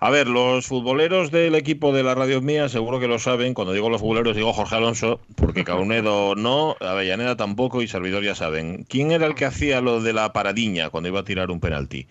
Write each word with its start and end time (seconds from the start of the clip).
A 0.00 0.10
ver, 0.10 0.28
los 0.28 0.66
futboleros 0.66 1.32
del 1.32 1.56
equipo 1.56 1.92
de 1.92 2.04
la 2.04 2.14
radio 2.14 2.40
mía 2.40 2.68
seguro 2.68 3.00
que 3.00 3.08
lo 3.08 3.18
saben. 3.18 3.52
Cuando 3.52 3.72
digo 3.72 3.90
los 3.90 4.00
futboleros 4.00 4.36
digo 4.36 4.52
Jorge 4.52 4.76
Alonso, 4.76 5.20
porque 5.34 5.64
Caunedo 5.64 6.34
no, 6.36 6.76
Avellaneda 6.80 7.36
tampoco 7.36 7.82
y 7.82 7.88
Servidor 7.88 8.22
ya 8.22 8.36
saben. 8.36 8.84
¿Quién 8.88 9.10
era 9.10 9.26
el 9.26 9.34
que 9.34 9.44
hacía 9.44 9.80
lo 9.80 10.00
de 10.00 10.12
la 10.12 10.32
paradiña 10.32 10.90
cuando 10.90 11.08
iba 11.08 11.20
a 11.20 11.24
tirar 11.24 11.50
un 11.50 11.58
penalti? 11.58 12.06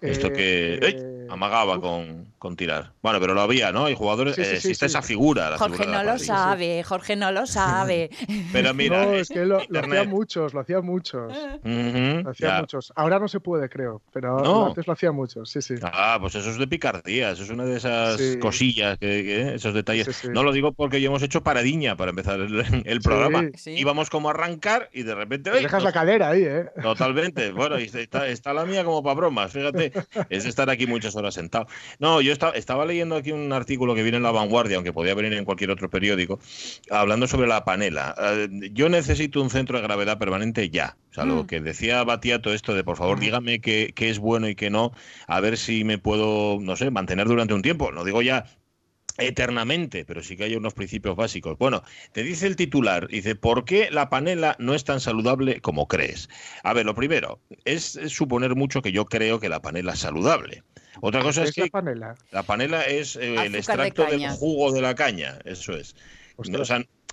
Esto 0.00 0.32
que 0.32 0.78
eh, 0.82 1.26
amagaba 1.30 1.80
con, 1.80 2.31
con, 2.42 2.56
tirar. 2.56 2.92
Bueno, 3.02 3.20
pero 3.20 3.34
lo 3.34 3.40
había, 3.40 3.72
¿no? 3.72 3.86
Hay 3.86 3.94
jugadores. 3.94 4.34
Sí, 4.34 4.42
existe 4.42 4.86
esa 4.86 5.02
figura. 5.02 5.56
Jorge 5.58 5.86
no 5.86 6.02
lo 6.02 6.18
sabe, 6.18 6.82
Jorge 6.82 7.16
no 7.16 7.30
lo 7.32 7.46
sabe. 7.46 8.10
pero 8.52 8.74
mira. 8.74 9.04
No, 9.04 9.12
es 9.12 9.28
que 9.28 9.44
lo, 9.44 9.60
lo 9.68 9.80
hacían 9.80 10.08
muchos, 10.08 10.54
lo 10.54 10.60
hacían 10.60 10.84
muchos. 10.84 11.32
lo 11.62 12.30
hacían 12.30 12.60
muchos. 12.60 12.92
Ahora 12.96 13.18
no 13.18 13.28
se 13.28 13.40
puede, 13.40 13.68
creo, 13.68 14.02
pero 14.12 14.66
antes 14.66 14.86
lo 14.86 14.92
hacían 14.92 15.14
muchos, 15.14 15.50
sí, 15.50 15.62
sí. 15.62 15.74
Ah, 15.82 16.18
pues 16.20 16.34
eso 16.34 16.50
es 16.50 16.58
de 16.58 16.66
picardía, 16.66 17.30
eso 17.30 17.42
es 17.42 17.50
una 17.50 17.64
de 17.64 17.76
esas 17.76 18.20
cosillas, 18.40 18.98
que, 18.98 19.54
esos 19.54 19.74
detalles. 19.74 20.24
No 20.28 20.42
lo 20.42 20.52
digo 20.52 20.72
porque 20.72 21.00
ya 21.00 21.08
hemos 21.08 21.22
hecho 21.22 21.42
paradiña 21.42 21.96
para 21.96 22.10
empezar 22.10 22.40
el, 22.40 23.00
programa. 23.02 23.44
Íbamos 23.66 24.10
como 24.10 24.28
a 24.28 24.32
arrancar 24.32 24.90
y 24.92 25.02
de 25.02 25.14
repente. 25.14 25.50
Dejas 25.50 25.82
la 25.82 25.92
cadera 25.92 26.30
ahí, 26.30 26.44
¿eh? 26.44 26.66
Totalmente. 26.80 27.52
Bueno, 27.52 27.76
está, 27.76 28.28
está 28.28 28.52
la 28.52 28.64
mía 28.64 28.84
como 28.84 29.02
para 29.02 29.14
bromas, 29.14 29.52
fíjate 29.52 29.92
es 30.28 30.44
estar 30.44 30.70
aquí 30.70 30.86
muchas 30.86 31.16
horas 31.16 31.34
sentado. 31.34 31.66
No, 31.98 32.20
yo 32.20 32.31
estaba, 32.32 32.52
estaba 32.54 32.86
leyendo 32.86 33.16
aquí 33.16 33.32
un 33.32 33.52
artículo 33.52 33.94
que 33.94 34.02
viene 34.02 34.16
en 34.16 34.22
La 34.22 34.30
Vanguardia, 34.30 34.76
aunque 34.76 34.92
podía 34.92 35.14
venir 35.14 35.32
en 35.34 35.44
cualquier 35.44 35.70
otro 35.70 35.90
periódico, 35.90 36.40
hablando 36.90 37.26
sobre 37.26 37.48
la 37.48 37.64
panela. 37.64 38.14
Eh, 38.18 38.48
yo 38.72 38.88
necesito 38.88 39.40
un 39.40 39.50
centro 39.50 39.78
de 39.78 39.84
gravedad 39.84 40.18
permanente 40.18 40.70
ya. 40.70 40.96
O 41.10 41.14
sea, 41.14 41.24
lo 41.24 41.44
mm. 41.44 41.46
que 41.46 41.60
decía 41.60 42.02
Batiato, 42.04 42.52
esto 42.52 42.74
de 42.74 42.84
por 42.84 42.96
favor 42.96 43.20
dígame 43.20 43.60
qué, 43.60 43.92
qué 43.94 44.10
es 44.10 44.18
bueno 44.18 44.48
y 44.48 44.54
qué 44.54 44.70
no, 44.70 44.92
a 45.26 45.40
ver 45.40 45.58
si 45.58 45.84
me 45.84 45.98
puedo, 45.98 46.58
no 46.60 46.76
sé, 46.76 46.90
mantener 46.90 47.26
durante 47.26 47.54
un 47.54 47.62
tiempo. 47.62 47.92
No 47.92 48.04
digo 48.04 48.22
ya 48.22 48.46
eternamente, 49.18 50.04
pero 50.04 50.22
sí 50.22 50.36
que 50.36 50.44
hay 50.44 50.56
unos 50.56 50.74
principios 50.74 51.16
básicos. 51.16 51.58
Bueno, 51.58 51.82
te 52.12 52.22
dice 52.22 52.46
el 52.46 52.56
titular, 52.56 53.08
dice, 53.08 53.34
¿por 53.34 53.64
qué 53.64 53.90
la 53.90 54.08
panela 54.08 54.56
no 54.58 54.74
es 54.74 54.84
tan 54.84 55.00
saludable 55.00 55.60
como 55.60 55.86
crees? 55.86 56.28
A 56.62 56.72
ver, 56.72 56.86
lo 56.86 56.94
primero, 56.94 57.40
es, 57.64 57.98
suponer 58.08 58.54
mucho 58.54 58.82
que 58.82 58.92
yo 58.92 59.04
creo 59.06 59.40
que 59.40 59.48
la 59.48 59.60
panela 59.60 59.92
es 59.92 60.00
saludable. 60.00 60.62
Otra 61.00 61.22
cosa 61.22 61.44
es, 61.44 61.52
que 61.52 61.62
la 61.62 61.68
panela? 61.68 62.14
La 62.30 62.42
panela 62.42 62.82
es 62.82 63.16
eh, 63.16 63.34
el 63.44 63.54
extracto 63.54 64.04
del 64.04 64.28
jugo 64.30 64.72
de 64.72 64.82
la 64.82 64.94
caña, 64.94 65.38
eso 65.44 65.72
es. 65.74 65.94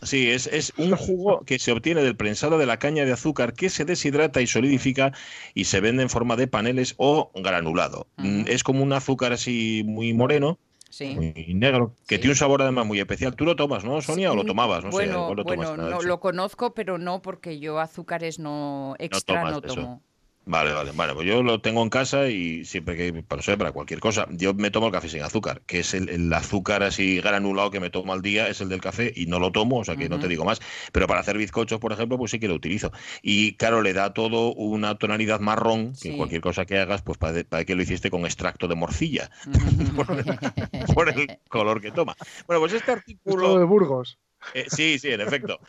sí, 0.03 0.30
es, 0.30 0.47
es, 0.47 0.73
un 0.77 0.95
jugo 0.95 1.41
que 1.45 1.59
se 1.59 1.72
obtiene 1.72 2.03
del 2.03 2.16
prensado 2.16 2.57
de 2.57 2.66
la 2.66 2.77
caña 2.77 3.05
de 3.05 3.13
azúcar 3.13 3.53
que 3.53 3.69
se 3.69 3.85
deshidrata 3.85 4.41
y 4.41 4.47
solidifica 4.47 5.13
y 5.53 5.66
se 5.66 5.80
vende 5.80 6.03
en 6.03 6.09
forma 6.09 6.35
de 6.35 6.47
paneles 6.47 6.95
o 6.97 7.31
granulado. 7.35 8.07
Mm, 8.17 8.45
es 8.47 8.63
como 8.63 8.83
un 8.83 8.94
azúcar 8.94 9.33
así 9.33 9.83
muy 9.85 10.13
moreno 10.13 10.59
sí. 10.89 11.16
muy 11.16 11.53
negro, 11.53 11.95
que 12.07 12.17
tiene 12.17 12.31
un 12.31 12.38
sabor 12.38 12.61
además 12.61 12.85
muy 12.85 13.00
especial. 13.00 13.35
¿Tú 13.35 13.45
lo 13.45 13.55
tomas, 13.55 13.83
no, 13.83 14.02
Sonia, 14.02 14.31
o 14.31 14.35
lo 14.35 14.44
tomabas? 14.44 14.83
No 14.83 14.91
bueno, 14.91 15.33
lo 15.33 15.44
bueno, 15.44 15.77
no, 15.77 16.02
lo 16.02 16.19
conozco, 16.19 16.73
pero 16.73 16.97
no, 16.97 17.22
porque 17.22 17.59
yo 17.59 17.80
azúcares 17.80 18.39
no 18.39 18.95
extra 19.00 19.50
no, 19.50 19.61
tomo. 19.61 20.02
Vale, 20.50 20.73
vale, 20.73 20.92
vale, 20.95 21.14
pues 21.14 21.28
yo 21.28 21.44
lo 21.44 21.61
tengo 21.61 21.83
en 21.83 21.92
casa 21.92 22.28
y 22.28 22.66
siempre 22.66 22.97
que, 22.97 23.22
para, 23.22 23.44
para 23.55 23.72
cualquier 23.72 24.00
cosa, 24.00 24.25
yo 24.31 24.56
me 24.56 24.72
tomo 24.72 24.88
el 24.88 24.91
café 24.91 25.08
sin 25.08 25.22
azúcar, 25.22 25.61
que 25.67 25.81
es 25.81 25.94
el, 25.94 26.33
azúcar 26.33 26.81
así 26.81 27.22
granulado 27.22 27.69
que 27.69 27.80
me 27.80 27.91
tomo 27.91 28.14
al 28.14 28.23
día, 28.23 28.47
es 28.47 28.59
el 28.59 28.67
del 28.67 28.81
café 28.81 29.14
y 29.16 29.28
no 29.28 29.38
lo 29.38 29.52
tomo, 29.52 29.78
o 29.78 29.86
sea 29.86 29.95
que 29.95 30.09
no 30.09 30.17
te 30.17 30.28
digo 30.28 30.45
más, 30.45 30.59
pero 30.91 31.06
para 31.06 31.19
hacer 31.19 31.38
bizcochos, 31.38 31.80
por 31.80 31.94
ejemplo, 31.94 32.17
pues 32.17 32.31
sí 32.31 32.39
que 32.39 32.47
lo 32.47 32.56
utilizo. 32.56 32.91
Y 33.22 33.58
claro, 33.58 33.83
le 33.83 33.94
da 33.94 34.11
todo 34.11 34.52
una 34.56 34.97
tonalidad 34.97 35.39
marrón, 35.39 35.94
que 36.02 36.17
cualquier 36.17 36.41
cosa 36.41 36.66
que 36.66 36.80
hagas, 36.80 37.03
pues 37.03 37.19
parece, 37.19 37.45
que 37.67 37.75
lo 37.75 37.84
hiciste 37.84 38.09
con 38.09 38.25
extracto 38.25 38.67
de 38.67 38.73
morcilla, 38.73 39.30
por, 40.95 41.09
el, 41.09 41.38
color 41.47 41.80
que 41.80 41.91
toma. 41.91 42.16
Bueno, 42.47 42.59
pues 42.59 42.73
este 42.73 42.91
artículo... 42.91 43.59
de 43.59 43.66
Burgos. 43.66 44.17
Eh, 44.53 44.66
sí, 44.67 45.00
sí, 45.00 45.11
en 45.11 45.22
efecto. 45.22 45.59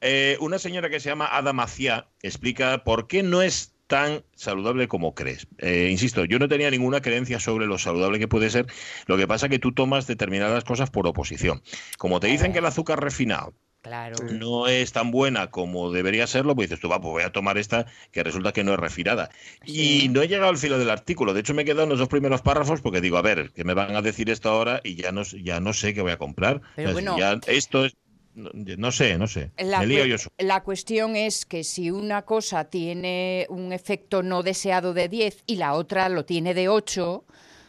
Eh, 0.00 0.36
una 0.40 0.58
señora 0.58 0.88
que 0.88 1.00
se 1.00 1.08
llama 1.08 1.28
Ada 1.30 1.52
Maciá 1.52 2.08
explica 2.22 2.84
por 2.84 3.06
qué 3.06 3.22
no 3.22 3.42
es 3.42 3.69
tan 3.90 4.22
saludable 4.36 4.86
como 4.86 5.16
crees. 5.16 5.48
Eh, 5.58 5.88
insisto, 5.90 6.24
yo 6.24 6.38
no 6.38 6.46
tenía 6.46 6.70
ninguna 6.70 7.02
creencia 7.02 7.40
sobre 7.40 7.66
lo 7.66 7.76
saludable 7.76 8.20
que 8.20 8.28
puede 8.28 8.48
ser. 8.48 8.66
Lo 9.06 9.16
que 9.16 9.26
pasa 9.26 9.46
es 9.46 9.50
que 9.50 9.58
tú 9.58 9.72
tomas 9.72 10.06
determinadas 10.06 10.62
cosas 10.62 10.90
por 10.90 11.08
oposición. 11.08 11.60
Como 11.98 12.20
te 12.20 12.28
dicen 12.28 12.52
que 12.52 12.60
el 12.60 12.66
azúcar 12.66 13.02
refinado 13.02 13.52
no 14.38 14.68
es 14.68 14.92
tan 14.92 15.10
buena 15.10 15.50
como 15.50 15.90
debería 15.90 16.28
serlo, 16.28 16.54
pues 16.54 16.68
dices 16.68 16.80
tú, 16.80 16.88
va, 16.88 17.00
pues 17.00 17.10
voy 17.10 17.22
a 17.24 17.32
tomar 17.32 17.58
esta 17.58 17.86
que 18.12 18.22
resulta 18.22 18.52
que 18.52 18.62
no 18.62 18.74
es 18.74 18.78
refinada. 18.78 19.30
Y 19.66 20.08
no 20.10 20.22
he 20.22 20.28
llegado 20.28 20.50
al 20.50 20.58
filo 20.58 20.78
del 20.78 20.90
artículo. 20.90 21.34
De 21.34 21.40
hecho, 21.40 21.52
me 21.52 21.62
he 21.62 21.64
quedado 21.64 21.82
en 21.82 21.88
los 21.88 21.98
dos 21.98 22.08
primeros 22.08 22.42
párrafos 22.42 22.80
porque 22.80 23.00
digo, 23.00 23.16
a 23.16 23.22
ver, 23.22 23.50
que 23.50 23.64
me 23.64 23.74
van 23.74 23.96
a 23.96 24.02
decir 24.02 24.30
esto 24.30 24.50
ahora 24.50 24.80
y 24.84 24.94
ya 24.94 25.10
no, 25.10 25.22
ya 25.22 25.58
no 25.58 25.72
sé 25.72 25.94
qué 25.94 26.02
voy 26.02 26.12
a 26.12 26.18
comprar. 26.18 26.60
ya 26.76 27.40
esto 27.48 27.86
es 27.86 27.96
no 28.52 28.92
sé, 28.92 29.18
no 29.18 29.26
sé. 29.26 29.50
La, 29.58 29.84
la 30.38 30.62
cuestión 30.62 31.16
es 31.16 31.46
que 31.46 31.64
si 31.64 31.90
una 31.90 32.22
cosa 32.22 32.64
tiene 32.64 33.46
un 33.48 33.72
efecto 33.72 34.22
no 34.22 34.42
deseado 34.42 34.94
de 34.94 35.08
10 35.08 35.44
y 35.46 35.56
la 35.56 35.74
otra 35.74 36.08
lo 36.08 36.24
tiene 36.24 36.54
de 36.54 36.68
8, 36.68 37.24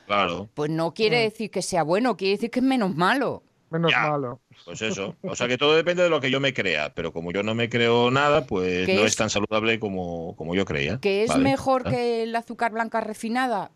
claro. 0.08 0.50
pues 0.54 0.70
no 0.70 0.94
quiere 0.94 1.20
mm. 1.20 1.30
decir 1.30 1.52
que 1.52 1.62
sea 1.62 1.84
bueno, 1.84 2.18
quiere 2.18 2.36
decir 2.36 2.52
que 2.52 2.60
es 2.60 2.66
menos 2.66 2.96
malo. 2.96 3.44
Menos 3.70 3.94
malo. 3.94 4.42
Pues 4.66 4.82
eso. 4.82 5.16
O 5.22 5.36
sea 5.36 5.48
que 5.48 5.58
todo 5.58 5.76
depende 5.76 6.04
de 6.04 6.10
lo 6.10 6.20
que 6.20 6.30
yo 6.30 6.42
me 6.42 6.54
crea, 6.54 6.94
pero 6.94 7.14
como 7.14 7.32
yo 7.32 7.42
no 7.42 7.56
me 7.56 7.70
creo 7.70 8.12
nada, 8.12 8.46
pues 8.46 8.88
no 8.88 9.06
es, 9.06 9.16
tan 9.16 9.30
saludable 9.30 9.80
como, 9.80 10.36
como 10.36 10.56
yo 10.56 10.66
creía. 10.66 11.00
¿Que 11.00 11.24
es 11.24 11.38
mejor 11.38 11.84
ah. 11.86 11.90
que 11.90 12.24
el 12.24 12.36
azúcar 12.36 12.74
blanca 12.74 13.00
refinada? 13.00 13.72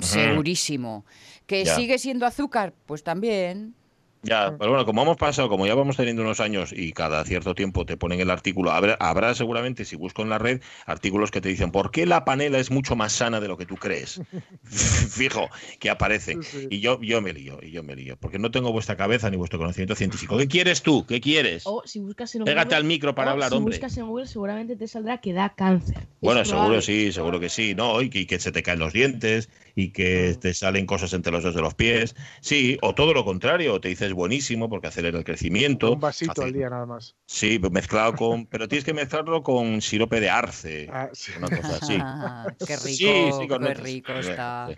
Segurísimo. 0.00 1.04
¿Que 1.46 1.66
sigue 1.66 1.98
siendo 1.98 2.26
azúcar? 2.26 2.72
Pues 2.86 3.02
también. 3.02 3.74
Ya, 4.22 4.54
pero 4.58 4.70
bueno, 4.70 4.84
como 4.84 5.02
hemos 5.02 5.16
pasado, 5.16 5.48
como 5.48 5.66
ya 5.66 5.74
vamos 5.74 5.96
teniendo 5.96 6.22
unos 6.22 6.40
años 6.40 6.72
y 6.76 6.92
cada 6.92 7.24
cierto 7.24 7.54
tiempo 7.54 7.86
te 7.86 7.96
ponen 7.96 8.20
el 8.20 8.30
artículo, 8.30 8.70
habrá, 8.70 8.94
habrá, 9.00 9.34
seguramente, 9.34 9.86
si 9.86 9.96
busco 9.96 10.22
en 10.22 10.28
la 10.28 10.38
red, 10.38 10.60
artículos 10.84 11.30
que 11.30 11.40
te 11.40 11.48
dicen 11.48 11.70
por 11.70 11.90
qué 11.90 12.04
la 12.04 12.24
panela 12.24 12.58
es 12.58 12.70
mucho 12.70 12.96
más 12.96 13.12
sana 13.12 13.40
de 13.40 13.48
lo 13.48 13.56
que 13.56 13.64
tú 13.64 13.76
crees. 13.76 14.20
Fijo, 14.62 15.48
que 15.78 15.88
aparece. 15.88 16.38
Y 16.68 16.80
yo, 16.80 17.00
yo 17.00 17.22
me 17.22 17.32
lío, 17.32 17.60
y 17.62 17.70
yo 17.70 17.82
me 17.82 17.96
lío, 17.96 18.18
porque 18.18 18.38
no 18.38 18.50
tengo 18.50 18.72
vuestra 18.72 18.96
cabeza 18.96 19.30
ni 19.30 19.38
vuestro 19.38 19.58
conocimiento 19.58 19.94
científico. 19.94 20.36
¿Qué 20.36 20.48
quieres 20.48 20.82
tú? 20.82 21.06
¿Qué 21.06 21.20
quieres? 21.20 21.62
O 21.64 21.82
si 21.86 22.00
buscas 22.00 22.34
en 22.34 22.44
Pégate 22.44 22.74
al 22.74 22.84
micro 22.84 23.14
para 23.14 23.30
hablar, 23.30 23.52
hombre. 23.54 23.74
Si 23.74 23.80
buscas 23.80 23.96
en 23.96 24.06
Google, 24.06 24.26
seguramente 24.26 24.76
te 24.76 24.86
saldrá 24.86 25.18
que 25.18 25.32
da 25.32 25.54
cáncer. 25.54 26.06
Bueno, 26.20 26.44
seguro 26.44 26.82
sí, 26.82 27.12
seguro 27.12 27.40
que 27.40 27.48
sí, 27.48 27.74
¿no? 27.74 28.02
Y 28.02 28.10
que 28.10 28.38
se 28.38 28.52
te 28.52 28.62
caen 28.62 28.78
los 28.78 28.92
dientes, 28.92 29.48
y 29.74 29.92
que 29.92 30.36
te 30.40 30.54
salen 30.54 30.86
cosas 30.86 31.12
entre 31.12 31.32
los 31.32 31.42
dedos 31.42 31.56
de 31.56 31.62
los 31.62 31.74
pies. 31.74 32.14
Sí, 32.40 32.78
o 32.82 32.94
todo 32.94 33.14
lo 33.14 33.24
contrario, 33.24 33.80
te 33.80 33.88
dices 33.88 34.12
buenísimo 34.12 34.68
porque 34.68 34.88
acelera 34.88 35.18
el 35.18 35.24
crecimiento. 35.24 35.92
Un 35.92 36.00
vasito 36.00 36.42
al 36.42 36.52
día 36.52 36.70
nada 36.70 36.86
más. 36.86 37.16
Sí, 37.26 37.60
mezclado 37.70 38.14
con. 38.14 38.46
pero 38.50 38.68
tienes 38.68 38.84
que 38.84 38.94
mezclarlo 38.94 39.42
con 39.42 39.80
sirope 39.80 40.20
de 40.20 40.30
arce. 40.30 40.88
Ah, 40.92 41.08
sí. 41.12 41.32
Una 41.36 41.48
cosa 41.48 41.78
así. 41.80 41.98
qué 42.66 42.76
rico, 42.76 43.40
sí, 43.40 43.48
qué 43.48 43.74
rico 43.74 44.12
está 44.12 44.68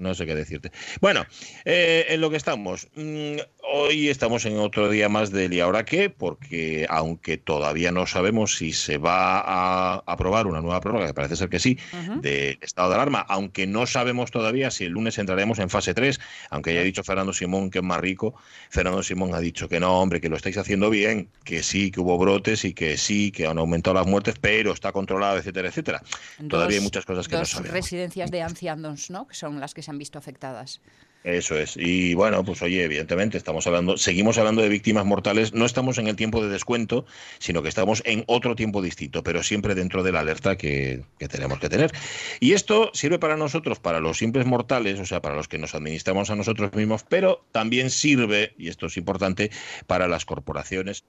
no 0.00 0.14
sé 0.14 0.26
qué 0.26 0.34
decirte. 0.34 0.72
Bueno, 1.00 1.24
eh, 1.64 2.06
en 2.08 2.20
lo 2.20 2.30
que 2.30 2.36
estamos, 2.36 2.88
mm, 2.94 3.36
hoy 3.62 4.08
estamos 4.08 4.44
en 4.44 4.58
otro 4.58 4.88
día 4.88 5.08
más 5.08 5.30
del 5.30 5.52
y 5.52 5.60
ahora 5.60 5.84
qué, 5.84 6.10
porque 6.10 6.86
aunque 6.88 7.38
todavía 7.38 7.92
no 7.92 8.06
sabemos 8.06 8.56
si 8.56 8.72
se 8.72 8.98
va 8.98 9.40
a 9.40 10.02
aprobar 10.06 10.46
una 10.46 10.60
nueva 10.60 10.80
prórroga, 10.80 11.06
que 11.06 11.14
parece 11.14 11.36
ser 11.36 11.48
que 11.48 11.58
sí, 11.58 11.78
de 12.20 12.58
estado 12.60 12.90
de 12.90 12.94
alarma, 12.96 13.20
aunque 13.28 13.66
no 13.66 13.86
sabemos 13.86 14.30
todavía 14.30 14.70
si 14.70 14.84
el 14.84 14.92
lunes 14.92 15.18
entraremos 15.18 15.58
en 15.58 15.70
fase 15.70 15.94
3, 15.94 16.20
aunque 16.50 16.70
haya 16.70 16.82
dicho 16.82 17.04
Fernando 17.04 17.32
Simón 17.32 17.70
que 17.70 17.78
es 17.78 17.84
más 17.84 18.00
rico, 18.00 18.34
Fernando 18.70 19.02
Simón 19.02 19.34
ha 19.34 19.40
dicho 19.40 19.68
que 19.68 19.80
no, 19.80 20.00
hombre, 20.00 20.20
que 20.20 20.28
lo 20.28 20.36
estáis 20.36 20.58
haciendo 20.58 20.90
bien, 20.90 21.28
que 21.44 21.62
sí, 21.62 21.90
que 21.90 22.00
hubo 22.00 22.18
brotes 22.18 22.64
y 22.64 22.74
que 22.74 22.96
sí, 22.96 23.30
que 23.30 23.46
han 23.46 23.58
aumentado 23.58 23.94
las 23.94 24.06
muertes, 24.06 24.34
pero 24.40 24.72
está 24.72 24.92
controlado, 24.92 25.38
etcétera, 25.38 25.68
etcétera. 25.68 26.02
todavía 26.48 26.78
hay 26.78 26.84
muchas 26.84 27.04
cosas 27.04 27.28
que 27.28 27.36
no 27.36 27.44
sabemos. 27.44 27.72
residencias 27.72 28.30
de 28.30 28.42
ancianos, 28.42 29.10
¿no? 29.10 29.26
Que 29.26 29.34
son 29.34 29.60
las 29.60 29.74
que 29.74 29.82
se 29.82 29.90
han 29.90 29.98
visto 29.98 30.18
afectadas. 30.18 30.80
Eso 31.22 31.58
es. 31.58 31.76
Y 31.76 32.14
bueno, 32.14 32.42
pues 32.44 32.62
oye, 32.62 32.82
evidentemente 32.82 33.36
estamos 33.36 33.66
hablando, 33.66 33.98
seguimos 33.98 34.38
hablando 34.38 34.62
de 34.62 34.70
víctimas 34.70 35.04
mortales, 35.04 35.52
no 35.52 35.66
estamos 35.66 35.98
en 35.98 36.08
el 36.08 36.16
tiempo 36.16 36.42
de 36.42 36.48
descuento, 36.48 37.04
sino 37.38 37.62
que 37.62 37.68
estamos 37.68 38.02
en 38.06 38.24
otro 38.26 38.56
tiempo 38.56 38.80
distinto, 38.80 39.22
pero 39.22 39.42
siempre 39.42 39.74
dentro 39.74 40.02
de 40.02 40.12
la 40.12 40.20
alerta 40.20 40.56
que, 40.56 41.02
que, 41.18 41.28
tenemos 41.28 41.58
que 41.58 41.68
tener. 41.68 41.92
Y 42.40 42.52
esto 42.52 42.90
sirve 42.94 43.18
para 43.18 43.36
nosotros, 43.36 43.78
para 43.78 44.00
los 44.00 44.16
simples 44.16 44.46
mortales, 44.46 44.98
o 44.98 45.04
sea, 45.04 45.20
para 45.20 45.36
los 45.36 45.46
que 45.46 45.58
nos 45.58 45.74
administramos 45.74 46.30
a 46.30 46.36
nosotros 46.36 46.72
mismos, 46.72 47.04
pero 47.06 47.44
también 47.52 47.90
sirve, 47.90 48.54
y 48.56 48.68
esto 48.68 48.86
es 48.86 48.96
importante, 48.96 49.50
para 49.86 50.08
las 50.08 50.24
corporaciones, 50.24 51.04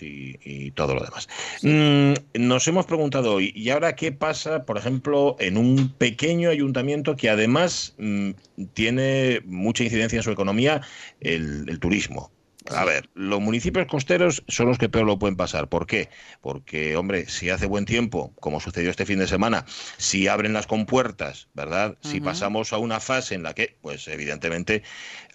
y, 0.00 0.38
y 0.44 0.70
todo 0.72 0.94
lo 0.94 1.04
demás. 1.04 1.28
Mm, 1.62 2.14
nos 2.46 2.66
hemos 2.68 2.86
preguntado 2.86 3.34
hoy, 3.34 3.52
¿y 3.54 3.70
ahora 3.70 3.94
qué 3.94 4.12
pasa, 4.12 4.64
por 4.64 4.78
ejemplo, 4.78 5.36
en 5.38 5.56
un 5.56 5.90
pequeño 5.96 6.50
ayuntamiento 6.50 7.16
que 7.16 7.30
además 7.30 7.94
mm, 7.98 8.30
tiene 8.74 9.33
mucha 9.42 9.84
incidencia 9.84 10.18
en 10.18 10.22
su 10.22 10.30
economía, 10.30 10.82
el, 11.20 11.78
turismo? 11.80 12.30
A 12.70 12.86
ver, 12.86 13.10
los 13.12 13.42
municipios 13.42 13.86
costeros 13.86 14.42
son 14.48 14.68
los 14.68 14.78
que 14.78 14.88
peor 14.88 15.04
lo 15.04 15.18
pueden 15.18 15.36
pasar. 15.36 15.68
¿Por 15.68 15.86
qué? 15.86 16.08
Porque, 16.40 16.96
hombre, 16.96 17.28
si 17.28 17.50
hace 17.50 17.66
buen 17.66 17.84
tiempo, 17.84 18.32
como 18.40 18.58
sucedió 18.58 18.90
este 18.90 19.04
fin 19.04 19.18
de 19.18 19.26
semana, 19.26 19.66
si 19.98 20.28
abren 20.28 20.54
las 20.54 20.66
compuertas, 20.66 21.48
¿verdad? 21.52 21.98
Si 22.00 22.22
pasamos 22.22 22.72
a 22.72 22.78
una 22.78 23.00
fase 23.00 23.34
en 23.34 23.42
la 23.42 23.52
que, 23.52 23.76
pues 23.82 24.08
evidentemente, 24.08 24.82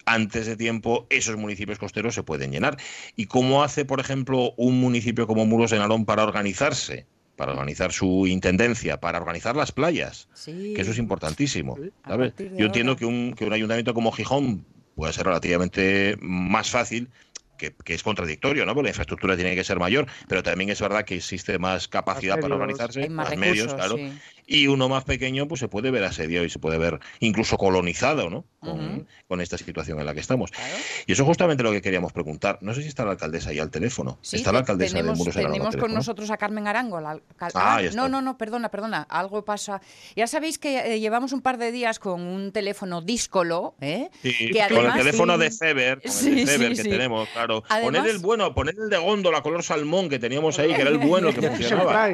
antes 0.06 0.46
de 0.46 0.56
tiempo 0.56 1.06
esos 1.08 1.36
municipios 1.36 1.78
costeros 1.78 2.16
se 2.16 2.24
pueden 2.24 2.50
llenar. 2.50 2.78
¿Y 3.14 3.26
cómo 3.26 3.62
hace, 3.62 3.84
por 3.84 4.00
ejemplo, 4.00 4.52
un 4.56 4.80
municipio 4.80 5.28
como 5.28 5.46
Muros 5.46 5.70
de 5.70 5.78
Narón 5.78 6.06
para 6.06 6.24
organizarse? 6.24 7.06
Para 7.40 7.52
organizar 7.52 7.90
su 7.90 8.26
intendencia, 8.26 9.00
para 9.00 9.16
organizar 9.16 9.56
las 9.56 9.72
playas, 9.72 10.28
que 10.44 10.78
eso 10.78 10.90
es 10.90 10.98
importantísimo. 10.98 11.78
Yo 12.38 12.66
entiendo 12.66 12.96
que 12.96 13.06
un, 13.06 13.32
que 13.32 13.46
un 13.46 13.54
ayuntamiento 13.54 13.94
como 13.94 14.12
Gijón 14.12 14.66
puede 14.94 15.14
ser 15.14 15.24
relativamente 15.24 16.18
más 16.20 16.68
fácil 16.68 17.08
que, 17.56 17.72
es 17.86 18.02
contradictorio, 18.02 18.66
¿no? 18.66 18.74
Porque 18.74 18.88
la 18.88 18.90
infraestructura 18.90 19.36
tiene 19.36 19.54
que 19.54 19.64
ser 19.64 19.78
mayor, 19.78 20.06
pero 20.28 20.42
también 20.42 20.68
es 20.68 20.82
verdad 20.82 21.06
que 21.06 21.16
existe 21.16 21.58
más 21.58 21.88
capacidad 21.88 22.38
para 22.38 22.56
organizarse, 22.56 23.08
más, 23.08 23.34
medios, 23.38 23.72
claro 23.72 23.96
y 24.50 24.66
uno 24.66 24.88
más 24.88 25.04
pequeño 25.04 25.46
pues 25.46 25.60
se 25.60 25.68
puede 25.68 25.92
ver 25.92 26.02
asediado 26.02 26.44
y 26.44 26.50
se 26.50 26.58
puede 26.58 26.76
ver 26.76 26.98
incluso 27.20 27.56
colonizado 27.56 28.28
¿no? 28.28 28.44
con, 29.28 29.40
esta 29.40 29.56
situación 29.56 30.00
en 30.00 30.06
la 30.06 30.12
que 30.12 30.18
estamos. 30.18 30.50
Y 31.06 31.12
eso 31.12 31.22
es 31.22 31.26
justamente 31.26 31.62
lo 31.62 31.70
que 31.70 31.80
queríamos 31.80 32.12
preguntar. 32.12 32.58
No 32.60 32.74
sé 32.74 32.82
si 32.82 32.88
está 32.88 33.04
la 33.04 33.12
alcaldesa 33.12 33.50
ahí 33.50 33.60
al 33.60 33.70
teléfono. 33.70 34.18
está 34.22 34.50
la 34.50 34.58
alcaldesa 34.58 34.96
tenemos, 34.96 35.18
de 35.18 35.24
Muros 35.24 35.34
Tenemos 35.36 35.76
con 35.76 35.94
nosotros 35.94 36.32
a 36.32 36.36
Carmen 36.36 36.66
Arango. 36.66 37.00
La 37.00 37.20
ah, 37.38 37.48
ah 37.54 37.80
no, 37.94 38.08
no, 38.08 38.20
no, 38.20 38.36
perdona, 38.36 38.70
perdona. 38.70 39.02
Algo 39.08 39.44
pasa. 39.44 39.80
Ya 40.16 40.26
sabéis 40.26 40.58
que 40.58 40.94
eh, 40.94 40.98
llevamos 40.98 41.32
un 41.32 41.42
par 41.42 41.56
de 41.56 41.70
días 41.70 42.00
con 42.00 42.20
un 42.20 42.50
teléfono 42.50 43.02
díscolo. 43.02 43.76
¿eh? 43.80 44.10
con 44.68 44.84
el 44.84 44.92
teléfono 44.94 45.38
de 45.38 45.52
Feber, 45.52 46.02
con 46.02 46.26
el 46.26 46.34
de 46.34 46.46
Feber 46.46 46.74
que 46.74 46.82
tenemos, 46.82 47.28
claro. 47.28 47.62
Además, 47.68 48.04
el 48.08 48.18
bueno, 48.18 48.52
poner 48.52 48.74
el 48.76 48.90
de 48.90 48.96
góndola 48.96 49.42
color 49.42 49.62
salmón 49.62 50.08
que 50.08 50.18
teníamos 50.18 50.58
ahí, 50.58 50.74
que 50.74 50.80
era 50.80 50.90
el 50.90 50.98
bueno 50.98 51.32
que 51.32 51.40
funcionaba. 51.50 52.10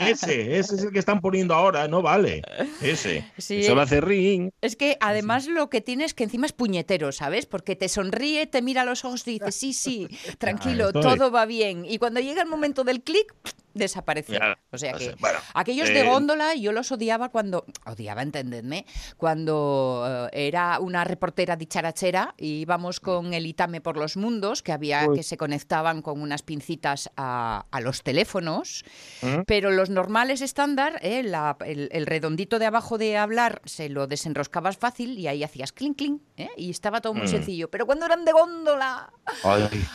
ese, 0.00 0.58
ese 0.58 0.74
es 0.74 0.82
el 0.82 0.92
que 0.92 0.98
están 0.98 1.22
poniendo 1.22 1.54
ahora 1.54 1.77
no 1.86 2.02
vale. 2.02 2.42
Ese. 2.82 3.24
Sí, 3.38 3.60
Eso 3.60 3.78
hace 3.78 4.00
ring. 4.00 4.50
Es 4.60 4.74
que 4.74 4.96
además 5.00 5.46
lo 5.46 5.70
que 5.70 5.80
tienes 5.80 6.12
que 6.12 6.24
encima 6.24 6.46
es 6.46 6.52
puñetero, 6.52 7.12
¿sabes? 7.12 7.46
Porque 7.46 7.76
te 7.76 7.88
sonríe, 7.88 8.46
te 8.46 8.62
mira 8.62 8.82
a 8.82 8.84
los 8.84 9.04
ojos 9.04 9.26
y 9.28 9.38
dice, 9.38 9.52
sí, 9.52 9.72
sí, 9.72 10.08
tranquilo, 10.38 10.92
todo 10.92 11.30
va 11.30 11.46
bien. 11.46 11.84
Y 11.84 11.98
cuando 11.98 12.20
llega 12.20 12.42
el 12.42 12.48
momento 12.48 12.84
del 12.84 13.02
clic, 13.02 13.32
desapareció. 13.74 14.38
o 14.70 14.78
sea 14.78 14.92
que 14.92 15.14
aquellos 15.54 15.88
de 15.88 16.00
eh, 16.00 16.04
góndola 16.04 16.54
yo 16.54 16.72
los 16.72 16.90
odiaba 16.92 17.28
cuando, 17.28 17.64
odiaba, 17.86 18.22
entendedme, 18.22 18.86
cuando 19.16 20.28
eh, 20.32 20.48
era 20.48 20.78
una 20.80 21.04
reportera 21.04 21.56
dicharachera 21.56 22.34
y 22.36 22.60
íbamos 22.60 23.00
con 23.00 23.34
el 23.34 23.46
Itame 23.46 23.80
por 23.80 23.96
los 23.96 24.16
mundos, 24.16 24.62
que 24.62 24.72
había 24.72 25.06
que 25.14 25.22
se 25.22 25.36
conectaban 25.36 26.02
con 26.02 26.20
unas 26.20 26.42
pincitas 26.42 27.10
a, 27.16 27.64
los 27.80 28.02
teléfonos, 28.02 28.84
¿Mm? 29.22 29.42
pero 29.46 29.70
los 29.70 29.90
normales 29.90 30.40
estándar, 30.40 30.98
eh, 31.02 31.20
el, 31.20 32.06
redondito 32.06 32.58
de 32.58 32.66
abajo 32.66 32.98
de 32.98 33.16
hablar 33.16 33.62
se 33.64 33.88
lo 33.88 34.06
desenroscabas 34.06 34.76
fácil 34.76 35.18
y 35.18 35.28
ahí 35.28 35.44
hacías 35.44 35.72
clink 35.72 35.98
clink 35.98 36.22
y 36.56 36.70
estaba 36.70 37.00
todo 37.00 37.14
muy 37.14 37.26
mm. 37.26 37.30
sencillo. 37.30 37.70
Pero 37.70 37.86
cuando 37.86 38.06
eran 38.06 38.24
de 38.24 38.32
góndola, 38.32 39.12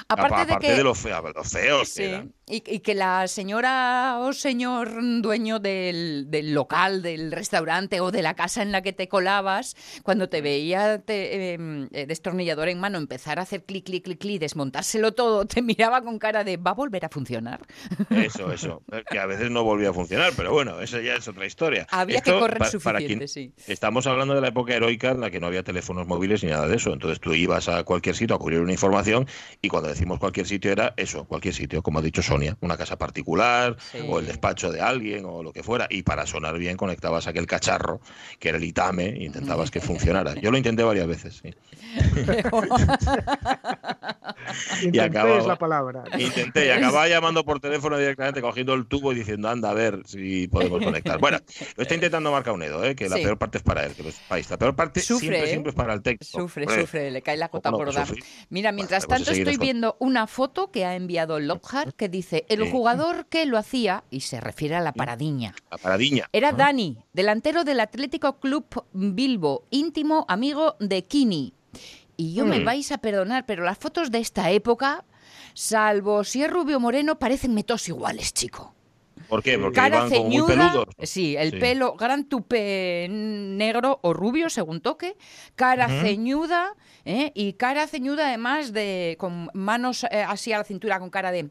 aparte, 0.07 0.45
de 0.45 0.59
que 0.59 0.73
de 0.73 0.83
los 0.83 0.99
feos, 0.99 1.99
y 2.45 2.61
que 2.61 2.95
la 2.95 3.27
señora 3.27 3.62
o 3.63 4.33
señor 4.33 4.91
dueño 5.21 5.59
del, 5.59 6.27
local, 6.53 7.01
del 7.01 7.31
restaurante 7.31 8.01
o 8.01 8.11
de 8.11 8.21
la 8.21 8.33
casa 8.33 8.61
en 8.61 8.71
la 8.71 8.81
que 8.81 8.93
te 8.93 9.07
colabas, 9.07 9.75
cuando 10.03 10.29
te 10.29 10.41
veía 10.41 11.01
em, 11.07 11.87
eh, 11.91 12.05
destornillador 12.05 12.69
en 12.69 12.79
mano 12.79 12.97
empezar 12.97 13.39
a 13.39 13.43
hacer 13.43 13.63
clic, 13.63 13.85
clic, 13.85 14.03
clic, 14.03 14.19
clic, 14.19 14.39
desmontárselo 14.39 15.13
todo, 15.13 15.45
te 15.45 15.61
miraba 15.61 16.01
con 16.01 16.19
cara 16.19 16.43
de 16.43 16.57
¿va 16.57 16.71
a 16.71 16.73
volver 16.73 17.05
a 17.05 17.09
funcionar? 17.09 17.61
Eso, 18.09 18.51
eso. 18.51 18.83
Que 19.09 19.19
a 19.19 19.25
veces 19.25 19.51
no 19.51 19.63
volvía 19.63 19.89
a 19.89 19.93
funcionar, 19.93 20.33
pero 20.35 20.51
bueno, 20.51 20.79
eso 20.79 20.99
ya 20.99 21.15
es 21.15 21.27
otra 21.27 21.45
historia. 21.45 21.85
Había 21.91 22.21
que 22.21 22.31
correr 22.31 22.65
suficiente, 22.65 23.27
sí. 23.27 23.53
Estamos 23.67 24.07
hablando 24.07 24.33
de 24.33 24.41
la 24.41 24.47
época 24.47 24.73
heroica 24.73 25.11
en 25.11 25.21
la 25.21 25.29
que 25.29 25.39
no 25.39 25.47
había 25.47 25.63
teléfonos 25.63 26.07
móviles 26.07 26.43
ni 26.43 26.49
nada 26.49 26.67
de 26.67 26.77
eso. 26.77 26.93
Entonces 26.93 27.19
tú 27.19 27.33
ibas 27.33 27.69
a 27.69 27.83
cualquier 27.83 28.15
sitio 28.15 28.35
a 28.35 28.39
cubrir 28.39 28.59
una 28.59 28.71
información 28.71 29.27
y 29.61 29.67
cuando 29.67 29.89
decimos 29.89 30.19
cualquier 30.19 30.47
sitio 30.47 30.71
era 30.71 30.93
eso, 30.97 31.25
cualquier 31.25 31.53
sitio, 31.53 31.83
como 31.83 31.99
ha 31.99 32.01
dicho 32.01 32.21
Sonia, 32.21 32.57
una 32.61 32.77
casa 32.77 32.97
particular 32.97 33.52
o 34.07 34.19
el 34.19 34.25
despacho 34.25 34.71
de 34.71 34.81
alguien 34.81 35.25
o 35.25 35.43
lo 35.43 35.51
que 35.51 35.63
fuera. 35.63 35.87
Y 35.89 36.03
para 36.03 36.25
sonar 36.25 36.57
bien 36.57 36.77
conectabas 36.77 37.27
aquel 37.27 37.47
cacharro 37.47 37.99
que 38.39 38.49
era 38.49 38.57
el 38.57 38.63
Itame 38.63 39.09
e 39.09 39.23
intentabas 39.23 39.71
que 39.71 39.81
funcionara. 39.81 40.35
Yo 40.35 40.51
lo 40.51 40.57
intenté 40.57 40.83
varias 40.83 41.07
veces. 41.07 41.41
y 44.91 44.99
acababa, 44.99 45.39
es 45.39 45.45
la 45.45 45.57
palabra. 45.57 46.03
Intenté 46.17 46.67
y 46.67 46.69
acababa 46.69 47.07
llamando 47.07 47.43
por 47.43 47.59
teléfono 47.59 47.97
directamente, 47.97 48.41
cogiendo 48.41 48.73
el 48.73 48.87
tubo 48.87 49.11
y 49.11 49.15
diciendo, 49.15 49.49
anda, 49.49 49.69
a 49.69 49.73
ver 49.73 50.01
si 50.05 50.47
podemos 50.47 50.83
conectar. 50.83 51.19
Bueno, 51.19 51.37
lo 51.75 51.83
está 51.83 51.95
intentando 51.95 52.31
marcar 52.31 52.53
Unedo, 52.53 52.83
¿eh? 52.83 52.95
que 52.95 53.09
la 53.09 53.15
peor 53.15 53.37
parte 53.37 53.59
es 53.59 53.63
para 53.63 53.85
él, 53.85 53.93
que 53.93 54.03
los 54.03 54.15
país. 54.27 54.49
La 54.49 54.57
peor 54.57 54.75
parte 54.75 54.99
siempre, 54.99 55.43
¿eh? 55.43 55.47
siempre 55.47 55.69
es 55.71 55.75
para 55.75 55.93
el 55.93 56.01
técnico. 56.01 56.25
Sufre, 56.25 56.67
sufre, 56.67 57.11
le 57.11 57.21
cae 57.21 57.37
la 57.37 57.49
cota 57.49 57.71
por 57.71 57.93
dar. 57.93 58.07
Mira, 58.49 58.71
mientras 58.71 59.07
tanto 59.07 59.31
estoy 59.31 59.57
viendo 59.57 59.95
una 59.99 60.27
foto 60.27 60.71
que 60.71 60.85
ha 60.85 60.95
enviado 60.95 61.39
Lockhart 61.39 61.95
que 61.95 62.09
dice, 62.09 62.45
el 62.49 62.69
jugador 62.69 63.27
que 63.27 63.42
lo 63.45 63.57
hacía, 63.57 64.03
y 64.09 64.21
se 64.21 64.39
refiere 64.39 64.75
a 64.75 64.81
la 64.81 64.93
paradiña. 64.93 65.53
La 65.71 65.77
paradiña. 65.77 66.29
Era 66.31 66.51
Dani, 66.51 66.97
delantero 67.13 67.63
del 67.63 67.79
Atlético 67.79 68.39
Club 68.39 68.65
Bilbo, 68.93 69.65
íntimo 69.69 70.25
amigo 70.27 70.75
de 70.79 71.05
Kini. 71.05 71.53
Y 72.17 72.33
yo 72.33 72.45
me 72.45 72.59
mm. 72.59 72.65
vais 72.65 72.91
a 72.91 72.97
perdonar, 72.99 73.45
pero 73.45 73.63
las 73.63 73.77
fotos 73.77 74.11
de 74.11 74.19
esta 74.19 74.51
época, 74.51 75.03
salvo 75.53 76.23
si 76.23 76.43
es 76.43 76.49
rubio 76.49 76.79
moreno, 76.79 77.17
parecen 77.17 77.53
metos 77.53 77.87
iguales, 77.89 78.33
chico. 78.33 78.73
¿Por 79.27 79.41
qué? 79.41 79.57
Porque 79.57 79.75
Cara 79.75 80.07
ceñuda, 80.09 80.85
Sí, 81.01 81.35
el 81.35 81.57
pelo, 81.59 81.95
gran 81.95 82.25
tupe 82.25 83.07
negro 83.09 83.99
o 84.01 84.13
rubio, 84.13 84.49
según 84.49 84.81
toque. 84.81 85.15
Cara 85.55 85.87
ceñuda, 85.87 86.75
¿eh? 87.05 87.31
y 87.33 87.53
cara 87.53 87.87
ceñuda 87.87 88.27
además 88.27 88.73
de 88.73 89.15
con 89.19 89.49
manos 89.53 90.05
eh, 90.11 90.23
así 90.27 90.53
a 90.53 90.59
la 90.59 90.63
cintura, 90.63 90.99
con 90.99 91.09
cara 91.09 91.31
de 91.31 91.49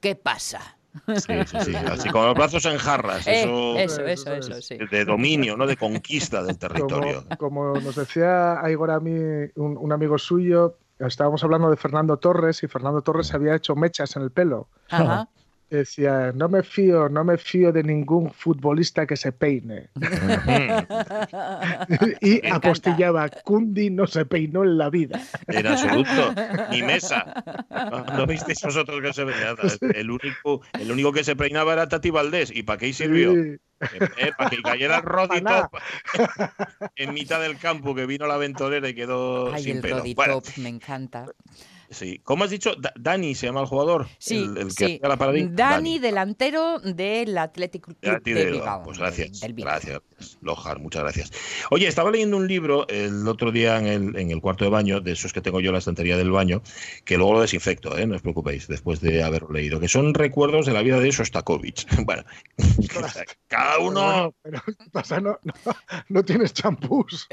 ¿qué 0.00 0.14
pasa? 0.14 0.78
Sí, 1.06 1.34
sí, 1.46 1.56
sí. 1.64 1.74
Así 1.74 2.08
con 2.10 2.26
los 2.26 2.34
brazos 2.34 2.64
en 2.66 2.78
jarras. 2.78 3.26
Eh, 3.26 3.42
eso, 3.78 4.04
eso, 4.06 4.32
eso, 4.32 4.62
sí. 4.62 4.76
De 4.90 5.04
dominio, 5.04 5.56
¿no? 5.56 5.66
De 5.66 5.76
conquista 5.76 6.42
del 6.42 6.58
territorio. 6.58 7.24
Como, 7.38 7.72
nos 7.74 7.96
decía 7.96 8.60
Igor 8.68 8.90
a 8.90 9.00
mí, 9.00 9.12
un, 9.56 9.92
amigo 9.92 10.18
suyo, 10.18 10.76
estábamos 10.98 11.42
hablando 11.44 11.70
de 11.70 11.76
Fernando 11.76 12.16
Torres 12.18 12.62
y 12.62 12.68
Fernando 12.68 13.02
Torres 13.02 13.32
había 13.32 13.54
hecho 13.54 13.74
mechas 13.74 14.16
en 14.16 14.22
el 14.22 14.30
pelo. 14.30 14.68
Ajá 14.90 15.28
decía, 15.76 16.32
no 16.34 16.48
me 16.48 16.62
fío, 16.62 17.08
no 17.08 17.24
me 17.24 17.38
fío 17.38 17.72
de 17.72 17.82
ningún 17.82 18.30
futbolista 18.30 19.06
que 19.06 19.16
se 19.16 19.32
peine. 19.32 19.90
y 22.20 22.46
apostillaba, 22.48 23.28
Kundi 23.28 23.90
no 23.90 24.06
se 24.06 24.24
peinó 24.24 24.64
en 24.64 24.78
la 24.78 24.90
vida. 24.90 25.20
En 25.48 25.66
absoluto, 25.66 26.34
ni 26.70 26.82
Mesa. 26.82 27.44
¿No 28.16 28.26
visteis 28.26 28.62
vosotros 28.62 29.00
que 29.02 29.12
se 29.12 29.24
venía? 29.24 29.54
El 29.94 30.10
único, 30.10 30.62
el 30.78 30.90
único 30.90 31.12
que 31.12 31.24
se 31.24 31.36
peinaba 31.36 31.72
era 31.72 31.88
Tati 31.88 32.10
Valdés. 32.10 32.50
¿Y 32.54 32.62
para 32.62 32.78
qué 32.78 32.92
sirvió? 32.92 33.34
Eh, 33.34 33.58
eh, 34.18 34.30
para 34.36 34.50
que 34.50 34.62
cayera 34.62 34.98
el 34.98 35.02
rodito 35.02 35.70
en 36.94 37.14
mitad 37.14 37.40
del 37.40 37.58
campo 37.58 37.94
que 37.94 38.06
vino 38.06 38.26
la 38.26 38.36
ventolera 38.36 38.88
y 38.88 38.94
quedó 38.94 39.52
Ay, 39.52 39.64
sin 39.64 39.76
el 39.78 39.82
pelo. 39.82 40.04
me 40.58 40.68
encanta. 40.68 41.26
Sí. 41.92 42.20
¿Cómo 42.24 42.44
has 42.44 42.50
dicho? 42.50 42.72
Dani 42.96 43.34
se 43.34 43.46
llama 43.46 43.60
el 43.60 43.66
jugador. 43.66 44.08
Sí, 44.18 44.48
el, 44.56 44.74
que 44.74 45.00
La 45.02 45.16
Dani, 45.16 45.98
delantero 45.98 46.78
del 46.80 47.36
Atlético 47.38 47.92
Club 47.94 48.22
de, 48.22 48.50
Bilbao. 48.50 48.82
Pues 48.82 48.98
gracias. 48.98 49.40
Gracias, 49.40 50.00
Lojar, 50.40 50.78
muchas 50.80 51.02
gracias. 51.02 51.32
Oye, 51.70 51.86
estaba 51.86 52.10
leyendo 52.10 52.36
un 52.36 52.48
libro 52.48 52.86
el 52.88 53.26
otro 53.28 53.52
día 53.52 53.78
en 53.78 53.86
el, 53.86 54.16
en 54.16 54.30
el 54.30 54.40
cuarto 54.40 54.64
de 54.64 54.70
baño, 54.70 55.00
de 55.00 55.12
esos 55.12 55.32
que 55.32 55.40
tengo 55.40 55.60
yo 55.60 55.68
en 55.68 55.74
la 55.74 55.78
estantería 55.78 56.16
del 56.16 56.30
baño, 56.30 56.62
que 57.04 57.16
luego 57.16 57.34
lo 57.34 57.40
desinfecto, 57.40 57.96
¿eh? 57.96 58.06
no 58.06 58.16
os 58.16 58.22
preocupéis, 58.22 58.68
después 58.68 59.00
de 59.00 59.22
haberlo 59.22 59.50
leído, 59.50 59.80
que 59.80 59.88
son 59.88 60.14
recuerdos 60.14 60.66
de 60.66 60.72
la 60.72 60.82
vida 60.82 60.98
de 60.98 61.12
Sostakovich. 61.12 61.86
bueno, 62.04 62.24
cada 63.48 63.78
uno... 63.78 64.34
Pero, 64.42 64.62
pasa, 64.92 65.20
no, 65.20 65.38
no, 66.08 66.24
tienes 66.24 66.52
champús. 66.52 67.28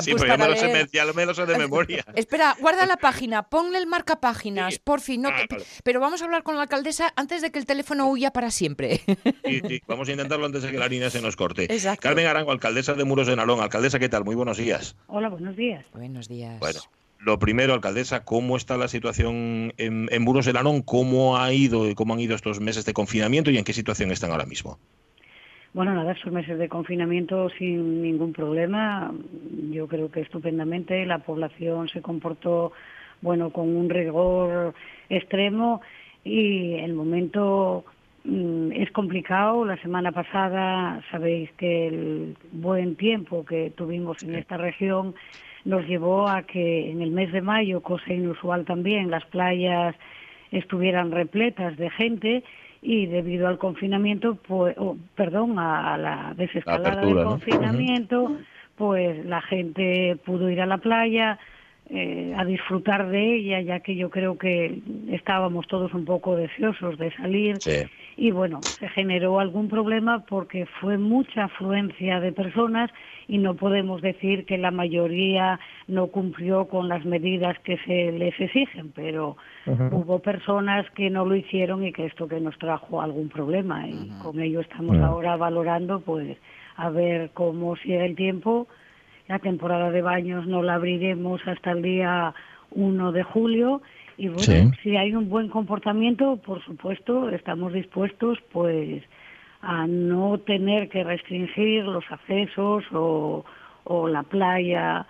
sí, 0.00 0.14
pero 0.14 0.26
ya 0.26 0.36
me, 0.36 0.48
lo 0.48 0.56
sé, 0.56 0.88
ya 0.92 1.04
me 1.12 1.26
lo 1.26 1.34
sé 1.34 1.46
de 1.46 1.58
memoria. 1.58 2.04
Espera, 2.14 2.56
guarda 2.64 2.86
la 2.86 2.96
página, 2.96 3.42
ponle 3.42 3.76
el 3.76 3.86
marca 3.86 4.20
páginas, 4.20 4.78
por 4.78 5.02
fin. 5.02 5.20
No 5.20 5.28
ah, 5.28 5.44
Pero 5.82 6.00
vamos 6.00 6.22
a 6.22 6.24
hablar 6.24 6.42
con 6.42 6.56
la 6.56 6.62
alcaldesa 6.62 7.12
antes 7.14 7.42
de 7.42 7.52
que 7.52 7.58
el 7.58 7.66
teléfono 7.66 8.08
huya 8.08 8.30
para 8.30 8.50
siempre. 8.50 9.02
Sí, 9.44 9.60
sí, 9.68 9.82
vamos 9.86 10.08
a 10.08 10.12
intentarlo 10.12 10.46
antes 10.46 10.62
de 10.62 10.70
que 10.70 10.78
la 10.78 10.88
línea 10.88 11.10
se 11.10 11.20
nos 11.20 11.36
corte. 11.36 11.68
Carmen 12.00 12.26
Arango, 12.26 12.52
alcaldesa 12.52 12.94
de 12.94 13.04
Muros 13.04 13.26
de 13.26 13.36
Nalón. 13.36 13.60
Alcaldesa, 13.60 13.98
¿qué 13.98 14.08
tal? 14.08 14.24
Muy 14.24 14.34
buenos 14.34 14.56
días. 14.56 14.96
Hola, 15.08 15.28
buenos 15.28 15.54
días. 15.56 15.84
Buenos 15.92 16.26
días. 16.26 16.58
Bueno, 16.58 16.80
lo 17.18 17.38
primero, 17.38 17.74
alcaldesa, 17.74 18.24
¿cómo 18.24 18.56
está 18.56 18.78
la 18.78 18.88
situación 18.88 19.74
en, 19.76 20.08
en 20.10 20.22
Muros 20.22 20.46
de 20.46 20.54
Nalón? 20.54 20.80
¿Cómo 20.80 21.36
ha 21.36 21.52
ido, 21.52 21.94
cómo 21.94 22.14
han 22.14 22.20
ido 22.20 22.34
estos 22.34 22.60
meses 22.60 22.86
de 22.86 22.94
confinamiento 22.94 23.50
y 23.50 23.58
en 23.58 23.64
qué 23.64 23.74
situación 23.74 24.10
están 24.10 24.30
ahora 24.30 24.46
mismo? 24.46 24.78
Bueno, 25.74 25.92
nada, 25.92 26.12
esos 26.12 26.32
meses 26.32 26.56
de 26.56 26.68
confinamiento 26.68 27.50
sin 27.50 28.00
ningún 28.00 28.32
problema. 28.32 29.12
Yo 29.72 29.88
creo 29.88 30.08
que 30.08 30.20
estupendamente. 30.20 31.04
La 31.04 31.18
población 31.18 31.88
se 31.88 32.00
comportó 32.00 32.70
bueno, 33.20 33.50
con 33.50 33.74
un 33.74 33.90
rigor 33.90 34.72
extremo 35.08 35.80
y 36.22 36.74
el 36.74 36.94
momento 36.94 37.84
mm, 38.22 38.70
es 38.70 38.92
complicado. 38.92 39.64
La 39.64 39.76
semana 39.78 40.12
pasada 40.12 41.02
sabéis 41.10 41.50
que 41.58 41.88
el 41.88 42.36
buen 42.52 42.94
tiempo 42.94 43.44
que 43.44 43.70
tuvimos 43.70 44.22
en 44.22 44.36
esta 44.36 44.56
región 44.56 45.16
nos 45.64 45.84
llevó 45.88 46.28
a 46.28 46.44
que 46.44 46.88
en 46.88 47.02
el 47.02 47.10
mes 47.10 47.32
de 47.32 47.42
mayo, 47.42 47.80
cosa 47.80 48.12
inusual 48.12 48.64
también, 48.64 49.10
las 49.10 49.24
playas 49.24 49.96
estuvieran 50.52 51.10
repletas 51.10 51.76
de 51.76 51.90
gente 51.90 52.44
y 52.86 53.06
debido 53.06 53.48
al 53.48 53.56
confinamiento, 53.56 54.36
pues, 54.46 54.76
perdón, 55.14 55.58
a, 55.58 55.96
la 55.96 56.34
desescalada 56.36 57.00
del 57.00 57.24
confinamiento, 57.24 58.36
pues 58.76 59.24
la 59.24 59.40
gente 59.40 60.18
pudo 60.22 60.50
ir 60.50 60.60
a 60.60 60.66
la 60.66 60.76
playa, 60.76 61.38
eh, 61.88 62.34
a 62.36 62.44
disfrutar 62.44 63.08
de 63.08 63.36
ella, 63.36 63.62
ya 63.62 63.80
que 63.80 63.96
yo 63.96 64.10
creo 64.10 64.36
que 64.36 64.80
estábamos 65.08 65.66
todos 65.66 65.94
un 65.94 66.04
poco 66.04 66.36
deseosos 66.36 66.98
de 66.98 67.10
salir. 67.12 67.62
Y 68.18 68.32
bueno, 68.32 68.66
se 68.78 68.88
generó 68.90 69.40
algún 69.40 69.68
problema 69.68 70.26
porque 70.26 70.66
fue 70.66 70.98
mucha 70.98 71.44
afluencia 71.44 72.20
de 72.20 72.32
personas 72.32 72.90
y 73.28 73.38
no 73.38 73.54
podemos 73.54 74.02
decir 74.02 74.44
que 74.44 74.58
la 74.58 74.70
mayoría 74.70 75.58
no 75.88 76.08
cumplió 76.08 76.66
con 76.66 76.88
las 76.88 77.04
medidas 77.04 77.58
que 77.60 77.78
se 77.78 78.12
les 78.12 78.38
exigen, 78.38 78.92
pero 78.94 79.36
hubo 79.66 80.18
personas 80.18 80.88
que 80.90 81.10
no 81.10 81.24
lo 81.24 81.34
hicieron 81.34 81.84
y 81.84 81.92
que 81.92 82.06
esto 82.06 82.28
que 82.28 82.40
nos 82.40 82.58
trajo 82.58 83.00
algún 83.00 83.28
problema 83.28 83.86
y 83.88 84.10
con 84.22 84.40
ello 84.40 84.60
estamos 84.60 84.98
ahora 84.98 85.36
valorando 85.36 86.00
pues 86.00 86.36
a 86.76 86.90
ver 86.90 87.30
cómo 87.34 87.76
sigue 87.76 88.04
el 88.04 88.16
tiempo. 88.16 88.66
La 89.28 89.38
temporada 89.38 89.90
de 89.90 90.02
baños 90.02 90.46
no 90.46 90.62
la 90.62 90.74
abriremos 90.74 91.40
hasta 91.46 91.70
el 91.70 91.82
día 91.82 92.34
1 92.72 93.12
de 93.12 93.22
julio. 93.22 93.80
Y 94.16 94.28
bueno, 94.28 94.70
si 94.82 94.96
hay 94.96 95.14
un 95.14 95.28
buen 95.28 95.48
comportamiento, 95.48 96.36
por 96.36 96.62
supuesto, 96.64 97.30
estamos 97.30 97.72
dispuestos 97.72 98.38
pues 98.52 99.02
a 99.64 99.86
no 99.86 100.38
tener 100.38 100.88
que 100.88 101.04
restringir 101.04 101.84
los 101.84 102.04
accesos 102.10 102.84
o, 102.92 103.44
o 103.84 104.08
la 104.08 104.22
playa, 104.22 105.06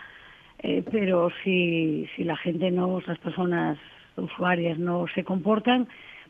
eh, 0.63 0.83
pero 0.91 1.31
si, 1.43 2.09
si 2.15 2.25
la 2.25 2.37
gente 2.37 2.71
no, 2.71 3.01
las 3.07 3.19
personas 3.19 3.79
usuarias 4.17 4.79
no 4.79 5.07
se 5.15 5.25
comportan, 5.25 5.89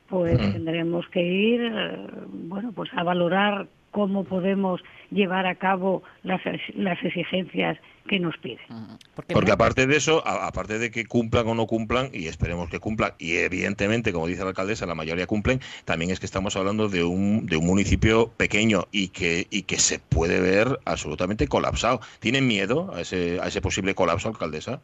pues 0.08 0.40
tendremos 0.50 1.06
que 1.08 1.22
ir, 1.22 1.60
eh, 1.62 2.06
bueno, 2.28 2.72
pues 2.72 2.90
a 2.94 3.02
valorar 3.02 3.68
cómo 3.94 4.24
podemos 4.24 4.82
llevar 5.12 5.46
a 5.46 5.54
cabo 5.54 6.02
las, 6.24 6.40
las 6.74 7.02
exigencias 7.04 7.78
que 8.08 8.18
nos 8.18 8.36
piden. 8.38 8.58
Porque, 9.32 9.52
aparte 9.52 9.86
de 9.86 9.96
eso, 9.96 10.26
aparte 10.26 10.80
de 10.80 10.90
que 10.90 11.06
cumplan 11.06 11.46
o 11.46 11.54
no 11.54 11.66
cumplan, 11.68 12.08
y 12.12 12.26
esperemos 12.26 12.68
que 12.68 12.80
cumplan, 12.80 13.12
y 13.18 13.36
evidentemente, 13.36 14.12
como 14.12 14.26
dice 14.26 14.42
la 14.42 14.48
alcaldesa, 14.48 14.84
la 14.84 14.96
mayoría 14.96 15.28
cumplen, 15.28 15.60
también 15.84 16.10
es 16.10 16.18
que 16.18 16.26
estamos 16.26 16.56
hablando 16.56 16.88
de 16.88 17.04
un, 17.04 17.46
de 17.46 17.56
un 17.56 17.66
municipio 17.66 18.32
pequeño 18.36 18.82
y 18.90 19.08
que, 19.08 19.46
y 19.48 19.62
que 19.62 19.78
se 19.78 20.00
puede 20.00 20.40
ver 20.40 20.80
absolutamente 20.84 21.46
colapsado. 21.46 22.00
¿Tienen 22.18 22.48
miedo 22.48 22.92
a 22.92 23.00
ese, 23.00 23.38
a 23.40 23.46
ese 23.46 23.60
posible 23.60 23.94
colapso, 23.94 24.28
alcaldesa? 24.28 24.80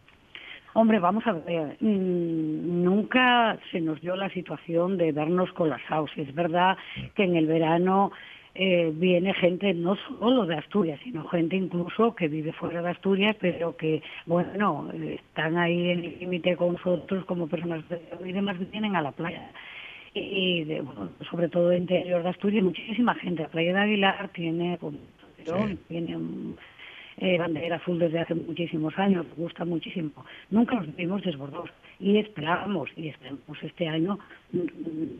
Hombre, 0.72 1.00
vamos 1.00 1.26
a 1.26 1.32
ver, 1.32 1.76
mm, 1.80 2.84
nunca 2.84 3.58
se 3.72 3.80
nos 3.80 4.00
dio 4.00 4.14
la 4.14 4.30
situación 4.30 4.98
de 4.98 5.10
vernos 5.10 5.52
colapsados. 5.52 6.12
Es 6.16 6.32
verdad 6.32 6.78
que 7.16 7.24
en 7.24 7.34
el 7.34 7.48
verano 7.48 8.12
eh, 8.54 8.90
viene 8.92 9.32
gente 9.34 9.72
no 9.74 9.96
solo 9.96 10.44
de 10.44 10.56
Asturias, 10.56 10.98
sino 11.04 11.26
gente 11.28 11.56
incluso 11.56 12.14
que 12.14 12.28
vive 12.28 12.52
fuera 12.52 12.82
de 12.82 12.90
Asturias, 12.90 13.36
pero 13.40 13.76
que, 13.76 14.02
bueno, 14.26 14.90
están 14.92 15.56
ahí 15.56 15.90
en 15.90 16.04
el 16.04 16.18
límite 16.18 16.56
con 16.56 16.72
nosotros 16.72 17.24
como 17.26 17.46
personas 17.46 17.88
de, 17.88 18.00
y 18.24 18.32
demás 18.32 18.56
vienen 18.70 18.96
a 18.96 19.02
la 19.02 19.12
playa. 19.12 19.50
Y, 20.12 20.66
sobre 21.30 21.48
todo 21.48 21.72
interior 21.72 22.22
de 22.24 22.28
Asturias, 22.30 22.64
muchísima 22.64 23.14
gente. 23.14 23.42
La 23.42 23.48
playa 23.48 23.72
de 23.72 23.78
Aguilar 23.78 24.28
tiene, 24.30 24.76
tiene 25.86 26.18
eh, 27.18 27.38
bandera 27.38 27.76
azul 27.76 28.00
desde 28.00 28.18
hace 28.18 28.34
muchísimos 28.34 28.98
años, 28.98 29.26
gusta 29.36 29.64
muchísimo. 29.64 30.10
Nunca 30.50 30.74
nos 30.74 30.96
vimos 30.96 31.22
desbordados 31.22 31.70
y 32.00 32.18
esperábamos, 32.18 32.90
y 32.96 33.08
esperamos 33.08 33.62
este 33.62 33.86
año 33.86 34.18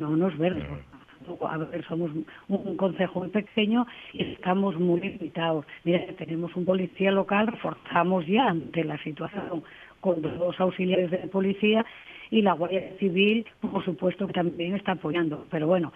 no 0.01 0.17
nos 0.17 0.37
ver 0.37 0.55
desbordados 0.57 1.00
a 1.49 1.57
ver, 1.59 1.85
somos 1.87 2.11
un 2.49 2.77
consejo 2.77 3.21
muy 3.21 3.29
pequeño 3.29 3.87
y 4.13 4.23
estamos 4.23 4.79
muy 4.79 5.01
limitados. 5.01 5.67
Mira, 5.85 6.01
tenemos 6.19 6.55
un 6.57 6.65
policía 6.65 7.11
local, 7.11 7.49
reforzamos 7.49 8.27
ya 8.27 8.49
ante 8.49 8.85
la 8.85 8.99
situación 8.99 9.63
con 10.01 10.23
dos 10.23 10.59
auxiliares 10.59 11.11
de 11.11 11.19
policía 11.29 11.85
y 12.31 12.43
la 12.43 12.53
Guardia 12.53 12.93
Civil, 12.99 13.45
por 13.61 13.85
supuesto, 13.85 14.27
que 14.27 14.33
también 14.33 14.75
está 14.75 14.93
apoyando. 14.93 15.47
Pero 15.51 15.67
bueno, 15.67 15.93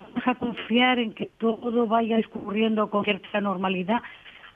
vamos 0.00 0.26
a 0.26 0.34
confiar 0.34 0.98
en 0.98 1.12
que 1.12 1.30
todo 1.38 1.86
vaya 1.86 2.16
discurriendo 2.16 2.90
con 2.90 3.04
cierta 3.04 3.40
normalidad. 3.40 4.02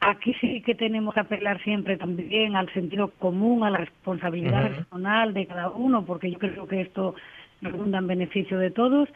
Aquí 0.00 0.34
sí 0.40 0.62
que 0.62 0.75
tenemos 0.75 1.14
que 1.14 1.20
apelar 1.20 1.60
siempre 1.62 1.96
también 1.96 2.56
al 2.56 2.72
sentido 2.72 3.08
común, 3.18 3.64
a 3.64 3.70
la 3.70 3.78
responsabilidad 3.78 4.68
personal 4.68 5.34
de 5.34 5.46
cada 5.46 5.70
uno, 5.70 6.04
porque 6.04 6.30
yo 6.30 6.38
creo 6.38 6.66
que 6.66 6.82
esto 6.82 7.14
redunda 7.60 7.98
en 7.98 8.06
beneficio 8.06 8.58
de 8.58 8.70
todos 8.70 9.08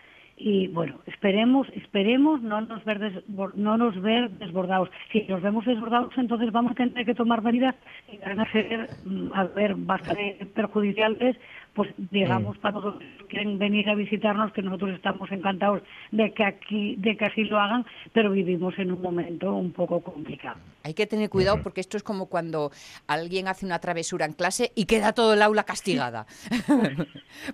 y 0.45 0.67
bueno, 0.69 0.99
esperemos, 1.07 1.69
esperemos 1.69 2.43
no 2.43 2.61
nos 2.63 2.85
ver 2.85 3.23
no 3.55 3.77
nos 3.77 4.01
ver 4.03 4.29
desbordados. 4.31 4.91
Si 5.13 5.23
nos 5.29 5.41
vemos 5.41 5.65
desbordados, 5.65 6.13
entonces 6.17 6.51
vamos 6.51 6.73
a 6.73 6.75
tener 6.75 7.07
que 7.07 7.15
tomar 7.15 7.43
medidas 7.43 7.77
que 8.11 8.19
van 8.19 8.41
a 8.41 8.51
ser, 8.51 8.89
mm, 9.05 9.29
a 9.35 9.45
ver, 9.45 9.77
bastante 9.77 10.45
perjudiciales, 10.53 11.37
pues 11.75 11.91
digamos 11.97 12.57
mm. 12.57 12.61
para 12.61 12.75
todos 12.75 12.95
los 12.95 13.03
que 13.03 13.27
quieren 13.27 13.59
venir 13.59 13.89
a 13.89 13.95
visitarnos, 13.95 14.53
que 14.53 14.63
nosotros 14.63 14.93
estamos 14.95 15.31
encantados 15.33 15.83
de 16.11 16.33
que 16.33 16.45
aquí, 16.45 16.97
de 16.97 17.17
que 17.17 17.25
así 17.25 17.45
lo 17.45 17.59
hagan, 17.59 17.85
pero 18.13 18.31
vivimos 18.31 18.79
en 18.79 18.93
un 18.93 19.01
momento 19.01 19.55
un 19.55 19.73
poco 19.73 20.01
complicado. 20.01 20.59
Hay 20.85 20.95
que 20.95 21.07
tener 21.07 21.31
cuidado 21.31 21.63
porque 21.63 21.81
esto 21.81 21.97
es 21.97 22.03
como 22.03 22.27
cuando 22.27 22.71
alguien 23.07 23.49
hace 23.49 23.65
una 23.65 23.79
travesura 23.79 24.27
en 24.27 24.33
clase 24.33 24.73
y 24.75 24.87
queda 24.87 25.13
todo 25.13 25.35
el 25.35 25.43
aula 25.43 25.65
castigada. 25.65 26.27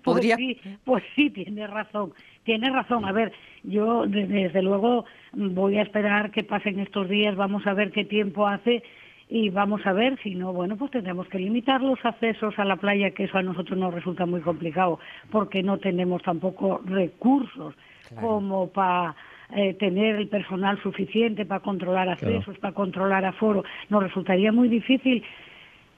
Pues, 0.03 0.25
sí, 0.37 0.59
pues 0.85 1.05
sí, 1.15 1.31
tiene 1.31 1.67
razón 1.67 2.13
tiene 2.49 2.71
razón. 2.71 3.05
A 3.05 3.13
ver, 3.13 3.31
yo 3.63 4.07
desde 4.07 4.63
luego 4.63 5.05
voy 5.35 5.77
a 5.77 5.83
esperar 5.83 6.31
que 6.31 6.43
pasen 6.43 6.81
estos 6.81 7.07
días, 7.07 7.37
vamos 7.37 7.67
a 7.67 7.75
ver 7.75 7.93
qué 7.93 8.07
tiempo 8.07 8.47
hace 8.47 8.83
y 9.29 9.51
vamos 9.51 9.87
a 9.87 9.93
ver 9.93 10.19
si 10.23 10.35
no, 10.35 10.53
bueno, 10.53 10.77
pues 10.77 10.91
tendremos 10.91 11.29
que 11.29 11.39
limitar 11.39 11.83
los 11.83 12.03
accesos 12.05 12.59
a 12.59 12.65
la 12.65 12.77
playa, 12.77 13.11
que 13.11 13.25
eso 13.25 13.37
a 13.37 13.43
nosotros 13.43 13.79
nos 13.79 13.93
resulta 13.93 14.25
muy 14.25 14.41
complicado, 14.41 14.99
porque 15.31 15.63
no 15.63 15.79
tenemos 15.79 16.23
tampoco 16.23 16.81
recursos 16.85 17.75
como 18.19 18.69
para 18.69 19.15
eh, 19.55 19.75
tener 19.75 20.17
el 20.17 20.29
personal 20.29 20.81
suficiente 20.83 21.45
para 21.45 21.61
controlar 21.61 22.09
accesos, 22.09 22.59
para 22.59 22.73
controlar 22.73 23.27
aforo. 23.27 23.65
Nos 23.91 24.03
resultaría 24.03 24.51
muy 24.51 24.69
difícil, 24.69 25.23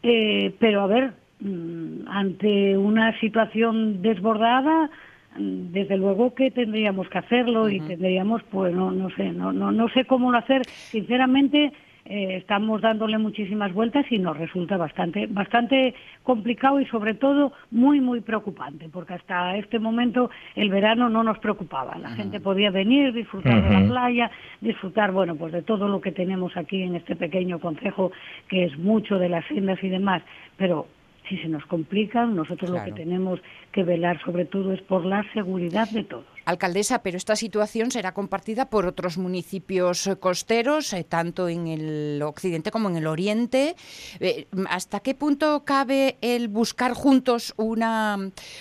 eh, 0.02 0.52
pero 0.58 0.80
a 0.82 0.86
ver, 0.88 1.12
mm, 1.40 2.08
ante 2.08 2.76
una 2.76 3.18
situación 3.20 4.02
desbordada, 4.02 4.90
desde 5.36 5.96
luego 5.96 6.34
que 6.34 6.50
tendríamos 6.50 7.08
que 7.08 7.18
hacerlo 7.18 7.68
y 7.68 7.78
tendríamos, 7.80 8.42
pues 8.50 8.74
no, 8.74 8.90
no 8.90 9.10
sé, 9.10 9.30
no, 9.30 9.52
no, 9.52 9.70
no 9.70 9.88
sé 9.90 10.04
cómo 10.04 10.32
lo 10.32 10.38
hacer. 10.38 10.66
Sinceramente, 10.66 11.72
eh, 12.10 12.38
estamos 12.38 12.80
dándole 12.80 13.18
muchísimas 13.18 13.72
vueltas 13.72 14.04
y 14.10 14.18
nos 14.18 14.36
resulta 14.36 14.76
bastante, 14.76 15.28
bastante 15.28 15.94
complicado 16.24 16.80
y 16.80 16.86
sobre 16.86 17.14
todo 17.14 17.52
muy, 17.70 18.00
muy 18.00 18.20
preocupante, 18.20 18.88
porque 18.92 19.14
hasta 19.14 19.56
este 19.56 19.78
momento 19.78 20.28
el 20.56 20.70
verano 20.70 21.08
no 21.08 21.22
nos 21.22 21.38
preocupaba. 21.38 21.96
La 21.98 22.10
gente 22.10 22.40
podía 22.40 22.72
venir, 22.72 23.12
disfrutar 23.12 23.62
de 23.62 23.70
la 23.70 23.88
playa, 23.88 24.30
disfrutar, 24.60 25.12
bueno, 25.12 25.36
pues 25.36 25.52
de 25.52 25.62
todo 25.62 25.86
lo 25.86 26.00
que 26.00 26.10
tenemos 26.10 26.56
aquí 26.56 26.82
en 26.82 26.96
este 26.96 27.14
pequeño 27.14 27.60
concejo, 27.60 28.10
que 28.48 28.64
es 28.64 28.76
mucho 28.76 29.16
de 29.16 29.28
las 29.28 29.44
sendas 29.46 29.80
y 29.80 29.88
demás, 29.88 30.20
pero 30.56 30.88
si 31.28 31.36
se 31.38 31.48
nos 31.48 31.64
complican, 31.66 32.34
nosotros 32.34 32.70
lo 32.70 32.84
que 32.84 32.90
tenemos 32.90 33.40
que 33.70 33.84
velar 33.84 34.20
sobre 34.24 34.46
todo 34.46 34.72
es 34.72 34.82
por 34.82 35.04
la 35.04 35.24
seguridad 35.32 35.88
de 35.90 36.02
todos. 36.02 36.39
Alcaldesa, 36.50 37.02
pero 37.02 37.16
esta 37.16 37.36
situación 37.36 37.90
será 37.90 38.12
compartida 38.12 38.68
por 38.68 38.86
otros 38.86 39.18
municipios 39.18 40.06
eh, 40.06 40.16
costeros, 40.16 40.92
eh, 40.92 41.04
tanto 41.04 41.48
en 41.48 41.66
el 41.66 42.22
occidente 42.22 42.70
como 42.70 42.88
en 42.90 42.96
el 42.96 43.06
oriente. 43.06 43.74
Eh, 44.20 44.46
¿Hasta 44.68 45.00
qué 45.00 45.14
punto 45.14 45.64
cabe 45.64 46.16
el 46.20 46.48
buscar 46.48 46.92
juntos 46.92 47.54
una, 47.56 48.16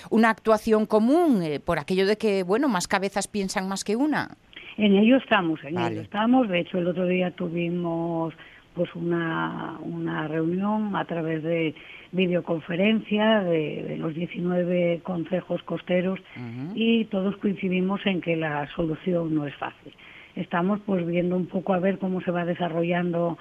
una 0.09 0.29
actuación 0.29 0.85
común? 0.85 1.43
por 1.65 1.79
aquello 1.79 2.05
de 2.05 2.17
que, 2.17 2.43
bueno, 2.43 2.67
más 2.67 2.87
cabezas 2.87 3.27
piensan 3.27 3.67
más 3.67 3.83
que 3.83 3.95
una. 3.95 4.37
En 4.77 4.95
ello 4.95 5.17
estamos, 5.17 5.59
en 5.63 5.77
ello 5.77 6.01
estamos. 6.01 6.47
De 6.47 6.59
hecho, 6.61 6.77
el 6.77 6.87
otro 6.87 7.05
día 7.05 7.31
tuvimos 7.31 8.33
pues 8.79 8.95
una, 8.95 9.77
una 9.81 10.25
reunión 10.29 10.95
a 10.95 11.03
través 11.03 11.43
de 11.43 11.75
videoconferencia 12.13 13.41
de, 13.41 13.97
los 13.99 14.15
19 14.15 15.01
consejos 15.03 15.61
costeros 15.63 16.17
y 16.75 17.03
todos 17.05 17.35
coincidimos 17.35 17.99
en 18.05 18.21
que 18.21 18.37
la 18.37 18.73
solución 18.73 19.35
no 19.35 19.45
es 19.45 19.53
fácil. 19.55 19.93
Estamos 20.37 20.79
pues 20.85 21.05
viendo 21.05 21.35
un 21.35 21.47
poco 21.47 21.73
a 21.73 21.79
ver 21.79 21.97
cómo 21.99 22.21
se 22.21 22.31
va 22.31 22.45
desarrollando, 22.45 23.37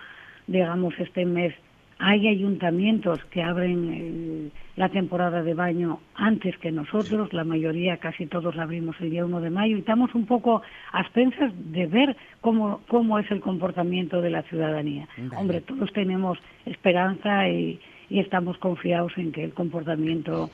digamos, 0.49 0.93
este 0.99 1.25
mes 1.25 1.55
Hay 2.01 2.29
ayuntamientos 2.29 3.25
que 3.27 3.43
abren 3.43 4.53
la 4.77 4.89
temporada 4.89 5.43
de 5.43 5.55
baño 5.55 5.99
antes 6.15 6.57
que 6.59 6.71
nosotros, 6.71 7.33
la 7.33 7.43
mayoría, 7.43 7.97
casi 7.97 8.27
todos 8.27 8.55
la 8.55 8.63
abrimos 8.63 8.95
el 9.01 9.11
día 9.11 9.25
1 9.25 9.41
de 9.41 9.51
mayo 9.51 9.77
y 9.77 9.81
estamos 9.81 10.15
un 10.15 10.25
poco 10.25 10.63
a 10.93 11.01
expensas 11.01 11.53
de 11.73 11.87
ver 11.87 12.17
cómo, 12.41 12.81
cómo 12.87 13.19
es 13.19 13.29
el 13.33 13.41
comportamiento 13.41 14.21
de 14.21 14.31
la 14.31 14.43
ciudadanía. 14.43 15.09
Hombre, 15.37 15.61
todos 15.61 15.93
tenemos 15.93 16.39
esperanza 16.67 17.49
y, 17.49 17.81
estamos 18.11 18.57
confiados 18.57 19.13
en 19.19 19.33
que 19.33 19.45
el 19.45 19.53
comportamiento, 19.53 20.49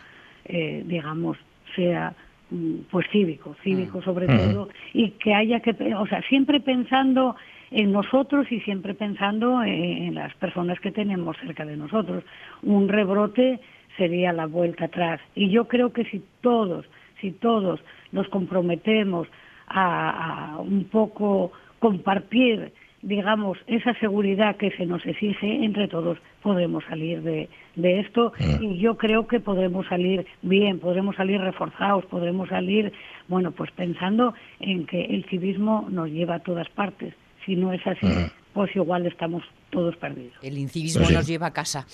eh, 0.44 0.82
digamos, 0.86 1.36
sea 1.76 2.12
mm, 2.50 2.78
pues 2.90 3.06
cívico, 3.12 3.54
cívico 3.62 3.98
mm. 3.98 4.02
sobre 4.02 4.26
todo, 4.26 4.68
y 4.92 5.10
que 5.10 5.34
haya 5.34 5.60
que, 5.60 5.94
o 5.94 6.06
sea, 6.06 6.20
siempre 6.22 6.58
pensando 6.58 7.36
en 7.74 7.90
nosotros 7.90 8.46
y 8.52 8.60
siempre 8.60 8.94
pensando 8.94 9.62
en, 9.64 10.14
las 10.14 10.32
personas 10.36 10.78
que 10.78 10.92
tenemos 10.92 11.36
cerca 11.38 11.64
de 11.64 11.76
nosotros. 11.76 12.22
Un 12.62 12.88
rebrote 12.88 13.58
sería 13.96 14.32
la 14.32 14.46
vuelta 14.46 14.84
atrás. 14.84 15.20
Y 15.34 15.50
yo 15.50 15.66
creo 15.66 15.92
que 15.92 16.04
si 16.04 16.22
todos, 16.40 16.86
si 17.20 17.32
todos 17.32 17.80
nos 18.12 18.28
comprometemos 18.28 19.26
a, 19.66 20.56
un 20.60 20.84
poco 20.84 21.50
compartir, 21.80 22.72
digamos, 23.02 23.58
esa 23.66 23.92
seguridad 23.94 24.54
que 24.54 24.70
se 24.70 24.86
nos 24.86 25.04
exige, 25.04 25.64
entre 25.64 25.88
todos 25.88 26.18
podemos 26.42 26.84
salir 26.84 27.22
de, 27.22 27.48
de 27.74 28.00
esto 28.00 28.32
mm. 28.38 28.62
y 28.62 28.78
yo 28.78 28.96
creo 28.96 29.26
que 29.26 29.40
podremos 29.40 29.88
salir 29.88 30.26
bien, 30.42 30.78
podremos 30.78 31.16
salir 31.16 31.40
reforzados, 31.40 32.06
podremos 32.06 32.48
salir, 32.50 32.92
bueno, 33.26 33.50
pues 33.50 33.72
pensando 33.72 34.32
en 34.60 34.86
que 34.86 35.06
el 35.06 35.24
civismo 35.24 35.88
nos 35.90 36.08
lleva 36.08 36.36
a 36.36 36.40
todas 36.40 36.68
partes 36.68 37.14
si 37.44 37.56
no 37.56 37.72
es 37.72 37.86
así, 37.86 38.06
pues 38.52 38.74
igual 38.76 39.06
estamos 39.06 39.42
todos 39.70 39.96
perdidos. 39.96 40.34
El 40.42 40.56
incivismo 40.56 41.02
pues 41.02 41.12
nos 41.12 41.26
lleva 41.26 41.48
a 41.48 41.52
casa. 41.52 41.86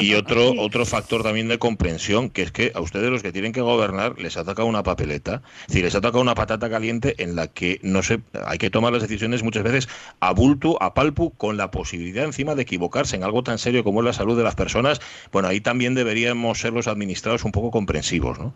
y, 0.00 0.14
otro, 0.14 0.52
otro 0.58 0.84
factor 0.84 1.22
también 1.22 1.48
de 1.48 1.58
comprensión, 1.58 2.28
que 2.28 2.42
es 2.42 2.52
que 2.52 2.72
a 2.74 2.80
ustedes 2.80 3.10
los 3.10 3.22
que 3.22 3.32
tienen 3.32 3.52
que 3.52 3.62
gobernar 3.62 4.18
les 4.18 4.36
ha 4.36 4.44
tocado 4.44 4.68
una 4.68 4.82
papeleta, 4.82 5.42
es 5.62 5.68
decir, 5.68 5.84
les 5.84 5.94
ha 5.94 6.02
tocado 6.02 6.20
una 6.20 6.34
patata 6.34 6.68
caliente 6.68 7.14
en 7.22 7.34
la 7.34 7.48
que 7.48 7.80
no 7.82 8.02
se, 8.02 8.20
hay 8.46 8.58
que 8.58 8.68
tomar 8.68 8.92
las 8.92 9.02
decisiones 9.02 9.42
muchas 9.42 9.62
veces 9.62 9.88
a 10.20 10.32
bulto, 10.32 10.80
a 10.82 10.92
palpu, 10.92 11.30
con 11.30 11.56
la 11.56 11.70
posibilidad 11.70 12.26
encima 12.26 12.54
de 12.54 12.62
equivocarse 12.62 13.16
en 13.16 13.24
algo 13.24 13.42
tan 13.42 13.56
serio 13.56 13.82
como 13.82 14.00
es 14.00 14.04
la 14.04 14.12
salud 14.12 14.36
de 14.36 14.44
las 14.44 14.54
personas. 14.54 15.00
Bueno, 15.32 15.48
ahí 15.48 15.60
también 15.60 15.94
deberíamos 15.94 16.58
ser 16.60 16.74
los 16.74 16.86
administrados 16.86 17.44
un 17.44 17.52
poco 17.52 17.70
comprensivos, 17.70 18.38
¿no? 18.38 18.52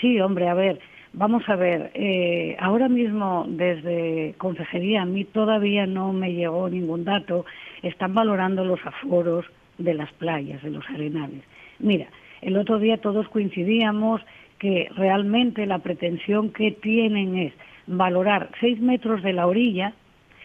Sí, 0.00 0.20
hombre, 0.20 0.48
a 0.48 0.54
ver, 0.54 0.80
Vamos 1.16 1.48
a 1.48 1.54
ver, 1.54 1.92
eh, 1.94 2.56
ahora 2.58 2.88
mismo 2.88 3.44
desde 3.48 4.34
Consejería 4.36 5.02
a 5.02 5.04
mí 5.04 5.24
todavía 5.24 5.86
no 5.86 6.12
me 6.12 6.32
llegó 6.32 6.68
ningún 6.68 7.04
dato, 7.04 7.46
están 7.82 8.14
valorando 8.14 8.64
los 8.64 8.84
aforos 8.84 9.46
de 9.78 9.94
las 9.94 10.12
playas, 10.14 10.60
de 10.64 10.70
los 10.70 10.84
arenales. 10.90 11.44
Mira, 11.78 12.08
el 12.42 12.56
otro 12.56 12.80
día 12.80 12.96
todos 12.96 13.28
coincidíamos 13.28 14.22
que 14.58 14.88
realmente 14.96 15.66
la 15.66 15.78
pretensión 15.78 16.50
que 16.50 16.72
tienen 16.72 17.38
es 17.38 17.52
valorar 17.86 18.50
seis 18.58 18.80
metros 18.80 19.22
de 19.22 19.34
la 19.34 19.46
orilla, 19.46 19.92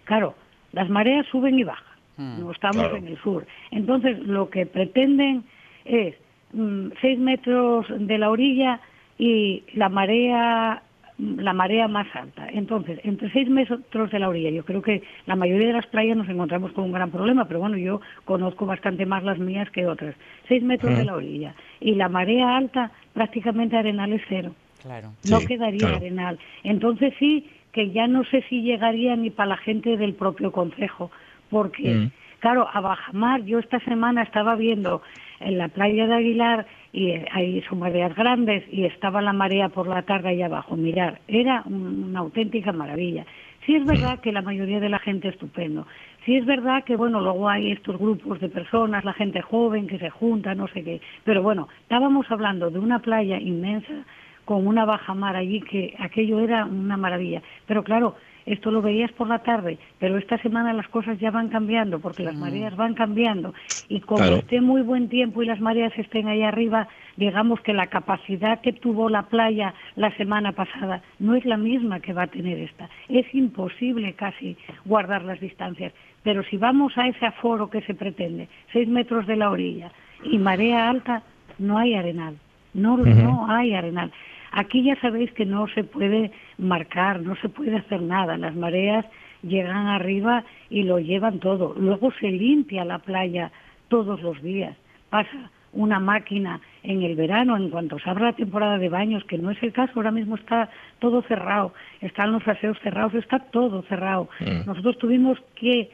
claro, 0.04 0.36
las 0.72 0.88
mareas 0.88 1.26
suben 1.32 1.58
y 1.58 1.64
bajan, 1.64 1.98
hmm, 2.18 2.42
no 2.42 2.52
estamos 2.52 2.94
en 2.94 3.08
el 3.08 3.18
sur. 3.18 3.48
Entonces, 3.72 4.20
lo 4.20 4.52
que 4.52 4.68
pretenden 4.68 5.46
es 5.86 6.14
mm, 6.54 6.90
seis 7.02 7.18
metros 7.18 7.88
de 7.90 8.18
la 8.20 8.30
orilla 8.30 8.80
y 9.20 9.64
la 9.76 9.90
marea 9.90 10.82
la 11.20 11.52
marea 11.52 11.90
más 11.90 12.08
alta. 12.16 12.48
Entonces, 12.50 13.00
entre 13.04 13.30
seis 13.32 13.50
metros 13.50 14.10
de 14.10 14.20
la 14.20 14.30
orilla, 14.30 14.52
yo 14.52 14.64
creo 14.64 14.82
que 14.82 15.04
la 15.26 15.36
mayoría 15.36 15.68
de 15.68 15.74
las 15.74 15.86
playas 15.88 16.16
nos 16.16 16.30
encontramos 16.30 16.72
con 16.72 16.86
un 16.86 16.94
gran 16.94 17.12
problema, 17.12 17.46
pero 17.46 17.60
bueno, 17.60 17.76
yo 17.78 18.00
conozco 18.24 18.66
bastante 18.66 19.06
más 19.06 19.24
las 19.24 19.38
mías 19.38 19.70
que 19.72 19.86
otras. 19.86 20.16
Seis 20.48 20.64
metros 20.64 20.98
de 20.98 21.04
la 21.04 21.16
orilla. 21.16 21.54
Y 21.82 21.96
la 21.96 22.08
marea 22.08 22.56
alta, 22.56 22.92
prácticamente 23.14 23.76
arenal 23.76 24.14
es 24.14 24.22
cero. 24.30 24.56
Claro. 24.82 25.10
No 25.30 25.40
quedaría 25.42 25.90
arenal. 25.90 26.40
Entonces 26.64 27.14
sí, 27.20 27.50
que 27.74 27.92
ya 27.92 28.08
no 28.08 28.24
sé 28.24 28.44
si 28.50 28.62
llegaría 28.62 29.18
ni 29.18 29.30
para 29.30 29.50
la 29.50 29.58
gente 29.58 29.98
del 29.98 30.14
propio 30.14 30.54
consejo, 30.54 31.12
porque, 31.50 31.96
mm. 31.96 32.12
claro, 32.40 32.68
a 32.72 32.80
Bajamar, 32.80 33.44
yo 33.44 33.60
esta 33.60 33.80
semana 33.82 34.24
estaba 34.24 34.56
viendo 34.56 35.02
en 35.42 35.58
la 35.58 35.68
playa 35.68 36.08
de 36.08 36.16
Aguilar 36.16 36.66
y 36.92 37.12
ahí 37.32 37.62
son 37.70 37.80
mareas 37.80 38.16
grandes 38.16 38.64
y 38.72 38.86
estaba 38.86 39.22
la 39.22 39.34
marea 39.34 39.70
por 39.70 39.88
la 39.88 40.02
tarde 40.02 40.30
ahí 40.30 40.42
abajo. 40.42 40.76
Mirar, 40.76 41.20
era 41.28 41.64
una 41.66 42.20
auténtica 42.20 42.72
maravilla. 42.72 43.26
Sí 43.66 43.76
es 43.76 43.86
verdad 43.86 44.20
que 44.20 44.32
la 44.32 44.42
mayoría 44.42 44.80
de 44.80 44.90
la 44.90 45.00
gente 45.00 45.28
estupendo. 45.28 45.86
Sí 46.26 46.36
es 46.36 46.46
verdad 46.46 46.84
que, 46.84 46.96
bueno, 46.96 47.22
luego 47.22 47.50
hay 47.50 47.72
estos 47.72 47.98
grupos 47.98 48.40
de 48.40 48.50
personas, 48.50 49.06
la 49.06 49.14
gente 49.14 49.42
joven 49.42 49.88
que 49.88 50.00
se 50.00 50.10
junta, 50.10 50.56
no 50.56 50.68
sé 50.68 50.84
qué. 50.84 51.02
Pero 51.24 51.44
bueno, 51.44 51.68
estábamos 51.82 52.30
hablando 52.32 52.70
de 52.70 52.80
una 52.80 53.00
playa 53.00 53.40
inmensa 53.40 54.06
con 54.46 54.66
una 54.66 54.86
baja 54.86 55.14
mar 55.14 55.36
allí 55.36 55.62
que 55.62 55.94
aquello 56.00 56.40
era 56.40 56.66
una 56.66 56.98
maravilla. 56.98 57.44
Pero 57.68 57.84
claro, 57.84 58.16
esto 58.46 58.72
lo 58.72 58.82
veías 58.82 59.12
por 59.12 59.28
la 59.28 59.40
tarde, 59.40 59.78
pero 60.00 60.18
esta 60.18 60.38
semana 60.40 60.74
las 60.74 60.88
cosas 60.88 61.20
ya 61.20 61.32
van 61.32 61.50
cambiando 61.50 62.00
porque 62.00 62.24
las 62.24 62.36
mm. 62.36 62.40
mareas 62.40 62.76
van 62.76 62.94
cambiando 62.94 63.54
y 63.88 64.02
como 64.02 64.24
esté 64.24 64.62
muy 64.62 64.82
buen 64.82 65.10
tiempo 65.10 65.44
y 65.44 65.46
las 65.46 65.60
mareas 65.60 65.92
estén 65.98 66.28
ahí 66.28 66.44
arriba, 66.44 66.88
digamos 67.18 67.62
que 67.62 67.74
la 67.74 67.88
capacidad 67.88 68.62
que 68.62 68.74
tuvo 68.74 69.10
la 69.10 69.24
playa 69.24 69.74
la 69.96 70.16
semana 70.18 70.52
pasada 70.54 71.02
no 71.20 71.36
es 71.36 71.46
la 71.46 71.58
misma 71.58 72.00
que 72.00 72.14
va 72.14 72.24
a 72.24 72.28
tener 72.28 72.60
esta. 72.60 72.90
Es 73.08 73.26
imposible 73.34 74.14
casi 74.14 74.58
guardar 74.86 75.24
las 75.24 75.40
distancias, 75.40 75.94
pero 76.24 76.44
si 76.44 76.58
vamos 76.58 76.98
a 76.98 77.08
ese 77.08 77.26
aforo 77.26 77.70
que 77.70 77.82
se 77.82 77.94
pretende, 77.94 78.48
seis 78.72 78.88
metros 78.88 79.28
de 79.28 79.36
la 79.36 79.50
orilla 79.50 79.92
y 80.24 80.38
marea 80.38 80.90
alta, 80.90 81.24
no 81.58 81.78
hay 81.78 81.96
arenal, 81.96 82.36
no, 82.74 82.98
no 82.98 83.48
hay 83.50 83.74
arenal. 83.74 84.12
Aquí 84.52 84.84
ya 84.84 85.00
sabéis 85.02 85.32
que 85.34 85.46
no 85.46 85.68
se 85.68 85.84
puede 85.84 86.32
marcar, 86.58 87.22
no 87.22 87.36
se 87.38 87.50
puede 87.50 87.78
hacer 87.78 88.02
nada. 88.02 88.38
Las 88.38 88.56
mareas 88.56 89.06
llegan 89.44 89.88
arriba 89.88 90.44
y 90.70 90.84
lo 90.84 91.00
llevan 91.00 91.40
todo. 91.40 91.76
Luego 91.78 92.12
se 92.20 92.30
limpia 92.30 92.86
la 92.86 93.00
playa 93.00 93.52
todos 93.88 94.22
los 94.22 94.42
días. 94.42 94.76
Pasa 95.10 95.52
una 95.72 96.00
máquina 96.00 96.60
en 96.84 97.04
el 97.04 97.16
verano, 97.16 97.56
en 97.58 97.70
cuanto 97.70 98.00
se 98.00 98.10
abra 98.10 98.28
la 98.28 98.34
temporada 98.34 98.78
de 98.78 98.90
baños, 98.90 99.24
que 99.26 99.38
no 99.38 99.52
es 99.52 99.62
el 99.62 99.72
caso, 99.74 99.94
ahora 99.96 100.12
mismo 100.12 100.36
está 100.36 100.70
todo 101.00 101.22
cerrado, 101.24 101.74
están 102.02 102.32
los 102.32 102.48
aseos 102.48 102.78
cerrados, 102.82 103.14
está 103.14 103.40
todo 103.40 103.84
cerrado. 103.84 104.30
Mm. 104.40 104.66
Nosotros 104.66 104.98
tuvimos 104.98 105.38
que 105.56 105.92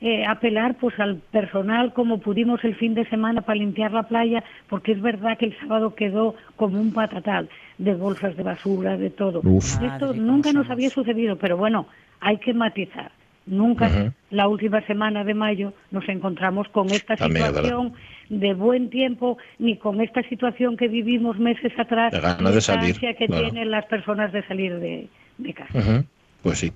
eh, 0.00 0.24
apelar 0.26 0.76
pues 0.76 0.98
al 1.00 1.16
personal 1.16 1.92
como 1.92 2.18
pudimos 2.18 2.62
el 2.64 2.76
fin 2.76 2.94
de 2.94 3.04
semana 3.08 3.40
para 3.40 3.58
limpiar 3.58 3.92
la 3.92 4.04
playa, 4.04 4.44
porque 4.68 4.92
es 4.92 5.00
verdad 5.00 5.36
que 5.36 5.46
el 5.46 5.58
sábado 5.58 5.94
quedó 5.94 6.36
como 6.56 6.80
un 6.80 6.92
patatal 6.92 7.48
de 7.78 7.94
bolsas 7.94 8.36
de 8.36 8.42
basura, 8.44 8.96
de 8.96 9.10
todo. 9.10 9.42
Esto 9.58 10.14
nunca 10.14 10.52
nos 10.52 10.70
había 10.70 10.90
sucedido, 10.90 11.36
pero 11.36 11.56
bueno, 11.56 11.86
hay 12.20 12.38
que 12.38 12.54
matizar. 12.54 13.10
Nunca 13.46 14.12
la 14.30 14.46
última 14.46 14.82
semana 14.82 15.24
de 15.24 15.32
mayo 15.32 15.72
nos 15.90 16.06
encontramos 16.08 16.68
con 16.68 16.90
esta 16.90 17.16
situación 17.16 17.94
de 18.28 18.52
buen 18.52 18.90
tiempo 18.90 19.38
ni 19.58 19.76
con 19.78 20.02
esta 20.02 20.22
situación 20.28 20.76
que 20.76 20.86
vivimos 20.86 21.38
meses 21.38 21.72
atrás, 21.78 22.12
la 22.12 22.36
de 22.50 23.14
que 23.16 23.26
tienen 23.26 23.70
las 23.70 23.86
personas 23.86 24.32
de 24.32 24.46
salir 24.46 24.78
de, 24.78 25.08
casa. 25.54 26.04
Pues 26.42 26.58
sí. 26.58 26.72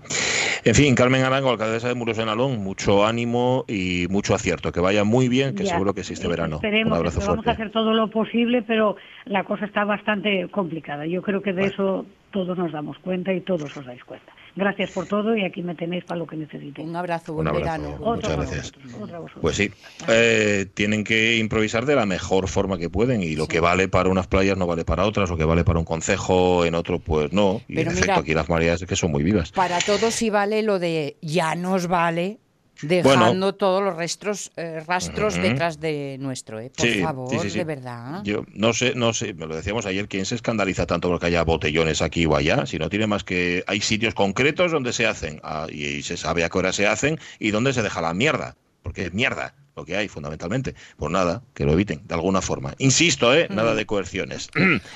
En 0.64 0.75
fin, 0.75 0.94
Carmen 0.94 1.22
Arango, 1.22 1.51
alcaldesa 1.51 1.88
de 1.88 1.94
Muros 1.94 2.16
de 2.16 2.25
Nalón, 2.25 2.59
mucho 2.59 3.05
ánimo 3.07 3.64
y 3.68 4.07
mucho 4.11 4.35
acierto. 4.35 4.72
Que 4.72 4.81
vaya 4.81 5.05
muy 5.05 5.29
bien, 5.29 5.55
que 5.55 5.64
seguro 5.66 5.94
que 5.94 6.01
existe 6.01 6.29
verano. 6.29 6.61
Un 6.62 6.92
abrazo 6.92 7.20
fuerte. 7.20 7.29
Vamos 7.29 7.46
a 7.46 7.51
hacer 7.53 7.70
todo 7.70 7.92
lo 7.94 8.11
posible, 8.11 8.62
pero 8.62 8.96
la 9.25 9.44
cosa 9.44 9.66
está 9.66 9.85
bastante 9.85 10.48
complicada. 10.51 11.07
Yo 11.07 11.22
creo 11.22 11.42
que 11.42 11.53
de 11.53 11.66
eso 11.66 12.07
todos 12.31 12.57
nos 12.59 12.72
damos 12.72 12.98
cuenta 12.98 13.33
y 13.33 13.40
todos 13.40 13.77
os 13.77 13.85
dais 13.87 14.03
cuenta. 14.05 14.33
Gracias 14.55 14.91
por 14.91 15.07
todo 15.07 15.35
y 15.37 15.45
aquí 15.45 15.62
me 15.62 15.75
tenéis 15.75 16.05
para 16.05 16.19
lo 16.19 16.27
que 16.27 16.37
necesitéis. 16.37 16.87
Un 16.87 16.97
abrazo, 16.97 17.33
buen 17.33 17.51
verano. 17.53 17.97
Muchas 17.99 18.37
gracias. 18.37 18.73
Pues 19.41 19.57
sí, 19.57 19.71
eh, 20.09 20.67
tienen 20.75 21.05
que 21.05 21.38
improvisar 21.38 21.87
de 21.87 21.97
la 21.97 22.05
mejor 22.05 22.49
forma 22.49 22.79
que 22.79 22.91
pueden 22.91 23.23
y 23.23 23.35
lo 23.35 23.49
que 23.49 23.61
vale 23.61 23.88
para 23.88 24.11
unas 24.11 24.27
playas 24.27 24.59
no 24.59 24.67
vale 24.67 24.85
para 24.85 25.07
otras, 25.07 25.31
lo 25.31 25.37
que 25.37 25.45
vale 25.45 25.65
para 25.65 25.79
un 25.79 25.85
concejo 25.85 26.65
en 26.65 26.75
otro 26.75 26.99
pues 26.99 27.33
no. 27.33 27.62
Y 27.67 27.81
en 27.81 27.88
efecto 27.88 28.21
aquí 28.21 28.35
las 28.35 28.49
mareas 28.49 28.83
es 28.83 28.88
que 28.88 28.97
son 28.97 29.11
muy 29.11 29.23
vivas. 29.23 29.53
Para 29.53 29.79
todos 29.79 30.15
sí 30.15 30.29
vale 30.29 30.62
lo 30.62 30.79
de 30.79 31.17
ya 31.23 31.55
nos 31.55 31.87
vale 31.87 32.41
dejando 32.83 33.55
todos 33.55 33.83
los 33.83 33.97
rastros, 33.97 34.53
eh, 34.57 34.81
rastros 34.87 35.37
detrás 35.37 35.81
de 35.81 36.16
nuestro, 36.21 36.61
¿eh? 36.61 36.71
por 36.77 36.88
favor, 37.01 37.51
de 37.51 37.64
verdad. 37.64 38.23
Yo 38.25 38.45
no 38.55 38.73
sé, 38.73 38.95
no 38.95 39.12
sé, 39.12 39.35
me 39.35 39.47
lo 39.47 39.57
decíamos 39.57 39.87
ayer, 39.87 40.09
¿quién 40.09 40.27
se 40.27 40.35
escandaliza 40.35 40.87
tanto 40.87 41.09
porque 41.09 41.27
haya 41.27 41.45
botellones 41.45 42.03
aquí 42.03 42.27
o 42.27 42.37
allá? 42.37 42.66
Si 42.66 42.79
no 42.79 42.88
tiene 42.88 43.07
más 43.07 43.25
que 43.25 43.64
hay 43.66 43.81
sitios 43.81 44.14
concretos 44.14 44.73
donde 44.73 44.92
se 44.92 45.07
hacen 45.07 45.40
ah, 45.42 45.66
y, 45.71 46.03
se 46.03 46.16
sabe 46.16 46.45
a 46.45 46.49
qué 46.49 46.59
hora 46.59 46.73
se 46.73 46.87
hacen 46.87 47.18
y 47.38 47.51
donde 47.51 47.73
se 47.73 47.83
deja 47.83 48.01
la 48.01 48.14
mierda, 48.14 48.57
porque 48.83 49.07
es 49.07 49.14
mierda. 49.14 49.55
Lo 49.77 49.85
que 49.85 49.97
hay 49.97 50.09
fundamentalmente. 50.09 50.75
Pues 50.97 51.11
nada, 51.11 51.43
que 51.55 51.65
lo 51.65 51.73
eviten 51.73 52.07
de 52.07 52.15
alguna 52.15 52.43
forma. 52.43 52.75
Insisto, 52.79 53.35
¿eh? 53.35 53.47
Nada 53.51 53.75
de 53.75 53.87
coerciones. 53.87 54.51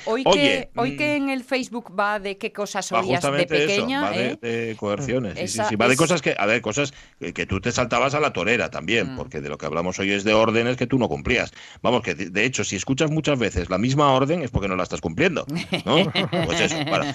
Hoy, 0.05 0.25
que, 0.25 0.71
hoy 0.77 0.97
que 0.97 1.17
en 1.17 1.31
el 1.31 1.45
Facebook 1.45 1.93
va 1.99 2.19
de 2.19 2.37
qué 2.37 2.53
cosas 2.53 2.91
oías 2.93 3.23
de 3.23 3.47
pequeña. 3.47 4.03
va 4.03 4.17
¿eh? 4.17 4.39
de, 4.41 4.77
coerciones. 4.77 5.51
sí, 5.51 5.61
sí, 5.69 5.77
Va 5.77 5.89
de 5.89 5.97
cosas 5.97 6.23
que, 6.23 6.35
a 6.39 6.47
ver, 6.47 6.61
cosas 6.61 6.93
que, 7.19 7.47
tú 7.47 7.61
te 7.61 7.73
saltabas 7.73 8.15
a 8.15 8.21
la 8.21 8.33
torera 8.33 8.71
también, 8.71 9.15
mm. 9.15 9.17
porque 9.17 9.41
de 9.41 9.49
lo 9.49 9.59
que 9.59 9.67
hablamos 9.67 9.99
hoy 9.99 10.11
es 10.11 10.25
de 10.25 10.35
órdenes 10.35 10.77
que 10.77 10.87
tú 10.87 10.99
no 10.99 11.09
cumplías. 11.09 11.53
Vamos, 11.83 12.03
que 12.03 12.15
de, 12.15 12.45
hecho, 12.45 12.65
si 12.65 12.77
escuchas 12.77 13.11
muchas 13.11 13.39
veces 13.39 13.71
la 13.71 13.79
misma 13.79 14.12
orden 14.12 14.43
es 14.43 14.51
porque 14.51 14.69
no 14.69 14.77
la 14.77 14.83
estás 14.83 15.01
cumpliendo. 15.01 15.47
¿no? 15.85 16.12
pues 16.47 16.61
eso, 16.61 16.77
para. 16.91 17.15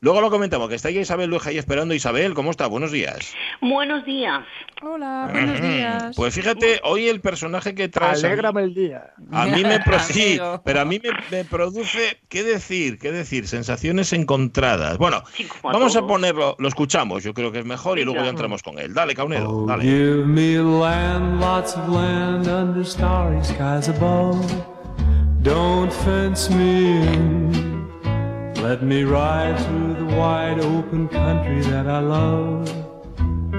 Luego 0.00 0.20
lo 0.20 0.30
comentamos, 0.30 0.68
que 0.68 0.76
está 0.76 0.88
ahí 0.88 0.98
Isabel 0.98 1.30
Luja 1.30 1.50
ahí 1.50 1.58
esperando. 1.58 1.94
Isabel, 1.94 2.34
¿cómo 2.34 2.50
está? 2.50 2.66
Buenos 2.66 2.92
días. 2.92 3.34
Buenos 3.60 4.04
días. 4.04 4.44
Hola, 4.82 5.28
buenos 5.32 5.60
días. 5.60 6.16
Pues 6.16 6.34
fíjate, 6.34 6.80
hoy 6.82 6.93
el 7.02 7.20
personaje 7.20 7.74
que 7.74 7.88
traes. 7.88 8.24
Alégrame 8.24 8.62
el 8.62 8.74
día. 8.74 9.12
A 9.30 9.46
mí 9.46 9.62
me. 9.62 9.80
sí, 10.00 10.40
pero 10.64 10.80
a 10.80 10.84
mí 10.84 11.00
me, 11.30 11.44
produce. 11.44 12.18
¿Qué 12.28 12.42
decir? 12.42 12.98
¿Qué 12.98 13.12
decir? 13.12 13.46
Sensaciones 13.48 14.12
encontradas. 14.12 14.98
Bueno, 14.98 15.22
vamos 15.62 15.96
a 15.96 16.06
ponerlo. 16.06 16.56
Lo 16.58 16.68
escuchamos, 16.68 17.22
yo 17.22 17.34
creo 17.34 17.52
que 17.52 17.60
es 17.60 17.66
mejor, 17.66 17.98
y 17.98 18.04
luego 18.04 18.22
ya 18.22 18.30
entramos 18.30 18.62
con 18.62 18.78
él. 18.78 18.94
Dale, 18.94 19.14
Caunedo, 19.14 19.50
oh, 19.50 19.66
dale. 19.66 19.84
Give 19.84 20.24
me 20.26 20.58
land, 20.58 21.40
lots 21.40 21.76
of 21.76 21.88
land 21.88 22.46
under 22.48 22.84
starry 22.84 23.42
skies 23.44 23.88
above. 23.88 24.40
Don't 25.42 25.92
fence 25.92 26.48
me 26.48 26.96
in. 26.96 27.84
Let 28.62 28.82
me 28.82 29.04
ride 29.04 29.58
through 29.66 29.94
the 29.94 30.16
wide 30.16 30.58
open 30.58 31.06
country 31.08 31.60
that 31.70 31.86
I 31.86 31.98
love. 31.98 32.66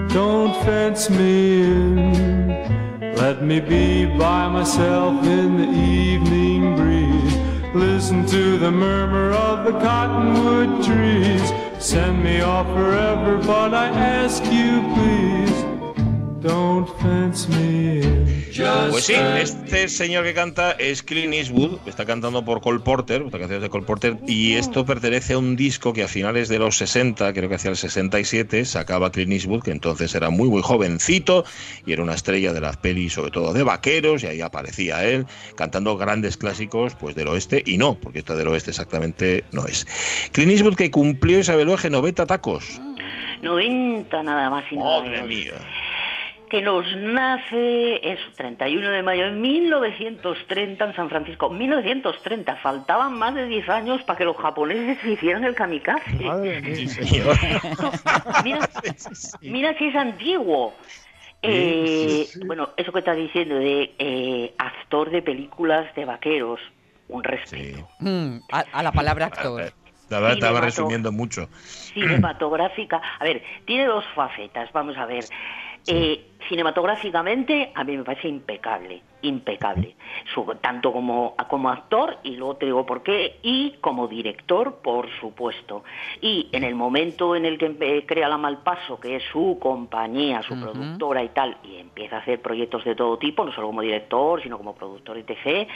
Don't 0.10 0.56
fence 0.64 1.12
me 1.12 1.62
in. 1.62 2.85
Let 3.02 3.44
me 3.44 3.60
be 3.60 4.06
by 4.06 4.48
myself 4.48 5.26
in 5.26 5.58
the 5.58 5.70
evening 5.70 6.78
breeze. 6.78 7.36
Listen 7.74 8.26
to 8.28 8.58
the 8.58 8.72
murmur 8.72 9.32
of 9.32 9.66
the 9.66 9.78
cottonwood 9.80 10.82
trees. 10.86 11.52
Send 11.78 12.24
me 12.24 12.40
off 12.40 12.68
forever, 12.68 13.38
but 13.40 13.74
I 13.74 13.88
ask 13.88 14.42
you 14.46 14.82
please. 14.94 15.75
Don't 16.46 16.88
fence 17.02 17.50
me 17.50 18.02
Pues 18.92 19.06
sí, 19.06 19.16
este 19.16 19.90
señor 19.90 20.24
que 20.26 20.36
canta 20.36 20.74
es 20.74 21.02
Clint 21.02 21.34
Eastwood, 21.34 21.80
está 21.88 22.06
cantando 22.06 22.46
por 22.46 22.62
Cole 22.62 22.82
Porter, 22.82 23.24
esta 23.24 23.40
canción 23.40 23.58
es 23.58 23.64
de 23.64 23.70
Cole 23.70 23.86
Porter, 23.86 24.18
y 24.28 24.54
esto 24.54 24.86
pertenece 24.86 25.34
a 25.34 25.40
un 25.40 25.56
disco 25.56 25.92
que 25.92 26.04
a 26.04 26.08
finales 26.08 26.48
de 26.48 26.60
los 26.60 26.78
60, 26.78 27.34
creo 27.34 27.50
que 27.50 27.56
hacia 27.56 27.72
el 27.72 27.78
67, 27.78 28.64
sacaba 28.66 29.12
Clint 29.12 29.32
Eastwood, 29.32 29.64
que 29.64 29.72
entonces 29.72 30.14
era 30.14 30.30
muy, 30.30 30.48
muy 30.48 30.62
jovencito 30.62 31.46
y 31.84 31.94
era 31.94 32.04
una 32.04 32.14
estrella 32.14 32.54
de 32.54 32.62
las 32.62 32.78
pelis, 32.78 33.14
sobre 33.14 33.32
todo 33.32 33.52
de 33.52 33.64
vaqueros, 33.64 34.22
y 34.22 34.28
ahí 34.28 34.42
aparecía 34.42 35.04
él 35.04 35.26
cantando 35.56 35.98
grandes 35.98 36.38
clásicos 36.38 36.94
pues 36.94 37.16
del 37.16 37.28
oeste, 37.28 37.64
y 37.66 37.80
no, 37.80 37.96
porque 37.96 38.20
esto 38.20 38.38
del 38.38 38.50
oeste 38.50 38.70
exactamente 38.70 39.46
no 39.52 39.66
es. 39.66 39.88
Clint 40.32 40.52
Eastwood 40.52 40.76
que 40.76 40.92
cumplió 40.92 41.40
Isabel 41.40 41.70
Oje 41.70 41.90
90 41.90 42.28
tacos. 42.28 42.80
90 43.42 44.24
nada 44.24 44.50
más 44.52 44.64
y 44.72 44.78
nada 44.78 45.02
Madre 45.02 45.24
mía 45.24 45.54
que 46.56 46.62
nos 46.62 46.86
nace 46.96 48.00
es 48.14 48.18
31 48.38 48.90
de 48.90 49.04
mayo 49.04 49.26
de 49.26 49.32
1930 49.32 50.86
en 50.86 50.96
San 50.96 51.10
Francisco. 51.10 51.50
1930, 51.50 52.56
faltaban 52.56 53.20
más 53.20 53.36
de 53.36 53.46
10 53.46 53.68
años 53.68 54.02
para 54.04 54.18
que 54.18 54.24
los 54.24 54.38
japoneses 54.38 54.98
se 55.02 55.12
hicieran 55.12 55.44
el 55.44 55.54
kamikaze. 55.54 56.14
mira, 59.42 59.78
si 59.78 59.86
es 59.88 59.96
antiguo. 59.98 60.74
Eh, 61.42 62.26
bueno, 62.46 62.70
eso 62.78 62.94
que 62.94 63.00
estás 63.00 63.18
diciendo 63.18 63.56
de 63.56 63.94
eh, 64.00 64.54
actor 64.58 65.10
de 65.10 65.22
películas 65.22 65.94
de 65.94 66.06
vaqueros, 66.06 66.62
un 67.10 67.22
respeto. 67.22 67.86
Mm, 68.00 68.38
a, 68.50 68.82
la 68.82 68.94
palabra 68.94 69.26
actor. 69.26 69.74
La 70.10 70.20
verdad 70.22 70.38
estaba 70.38 70.62
resumiendo 70.62 71.12
mucho. 71.12 71.50
Cinematográfica. 71.66 73.02
A 73.20 73.26
ver, 73.26 73.44
tiene 73.66 73.88
dos 73.88 74.06
facetas, 74.16 74.72
vamos 74.72 74.96
a 74.98 75.06
ver. 75.06 75.26
Eh, 75.88 76.32
cinematográficamente 76.48 77.72
a 77.76 77.84
mí 77.84 77.98
me 77.98 78.04
parece 78.04 78.28
impecable, 78.28 79.02
impecable, 79.28 79.96
tanto 80.62 80.92
como, 80.92 81.36
como 81.50 81.70
actor, 81.70 82.18
y 82.24 82.36
luego 82.36 82.56
te 82.56 82.66
digo 82.66 82.86
por 82.86 83.04
qué, 83.04 83.40
y 83.44 83.72
como 83.82 84.08
director, 84.08 84.78
por 84.82 85.10
supuesto. 85.20 85.84
Y 86.22 86.50
en 86.52 86.64
el 86.64 86.76
momento 86.76 87.36
en 87.36 87.46
el 87.46 87.58
que 87.58 88.06
crea 88.06 88.30
La 88.30 88.38
Malpaso, 88.38 89.00
que 89.00 89.18
es 89.18 89.24
su 89.32 89.58
compañía, 89.60 90.42
su 90.44 90.60
productora 90.60 91.24
y 91.24 91.30
tal, 91.30 91.58
y 91.64 91.78
empieza 91.78 92.18
a 92.18 92.20
hacer 92.20 92.42
proyectos 92.42 92.84
de 92.84 92.96
todo 92.96 93.18
tipo, 93.18 93.46
no 93.46 93.52
solo 93.52 93.68
como 93.68 93.82
director, 93.82 94.42
sino 94.42 94.58
como 94.58 94.76
productor, 94.76 95.18
etc., 95.18 95.68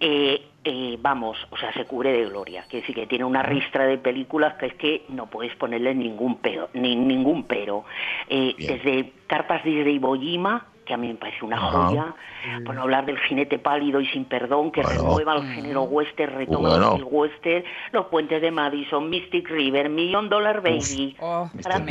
eh, 0.00 0.42
eh, 0.64 0.96
vamos, 1.00 1.36
o 1.50 1.56
sea, 1.56 1.72
se 1.72 1.84
cubre 1.86 2.12
de 2.12 2.26
gloria. 2.26 2.64
Quiere 2.68 2.82
decir 2.82 2.94
que 2.94 3.06
tiene 3.06 3.24
una 3.24 3.42
ristra 3.42 3.84
de 3.84 3.98
películas 3.98 4.54
que 4.54 4.66
es 4.66 4.74
que 4.74 5.04
no 5.08 5.26
puedes 5.26 5.54
ponerle 5.56 5.94
ningún 5.94 6.36
pero, 6.36 6.68
ni, 6.74 6.94
ningún 6.94 7.44
pero. 7.44 7.84
Eh, 8.28 8.54
desde 8.56 9.12
Cartas 9.26 9.64
de 9.64 9.90
Iwo 9.90 10.14
Jima, 10.14 10.66
que 10.84 10.94
a 10.94 10.96
mí 10.96 11.08
me 11.08 11.14
parece 11.14 11.44
una 11.44 11.58
joya, 11.58 12.14
por 12.64 12.74
no 12.74 12.82
hablar 12.82 13.06
del 13.06 13.18
jinete 13.18 13.58
pálido 13.58 14.00
y 14.00 14.06
sin 14.08 14.24
perdón, 14.24 14.72
que 14.72 14.82
renueva 14.82 15.36
el 15.36 15.42
género 15.54 15.82
western, 15.82 16.34
retoma 16.34 16.96
el 16.96 17.04
western, 17.04 17.64
los 17.92 18.06
puentes 18.06 18.42
de 18.42 18.50
Madison, 18.50 19.08
Mystic 19.08 19.48
River, 19.48 19.88
Million 19.88 20.28
Dollar 20.28 20.62
Baby, 20.62 21.16
oh, 21.20 21.48
Gran 21.54 21.86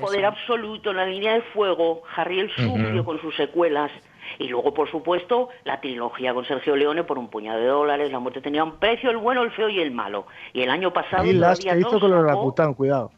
Poder 0.00 0.26
Absoluto, 0.26 0.92
La 0.92 1.06
Línea 1.06 1.34
de 1.34 1.42
Fuego, 1.52 2.02
Harry 2.16 2.40
el 2.40 2.50
Sucio 2.54 3.04
con 3.04 3.20
sus 3.20 3.34
secuelas, 3.36 3.90
y 4.38 4.48
luego, 4.48 4.74
por 4.74 4.90
supuesto, 4.90 5.48
la 5.64 5.80
trilogía 5.80 6.34
con 6.34 6.44
Sergio 6.44 6.76
Leone 6.76 7.04
por 7.04 7.18
un 7.18 7.28
puñado 7.28 7.60
de 7.60 7.66
dólares, 7.66 8.12
La 8.12 8.18
muerte 8.18 8.40
tenía 8.40 8.62
un 8.62 8.78
precio, 8.78 9.10
el 9.10 9.16
bueno, 9.16 9.42
el 9.42 9.50
feo 9.52 9.68
y 9.68 9.80
el 9.80 9.90
malo. 9.90 10.26
Y 10.52 10.62
el 10.62 10.70
año 10.70 10.92
pasado... 10.92 11.24
Y 11.24 11.32
las 11.32 11.58
que 11.58 11.76
hizo 11.78 11.98
con 11.98 12.12
el 12.12 12.18
orangután, 12.18 12.74
cuidado. 12.74 13.10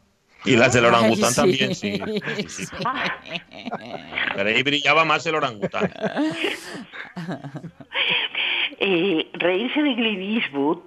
Y 0.45 0.55
las 0.55 0.73
del 0.73 0.85
orangután 0.85 1.33
también, 1.33 1.75
sí. 1.75 2.01
Pero 4.35 4.49
ahí 4.49 4.63
brillaba 4.63 5.05
más 5.05 5.25
el 5.25 5.35
orangután. 5.35 5.91
Eh, 8.83 9.29
reírse 9.33 9.83
de 9.83 9.93
Clint 9.93 10.43
Eastwood, 10.43 10.79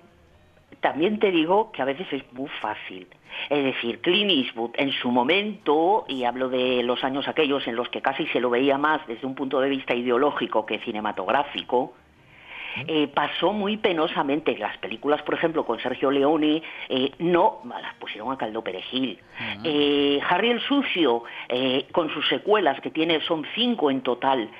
también 0.80 1.20
te 1.20 1.30
digo 1.30 1.70
que 1.70 1.80
a 1.80 1.84
veces 1.84 2.08
es 2.10 2.24
muy 2.32 2.48
fácil. 2.60 3.06
Es 3.48 3.64
decir, 3.64 4.00
Clint 4.00 4.30
Eastwood 4.30 4.72
en 4.74 4.90
su 4.90 5.12
momento, 5.12 6.04
y 6.08 6.24
hablo 6.24 6.48
de 6.48 6.82
los 6.82 7.04
años 7.04 7.28
aquellos 7.28 7.66
en 7.68 7.76
los 7.76 7.88
que 7.90 8.02
casi 8.02 8.26
se 8.28 8.40
lo 8.40 8.50
veía 8.50 8.78
más 8.78 9.06
desde 9.06 9.26
un 9.26 9.36
punto 9.36 9.60
de 9.60 9.68
vista 9.68 9.94
ideológico 9.94 10.66
que 10.66 10.80
cinematográfico, 10.80 11.94
eh, 12.86 13.08
pasó 13.08 13.52
muy 13.52 13.76
penosamente. 13.76 14.56
Las 14.58 14.76
películas, 14.78 15.22
por 15.22 15.34
ejemplo, 15.34 15.64
con 15.64 15.80
Sergio 15.80 16.10
Leone, 16.10 16.62
eh, 16.88 17.12
no 17.18 17.60
las 17.64 17.94
pusieron 17.94 18.32
a 18.32 18.38
caldo 18.38 18.62
perejil. 18.62 19.18
Eh, 19.62 20.20
Harry 20.28 20.50
el 20.50 20.60
Sucio, 20.60 21.24
con 21.92 22.10
sus 22.10 22.26
secuelas, 22.28 22.80
que 22.80 22.90
tiene, 22.90 23.20
son 23.20 23.44
cinco 23.54 23.90
en 23.90 24.02
total, 24.02 24.50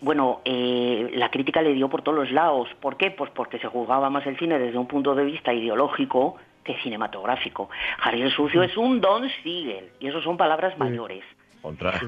bueno, 0.00 0.40
la 0.44 1.30
crítica 1.30 1.62
le 1.62 1.74
dio 1.74 1.88
por 1.88 2.02
todos 2.02 2.18
los 2.18 2.30
lados. 2.30 2.68
¿Por 2.80 2.96
qué? 2.96 3.10
Pues 3.10 3.30
porque 3.30 3.58
se 3.58 3.68
juzgaba 3.68 4.10
más 4.10 4.26
el 4.26 4.38
cine 4.38 4.58
desde 4.58 4.78
un 4.78 4.86
punto 4.86 5.14
de 5.14 5.24
vista 5.24 5.52
ideológico 5.52 6.36
que 6.64 6.76
cinematográfico. 6.82 7.70
Harry 8.02 8.22
el 8.22 8.32
Sucio 8.32 8.62
es 8.62 8.76
un 8.76 9.00
Don 9.00 9.28
Siegel, 9.42 9.90
y 10.00 10.08
eso 10.08 10.20
son 10.20 10.36
palabras 10.36 10.76
mayores. 10.78 11.24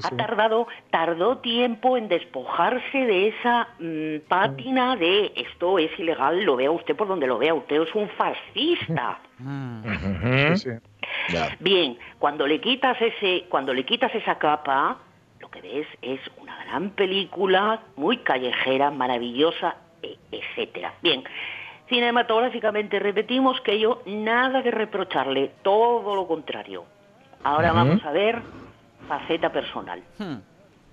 Ha 0.03 0.17
tardado, 0.17 0.67
tardó 0.89 1.37
tiempo 1.39 1.97
en 1.97 2.07
despojarse 2.07 2.97
de 2.97 3.27
esa 3.29 3.67
mm, 3.79 4.27
pátina 4.27 4.95
de 4.95 5.33
esto 5.35 5.79
es 5.79 5.97
ilegal, 5.99 6.43
lo 6.43 6.55
vea 6.55 6.71
usted 6.71 6.95
por 6.95 7.07
donde 7.07 7.27
lo 7.27 7.37
vea, 7.37 7.53
usted 7.53 7.81
es 7.81 7.95
un 7.95 8.09
fascista. 8.09 9.19
Bien, 11.59 11.97
cuando 12.17 12.47
le 12.47 12.61
quitas 12.61 12.97
ese, 13.01 13.45
cuando 13.49 13.73
le 13.73 13.85
quitas 13.85 14.13
esa 14.15 14.37
capa, 14.37 14.97
lo 15.39 15.49
que 15.49 15.61
ves 15.61 15.87
es 16.01 16.19
una 16.37 16.63
gran 16.65 16.91
película, 16.91 17.81
muy 17.95 18.17
callejera, 18.17 18.91
maravillosa, 18.91 19.75
e, 20.01 20.17
etcétera. 20.31 20.93
Bien, 21.01 21.23
cinematográficamente 21.87 22.99
repetimos 22.99 23.59
que 23.61 23.79
yo 23.79 24.01
nada 24.05 24.63
que 24.63 24.71
reprocharle, 24.71 25.51
todo 25.63 26.15
lo 26.15 26.27
contrario. 26.27 26.85
Ahora 27.43 27.71
vamos 27.71 28.03
a 28.05 28.11
ver 28.11 28.41
faceta 29.09 29.51
personal. 29.51 30.01
Hmm. 30.19 30.37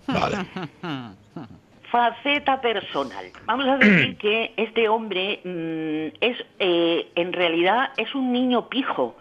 Vale. 0.08 0.36
Faceta 1.90 2.60
personal. 2.60 3.26
Vamos 3.44 3.66
a 3.68 3.76
decir 3.76 4.16
que 4.18 4.52
este 4.56 4.88
hombre 4.88 5.40
mm, 5.44 6.16
es, 6.20 6.36
eh, 6.58 7.08
en 7.14 7.32
realidad, 7.32 7.90
es 7.96 8.12
un 8.14 8.32
niño 8.32 8.68
pijo. 8.68 9.14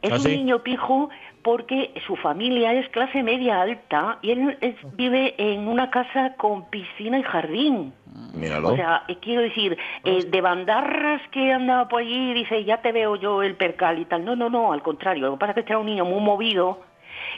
Es 0.00 0.12
¿Ah, 0.12 0.16
un 0.16 0.24
niño 0.24 0.62
pijo 0.62 1.10
porque 1.42 1.92
su 2.06 2.16
familia 2.16 2.72
es 2.72 2.88
clase 2.88 3.22
media 3.22 3.60
alta 3.60 4.18
y 4.22 4.30
él 4.30 4.58
vive 4.94 5.34
en 5.36 5.68
una 5.68 5.90
casa 5.90 6.34
con 6.36 6.68
piscina 6.70 7.18
y 7.18 7.22
jardín. 7.22 7.92
Míralo. 8.32 8.68
O 8.68 8.76
sea, 8.76 9.04
eh, 9.08 9.18
quiero 9.20 9.42
decir, 9.42 9.76
eh, 10.04 10.24
de 10.24 10.40
bandarras 10.40 11.20
que 11.30 11.52
andaba 11.52 11.88
por 11.88 12.00
allí 12.00 12.30
y 12.30 12.34
dice, 12.34 12.64
ya 12.64 12.80
te 12.80 12.92
veo 12.92 13.16
yo 13.16 13.42
el 13.42 13.56
percal 13.56 13.98
y 13.98 14.06
tal. 14.06 14.24
No, 14.24 14.36
no, 14.36 14.48
no, 14.48 14.72
al 14.72 14.82
contrario. 14.82 15.26
Lo 15.26 15.32
que 15.32 15.38
pasa 15.38 15.50
es 15.50 15.54
que 15.54 15.60
este 15.60 15.72
era 15.72 15.80
un 15.80 15.86
niño 15.86 16.04
muy 16.06 16.20
movido 16.20 16.80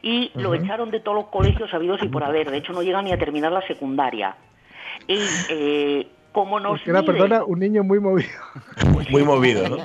y 0.03 0.31
lo 0.35 0.55
echaron 0.55 0.91
de 0.91 1.01
todos 1.01 1.17
los 1.17 1.27
colegios 1.27 1.73
habidos 1.73 2.03
y 2.03 2.09
por 2.09 2.25
haber. 2.25 2.51
De 2.51 2.59
hecho, 2.59 2.73
no 2.73 2.83
llega 2.83 3.03
ni 3.03 3.13
a 3.13 3.19
terminar 3.19 3.53
la 3.53 3.67
secundaria. 3.67 4.37
Y 5.07 5.21
eh, 5.51 6.07
como 6.37 6.61
nos 6.61 6.87
era, 6.87 7.03
perdona, 7.03 7.45
un 7.45 7.59
niño 7.61 7.83
muy 7.83 7.99
movido. 7.99 8.29
muy 9.11 9.23
movido, 9.25 9.71
¿no? 9.71 9.79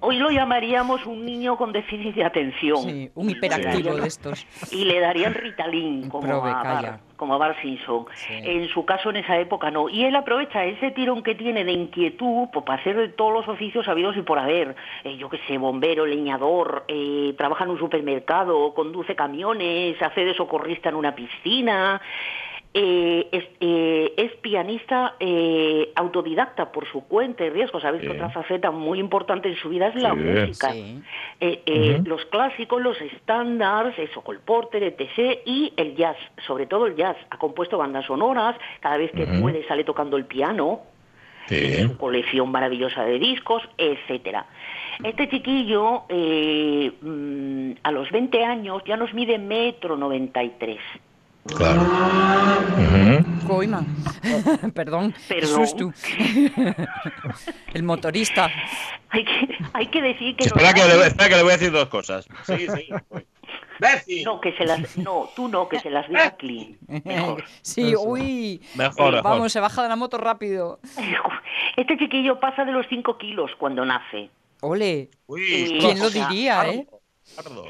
Hoy 0.00 0.16
lo 0.16 0.30
llamaríamos 0.30 1.04
un 1.04 1.26
niño 1.26 1.58
con 1.58 1.70
déficit 1.70 2.14
de 2.14 2.24
atención. 2.24 2.82
Sí, 2.82 3.10
un 3.14 3.28
hiperactivo 3.28 3.94
de 3.94 4.08
estos. 4.08 4.46
Y 4.72 4.86
le 4.86 5.00
darían 5.00 5.34
Ritalin, 5.34 6.08
como, 6.08 6.32
a 6.32 6.62
Bar, 6.62 7.00
como 7.16 7.38
Bar 7.38 7.60
Simpson. 7.60 8.06
En 8.30 8.66
su 8.68 8.86
caso, 8.86 9.10
en 9.10 9.16
esa 9.16 9.38
época, 9.38 9.70
no. 9.70 9.90
Y 9.90 10.04
él 10.04 10.16
aprovecha 10.16 10.64
ese 10.64 10.92
tirón 10.92 11.22
que 11.22 11.34
tiene 11.34 11.62
de 11.62 11.72
inquietud 11.72 12.48
pues, 12.50 12.64
para 12.64 12.80
hacer 12.80 13.12
todos 13.14 13.34
los 13.34 13.46
oficios 13.46 13.86
habidos 13.86 14.16
y 14.16 14.22
por 14.22 14.38
haber. 14.38 14.74
Eh, 15.04 15.18
yo 15.18 15.28
qué 15.28 15.38
sé, 15.46 15.58
bombero, 15.58 16.06
leñador, 16.06 16.84
eh, 16.88 17.34
trabaja 17.36 17.64
en 17.64 17.70
un 17.72 17.78
supermercado, 17.78 18.72
conduce 18.72 19.14
camiones, 19.14 20.00
hace 20.00 20.24
de 20.24 20.34
socorrista 20.34 20.88
en 20.88 20.94
una 20.94 21.14
piscina. 21.14 22.00
Eh, 22.78 23.26
eh, 23.60 24.12
es, 24.18 24.32
pianista 24.42 25.14
eh, 25.18 25.92
autodidacta 25.94 26.72
por 26.72 26.86
su 26.86 27.04
cuenta 27.04 27.42
y 27.42 27.48
riesgo. 27.48 27.80
Sabéis 27.80 28.02
que 28.02 28.10
otra 28.10 28.28
faceta 28.28 28.70
muy 28.70 29.00
importante 29.00 29.48
en 29.48 29.56
su 29.56 29.70
vida 29.70 29.88
es 29.88 29.94
la 29.94 30.12
música. 30.14 30.74
Los 32.04 32.26
clásicos, 32.26 32.82
los 32.82 33.00
estándares, 33.00 33.98
eso, 33.98 34.20
Cole 34.20 34.40
Porter, 34.44 34.82
etc. 34.82 35.40
y 35.46 35.72
el 35.78 35.96
jazz, 35.96 36.18
sobre 36.46 36.66
todo 36.66 36.86
el 36.86 36.96
jazz. 36.96 37.16
Ha 37.30 37.38
compuesto 37.38 37.78
bandas 37.78 38.04
sonoras, 38.04 38.56
cada 38.80 38.98
vez 38.98 39.10
que 39.12 39.26
puede 39.26 39.66
sale 39.66 39.82
tocando 39.82 40.18
el 40.18 40.26
piano. 40.26 40.82
su 41.48 41.96
colección 41.96 42.50
maravillosa 42.50 43.04
de 43.04 43.18
discos, 43.18 43.62
etcétera. 43.78 44.44
Este 45.02 45.30
chiquillo, 45.30 46.02
mm, 46.10 47.70
a 47.82 47.90
los 47.90 48.10
20 48.10 48.44
años, 48.44 48.82
ya 48.84 48.98
nos 48.98 49.14
mide 49.14 49.38
metro 49.38 49.96
93. 49.96 50.78
Claro. 51.54 51.82
Coima. 53.46 53.84
Perdón. 54.74 55.14
Perdón. 55.28 55.94
El 57.74 57.82
motorista. 57.82 58.50
Hay 59.10 59.24
que, 59.24 59.48
hay 59.72 59.86
que 59.86 60.02
decir 60.02 60.36
que. 60.36 60.44
Espera, 60.44 60.74
que 60.74 60.84
le, 60.84 61.06
espera, 61.06 61.28
que 61.28 61.36
le, 61.36 61.42
voy 61.42 61.52
a 61.52 61.56
decir 61.56 61.72
dos 61.72 61.88
cosas. 61.88 62.28
Sí, 62.44 62.66
sí. 62.68 62.88
No, 64.24 64.40
que 64.40 64.52
se 64.52 64.64
las, 64.64 64.96
no, 64.96 65.28
tú 65.36 65.48
no, 65.48 65.68
que 65.68 65.78
se 65.80 65.90
las 65.90 66.08
diga 66.08 66.36
Clean. 66.36 66.78
Mejor. 67.04 67.44
Sí, 67.62 67.94
uy. 67.94 68.62
Mejor, 68.74 69.22
Vamos, 69.22 69.52
se 69.52 69.60
baja 69.60 69.82
de 69.82 69.88
la 69.88 69.96
moto 69.96 70.18
rápido. 70.18 70.80
Este 71.76 71.98
chiquillo 71.98 72.40
pasa 72.40 72.64
de 72.64 72.72
los 72.72 72.86
5 72.88 73.18
kilos 73.18 73.50
cuando 73.58 73.84
nace. 73.84 74.30
Ole. 74.62 75.10
Uy, 75.26 75.76
¿Quién 75.78 75.98
lo 75.98 76.08
diría, 76.08 76.66
eh? 76.70 76.86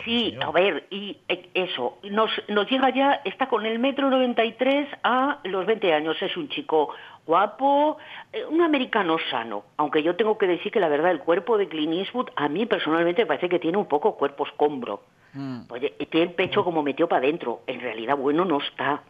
Sí, 0.05 0.37
a 0.40 0.51
ver, 0.51 0.87
y 0.90 1.19
eh, 1.29 1.49
eso, 1.55 1.99
nos, 2.11 2.31
nos 2.49 2.71
llega 2.71 2.90
ya, 2.90 3.21
está 3.25 3.49
con 3.49 3.64
el 3.64 3.79
metro 3.79 4.11
93 4.11 4.88
a 5.03 5.40
los 5.45 5.66
20 5.66 5.95
años, 5.95 6.16
es 6.21 6.37
un 6.37 6.49
chico 6.49 6.90
guapo, 7.27 7.97
eh, 8.33 8.45
un 8.45 8.61
americano 8.61 9.16
sano, 9.31 9.64
aunque 9.79 10.03
yo 10.03 10.14
tengo 10.14 10.38
que 10.38 10.47
decir 10.47 10.71
que 10.71 10.79
la 10.79 10.88
verdad 10.88 11.11
el 11.11 11.21
cuerpo 11.21 11.59
de 11.59 11.69
Clint 11.69 11.95
Eastwood 11.95 12.29
a 12.37 12.49
mí 12.49 12.66
personalmente 12.66 13.23
me 13.23 13.27
parece 13.27 13.49
que 13.49 13.59
tiene 13.59 13.79
un 13.79 13.87
poco 13.87 14.16
cuerpo 14.16 14.47
escombro. 14.47 15.03
Mm. 15.33 15.62
Oye, 15.71 15.90
tiene 16.11 16.29
el 16.29 16.33
pecho 16.35 16.62
como 16.62 16.83
metió 16.83 17.09
para 17.09 17.25
adentro, 17.25 17.62
en 17.66 17.81
realidad 17.81 18.16
bueno 18.16 18.45
no 18.45 18.59
está. 18.59 19.03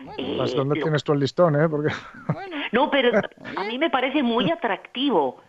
Bueno, 0.00 0.44
eh, 0.44 0.52
¿Dónde 0.54 0.80
tienes 0.80 1.02
tú 1.02 1.12
el 1.12 1.20
listón, 1.20 1.56
eh? 1.56 1.68
Porque... 1.68 1.92
No, 2.72 2.90
pero 2.90 3.10
a 3.56 3.64
mí 3.64 3.78
me 3.78 3.90
parece 3.90 4.22
muy 4.22 4.50
atractivo. 4.50 5.40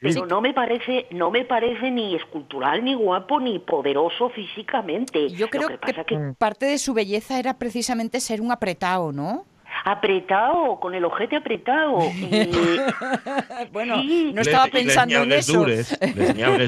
Pero 0.00 0.26
no 0.26 0.40
me 0.40 0.52
parece, 0.54 1.06
no 1.10 1.30
me 1.30 1.44
parece 1.44 1.90
ni 1.90 2.14
escultural, 2.14 2.84
ni 2.84 2.94
guapo, 2.94 3.40
ni 3.40 3.58
poderoso 3.58 4.30
físicamente. 4.30 5.28
Yo 5.30 5.48
creo 5.48 5.68
que, 6.06 6.16
mm. 6.16 6.34
parte 6.34 6.66
de 6.66 6.78
su 6.78 6.94
belleza 6.94 7.38
era 7.38 7.58
precisamente 7.58 8.20
ser 8.20 8.40
un 8.40 8.52
apretado, 8.52 9.12
¿no? 9.12 9.44
apretado, 9.84 10.80
con 10.80 10.94
el 10.94 11.04
ojete 11.04 11.36
apretado. 11.36 11.98
bueno, 13.72 14.02
no 14.32 14.40
estaba 14.40 14.66
pensando 14.66 15.22
en 15.22 15.32
eso. 15.32 15.52
Dures, 15.60 15.98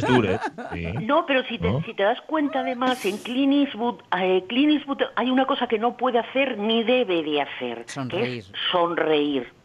dures. 0.06 0.40
No, 1.02 1.26
pero 1.26 1.42
si 1.44 1.58
te, 1.58 1.68
si 1.84 1.94
te 1.94 2.02
das 2.02 2.20
cuenta 2.22 2.60
además, 2.60 3.04
en 3.06 3.18
Clint 3.18 3.66
Eastwood, 3.66 4.00
eh, 4.16 4.44
Clint 4.48 4.72
Eastwood 4.72 5.02
hay 5.16 5.30
una 5.30 5.46
cosa 5.46 5.66
que 5.66 5.78
no 5.78 5.96
puede 5.96 6.18
hacer 6.18 6.58
ni 6.58 6.84
debe 6.84 7.22
de 7.22 7.40
hacer, 7.42 7.84
sonreír. 7.86 8.38
es 8.38 8.52
sonreír. 8.70 9.57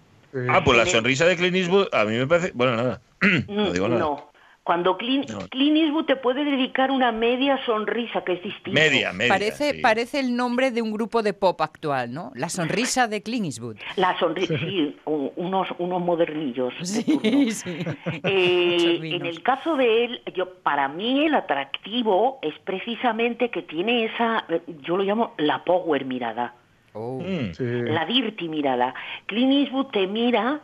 Ah, 0.50 0.64
pues 0.64 0.78
la 0.78 0.86
sonrisa 0.86 1.26
de 1.26 1.36
Clint 1.36 1.56
Eastwood 1.56 1.88
a 1.94 2.06
mí 2.06 2.18
me 2.18 2.28
parece... 2.28 2.52
Bueno, 2.54 2.76
nada. 2.76 3.02
no 3.48 3.72
digo 3.72 3.88
nada. 3.88 4.00
No. 4.00 4.34
Cuando 4.64 4.96
Clint, 4.98 5.30
Eastwood 5.30 6.06
te 6.06 6.16
puede 6.16 6.46
dedicar 6.46 6.90
una 6.90 7.12
media 7.12 7.60
sonrisa, 7.66 8.24
que 8.24 8.34
es 8.34 8.44
distinto. 8.44 8.72
Media, 8.72 9.12
media. 9.12 9.34
Parece, 9.34 9.80
parece 9.82 10.22
el 10.22 10.38
nombre 10.38 10.72
de 10.72 10.82
un 10.82 10.94
grupo 10.94 11.22
de 11.22 11.34
pop 11.34 11.60
actual, 11.60 12.14
¿no? 12.14 12.32
La 12.34 12.48
sonrisa 12.48 13.10
de 13.10 13.22
Clint 13.22 13.46
Eastwood. 13.46 13.76
La 13.98 14.18
sonrisa, 14.20 14.58
sí, 14.58 14.96
unos, 15.06 15.68
unos 15.80 16.02
modernillos. 16.02 16.74
Sí, 16.82 17.04
sí. 17.52 17.78
Eh, 18.24 19.00
en 19.02 19.26
el 19.26 19.44
caso 19.44 19.76
de 19.76 20.06
él, 20.06 20.22
yo 20.34 20.54
para 20.64 20.88
mí 20.88 21.26
el 21.26 21.36
atractivo 21.36 22.40
es 22.42 22.58
precisamente 22.60 23.52
que 23.52 23.64
tiene 23.64 24.06
esa, 24.06 24.46
yo 24.82 24.96
lo 24.96 25.04
llamo 25.04 25.34
la 25.38 25.66
power 25.66 26.06
mirada. 26.06 26.56
Oh. 26.94 27.20
Mm. 27.20 27.52
La 27.88 28.06
dirty 28.06 28.48
mirada. 28.48 28.94
Clint 29.26 29.52
Eastwood 29.52 29.88
te 29.88 30.08
mira 30.08 30.62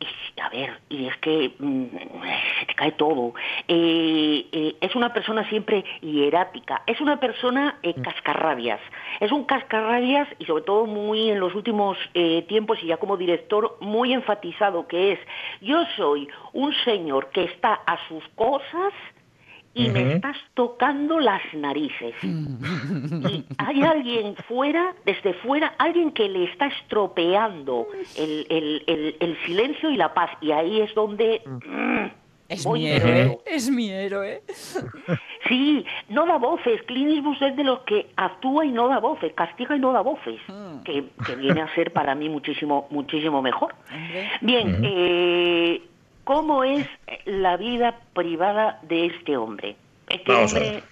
y, 0.00 0.40
a 0.40 0.48
ver, 0.48 0.80
y 0.88 1.06
es 1.06 1.16
que 1.18 1.54
mm, 1.58 1.84
se 2.60 2.66
te 2.66 2.74
cae 2.74 2.92
todo. 2.92 3.34
Eh, 3.68 4.46
eh, 4.52 4.76
es 4.80 4.94
una 4.94 5.12
persona 5.12 5.48
siempre 5.48 5.84
hierática, 6.00 6.82
es 6.86 7.00
una 7.00 7.20
persona 7.20 7.78
eh, 7.82 7.94
mm. 7.96 8.02
cascarrabias, 8.02 8.80
es 9.20 9.32
un 9.32 9.44
cascarrabias 9.44 10.28
y 10.38 10.44
sobre 10.44 10.64
todo 10.64 10.86
muy 10.86 11.30
en 11.30 11.40
los 11.40 11.54
últimos 11.54 11.96
tiempos 12.48 12.78
y 12.82 12.86
ya 12.86 12.96
como 12.96 13.16
director 13.16 13.76
muy 13.80 14.12
enfatizado 14.12 14.86
que 14.86 15.12
es 15.12 15.18
yo 15.60 15.84
soy 15.96 16.28
un 16.52 16.72
señor 16.84 17.30
que 17.30 17.44
está 17.44 17.74
a 17.74 17.98
sus 18.08 18.26
cosas 18.34 18.92
y 19.74 19.88
me 19.88 20.14
estás 20.14 20.36
tocando 20.54 21.20
las 21.20 21.42
narices. 21.52 22.14
y 22.22 23.44
hay 23.58 23.82
alguien 23.82 24.36
fuera, 24.48 24.94
desde 25.04 25.34
fuera, 25.34 25.74
alguien 25.78 26.12
que 26.12 26.28
le 26.28 26.44
está 26.44 26.66
estropeando 26.66 27.88
el, 28.16 28.46
el, 28.48 29.16
el, 29.18 29.36
silencio 29.44 29.90
y 29.90 29.96
la 29.96 30.14
paz. 30.14 30.30
Y 30.40 30.52
ahí 30.52 30.80
es 30.80 30.94
donde... 30.94 31.42
Mm, 31.44 32.24
es 32.48 32.66
mi 32.66 32.86
héroe, 32.86 33.38
es 33.46 33.70
mi 33.70 33.90
héroe. 33.90 34.42
Sí, 35.48 35.84
no 36.08 36.26
da 36.26 36.36
voces. 36.36 36.82
Clint 36.82 37.10
Eastwood 37.10 37.42
es 37.42 37.56
de 37.56 37.64
los 37.64 37.80
que 37.80 38.10
actúa 38.16 38.66
y 38.66 38.70
no 38.70 38.88
da 38.88 38.98
voces, 38.98 39.32
castiga 39.34 39.76
y 39.76 39.80
no 39.80 39.92
da 39.92 40.02
voces, 40.02 40.40
mm. 40.48 40.82
que, 40.82 41.04
que, 41.26 41.36
viene 41.36 41.62
a 41.62 41.74
ser 41.74 41.92
para 41.92 42.14
mí 42.14 42.28
muchísimo, 42.28 42.86
muchísimo 42.90 43.42
mejor. 43.42 43.74
Bien, 44.40 44.80
eh, 44.84 45.82
¿Cómo 46.24 46.64
es 46.64 46.86
la 47.26 47.56
vida 47.56 48.00
privada 48.14 48.80
de 48.82 49.06
este 49.06 49.36
hombre? 49.36 49.76
Este 50.08 50.32
hombre, 50.32 50.82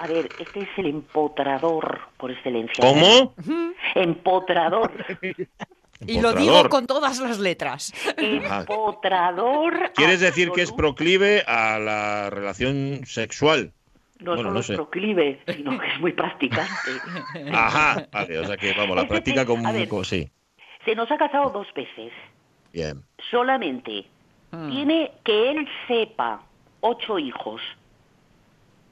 a 0.00 0.06
ver. 0.06 0.28
este 0.38 0.60
es 0.60 0.68
el 0.76 0.86
empotrador 0.86 2.00
por 2.16 2.30
excelencia. 2.30 2.82
¿Cómo? 2.82 3.34
Empotrador. 3.94 4.92
Y 6.06 6.20
lo 6.20 6.32
digo 6.32 6.68
con 6.68 6.86
todas 6.86 7.20
las 7.20 7.38
letras. 7.38 7.92
Empotrador. 8.16 9.92
¿Quieres 9.94 10.20
decir 10.20 10.50
que 10.50 10.62
es 10.62 10.72
proclive 10.72 11.42
a 11.46 11.78
la 11.78 12.30
relación 12.30 13.02
sexual? 13.04 13.72
No 14.18 14.36
solo 14.36 14.60
es 14.60 14.68
proclive, 14.68 15.40
sino 15.46 15.78
que 15.78 15.86
es 15.86 16.00
muy 16.00 16.12
practicante. 16.12 16.90
Ajá, 17.52 18.08
vale, 18.12 18.38
o 18.38 18.44
sea 18.44 18.56
que 18.56 18.72
vamos, 18.72 18.96
la 18.96 19.08
práctica 19.08 19.44
como 19.44 20.04
sí. 20.04 20.30
Se 20.84 20.94
nos 20.94 21.10
ha 21.10 21.18
casado 21.18 21.50
dos 21.50 21.66
veces. 21.74 22.12
Bien. 22.72 23.02
Solamente 23.30 24.06
Mm. 24.52 24.70
Tiene 24.70 25.12
que 25.24 25.50
él 25.50 25.68
sepa 25.88 26.42
ocho 26.80 27.18
hijos. 27.18 27.60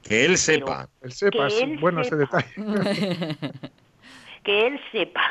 Que 0.03 0.25
él 0.25 0.37
sepa. 0.37 0.89
él 1.01 1.11
sepa, 1.11 1.47
es 1.47 1.79
bueno 1.79 2.01
ese 2.01 2.15
detalle. 2.15 2.47
que 4.43 4.67
él 4.67 4.79
sepa 4.91 5.21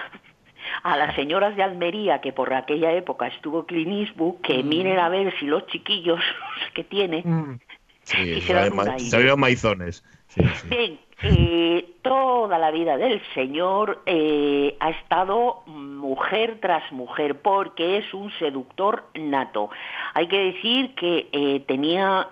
a 0.82 0.96
las 0.96 1.14
señoras 1.16 1.56
de 1.56 1.62
Almería, 1.62 2.20
que 2.20 2.32
por 2.32 2.54
aquella 2.54 2.92
época 2.92 3.26
estuvo 3.26 3.66
Clinisbu, 3.66 4.40
que 4.40 4.62
mm. 4.62 4.68
miren 4.68 4.98
a 4.98 5.08
ver 5.08 5.34
si 5.38 5.46
los 5.46 5.66
chiquillos 5.66 6.20
que 6.74 6.84
tiene... 6.84 7.22
Mm. 7.24 7.58
Sí, 8.04 8.40
se, 8.46 9.36
maizones. 9.36 10.04
Bien, 10.36 11.00
eh, 11.22 11.94
toda 12.02 12.56
la 12.58 12.70
vida 12.70 12.96
del 12.96 13.20
Señor 13.34 14.02
eh, 14.06 14.76
ha 14.78 14.90
estado 14.90 15.62
mujer 15.66 16.58
tras 16.60 16.90
mujer 16.92 17.40
porque 17.40 17.98
es 17.98 18.14
un 18.14 18.30
seductor 18.38 19.04
nato. 19.14 19.70
Hay 20.14 20.28
que 20.28 20.38
decir 20.38 20.94
que 20.94 21.28
eh, 21.32 21.60
tenía 21.66 22.28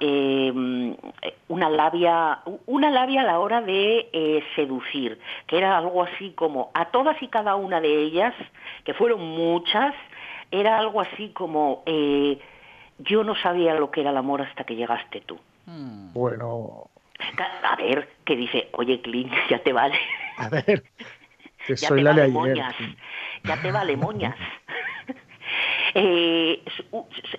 una 1.48 1.70
labia, 1.70 2.40
una 2.66 2.90
labia 2.90 3.22
a 3.22 3.24
la 3.24 3.40
hora 3.40 3.62
de 3.62 4.44
seducir, 4.54 5.18
que 5.46 5.58
era 5.58 5.76
algo 5.76 6.04
así 6.04 6.30
como 6.30 6.70
a 6.74 6.86
todas 6.86 7.20
y 7.20 7.28
cada 7.28 7.56
una 7.56 7.80
de 7.80 8.02
ellas, 8.02 8.34
que 8.84 8.94
fueron 8.94 9.20
muchas, 9.20 9.94
era 10.50 10.78
algo 10.78 11.00
así 11.00 11.30
como 11.30 11.82
yo 11.84 13.24
no 13.24 13.34
sabía 13.36 13.74
lo 13.74 13.90
que 13.90 14.02
era 14.02 14.10
el 14.10 14.16
amor 14.16 14.42
hasta 14.42 14.64
que 14.64 14.76
llegaste 14.76 15.20
tú. 15.20 15.36
Bueno, 15.66 16.88
a 17.62 17.76
ver, 17.76 18.08
que 18.24 18.36
dice, 18.36 18.68
oye, 18.72 19.00
Clint, 19.00 19.32
ya 19.50 19.58
te 19.60 19.72
vale. 19.72 19.98
A 20.36 20.48
ver, 20.48 20.82
que 21.66 21.76
soy 21.76 22.02
la 22.02 22.12
de 22.12 22.22
ayer. 22.22 22.64
Ya 23.44 23.60
te 23.60 23.72
vale 23.72 23.96
moñas. 23.96 24.36
Eh, 25.94 26.62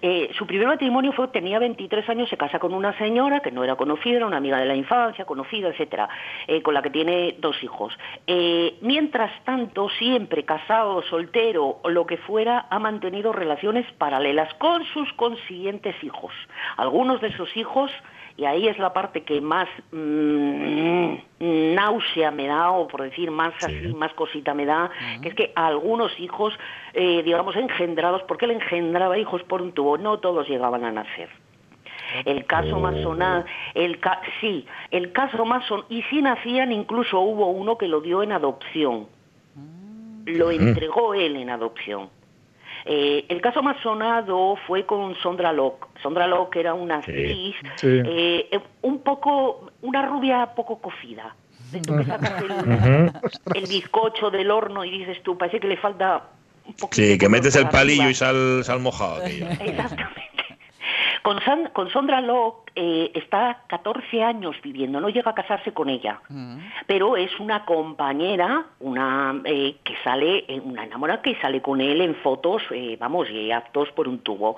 eh, 0.01 0.31
su, 0.33 0.47
primer 0.47 0.67
matrimonio 0.67 1.13
fue, 1.13 1.27
tenía 1.27 1.59
23 1.59 2.09
años, 2.09 2.29
se 2.29 2.37
casa 2.37 2.59
con 2.59 2.73
una 2.73 2.97
señora 2.97 3.41
que 3.41 3.51
no 3.51 3.63
era 3.63 3.75
conocida, 3.75 4.17
era 4.17 4.25
una 4.25 4.37
amiga 4.37 4.57
de 4.57 4.65
la 4.65 4.75
infancia, 4.75 5.25
conocida, 5.25 5.69
etcétera, 5.69 6.09
eh, 6.47 6.61
con 6.61 6.73
la 6.73 6.81
que 6.81 6.89
tiene 6.89 7.35
dos 7.39 7.61
hijos. 7.63 7.97
mientras 8.81 9.31
tanto, 9.45 9.89
siempre 9.89 10.43
casado, 10.43 11.03
soltero 11.03 11.79
o 11.83 11.89
lo 11.89 12.05
que 12.05 12.17
fuera, 12.17 12.65
ha 12.69 12.79
mantenido 12.79 13.31
relaciones 13.31 13.85
paralelas 13.93 14.53
con 14.55 14.83
sus 14.85 15.11
consiguientes 15.13 15.95
hijos. 16.03 16.33
Algunos 16.77 17.21
de 17.21 17.27
esos 17.27 17.55
hijos 17.55 17.91
y 18.39 18.45
ahí 18.45 18.69
es 18.69 18.79
la 18.79 18.93
parte 18.93 19.23
que 19.23 19.41
más 19.41 19.67
mm, 19.91 21.13
náusea 21.75 22.31
me 22.31 22.47
da, 22.47 22.71
o 22.71 22.87
por 22.87 23.01
decir 23.01 23.31
más 23.31 23.53
así, 23.61 23.93
más 23.93 24.13
cosita 24.13 24.53
me 24.53 24.65
da, 24.65 24.89
que 25.21 25.29
es 25.29 25.35
que 25.35 25.51
algunos 25.55 26.17
hijos, 26.21 26.57
eh, 26.93 27.21
digamos, 27.23 27.57
engendrados, 27.57 28.23
porque 28.23 28.45
él 28.45 28.51
engendraba 28.51 29.17
hijos 29.17 29.43
por 29.43 29.61
un 29.61 29.73
tubo, 29.73 29.97
no 29.97 30.19
todos 30.19 30.47
llegaban 30.47 30.85
a 30.85 30.91
nacer. 30.91 31.27
El 32.23 32.45
caso 32.45 32.79
más 32.79 32.95
sonado, 33.01 33.43
el 33.75 33.99
sí, 34.39 34.65
el 34.89 35.11
caso 35.11 35.43
más 35.43 35.65
son 35.67 35.83
y 35.89 36.01
si 36.03 36.21
nacían 36.21 36.71
incluso 36.71 37.19
hubo 37.19 37.47
uno 37.47 37.77
que 37.77 37.89
lo 37.89 37.99
dio 37.99 38.23
en 38.23 38.31
adopción, 38.31 39.07
lo 40.25 40.49
entregó 40.49 41.13
él 41.13 41.35
en 41.35 41.49
adopción. 41.49 42.09
Eh, 42.85 43.25
el 43.29 43.41
caso 43.41 43.61
más 43.61 43.81
sonado 43.81 44.57
fue 44.67 44.85
con 44.85 45.15
Sondra 45.15 45.51
Locke. 45.51 45.87
Sondra 46.01 46.27
Locke 46.27 46.59
era 46.59 46.73
una 46.73 46.97
actriz, 46.97 47.55
eh, 47.83 48.47
eh, 48.51 48.59
un 48.81 48.99
poco, 48.99 49.71
una 49.81 50.05
rubia 50.05 50.53
poco 50.55 50.79
cocida. 50.79 51.35
Tú 51.85 51.97
que 51.97 52.03
sacas 52.03 52.43
el, 53.53 53.67
bizcocho 53.67 54.31
del 54.31 54.49
horno 54.49 54.83
y 54.83 54.89
dices 54.99 55.21
tú, 55.21 55.37
parece 55.37 55.59
que 55.59 55.67
le 55.67 55.77
falta 55.77 56.23
un 56.65 56.73
poquito. 56.73 57.07
Sí, 57.07 57.17
que 57.17 57.29
metes 57.29 57.55
el 57.55 57.69
palillo 57.69 58.09
y 58.09 58.15
sal, 58.15 58.63
sal 58.63 58.79
mojado. 58.79 59.23
Exactamente. 59.23 60.28
Con, 61.21 61.39
con 61.73 61.89
Sondra 61.89 62.21
Locke 62.21 62.71
eh, 62.75 63.11
está 63.13 63.63
14 63.67 64.23
años 64.23 64.55
viviendo, 64.63 65.01
no 65.01 65.09
llega 65.09 65.31
a 65.31 65.35
casarse 65.35 65.73
con 65.73 65.89
ella, 65.89 66.21
mm. 66.29 66.57
pero 66.87 67.17
es 67.17 67.37
una 67.39 67.65
compañera, 67.65 68.67
una 68.79 69.41
eh, 69.43 69.75
que 69.83 69.95
sale, 70.03 70.45
eh, 70.47 70.61
una 70.63 70.85
enamorada 70.85 71.21
que 71.21 71.35
sale 71.41 71.61
con 71.61 71.81
él 71.81 71.99
en 71.99 72.15
fotos, 72.15 72.63
vamos, 72.97 73.29
y 73.29 73.51
actos 73.51 73.91
por 73.91 74.07
un 74.07 74.19
tubo. 74.19 74.55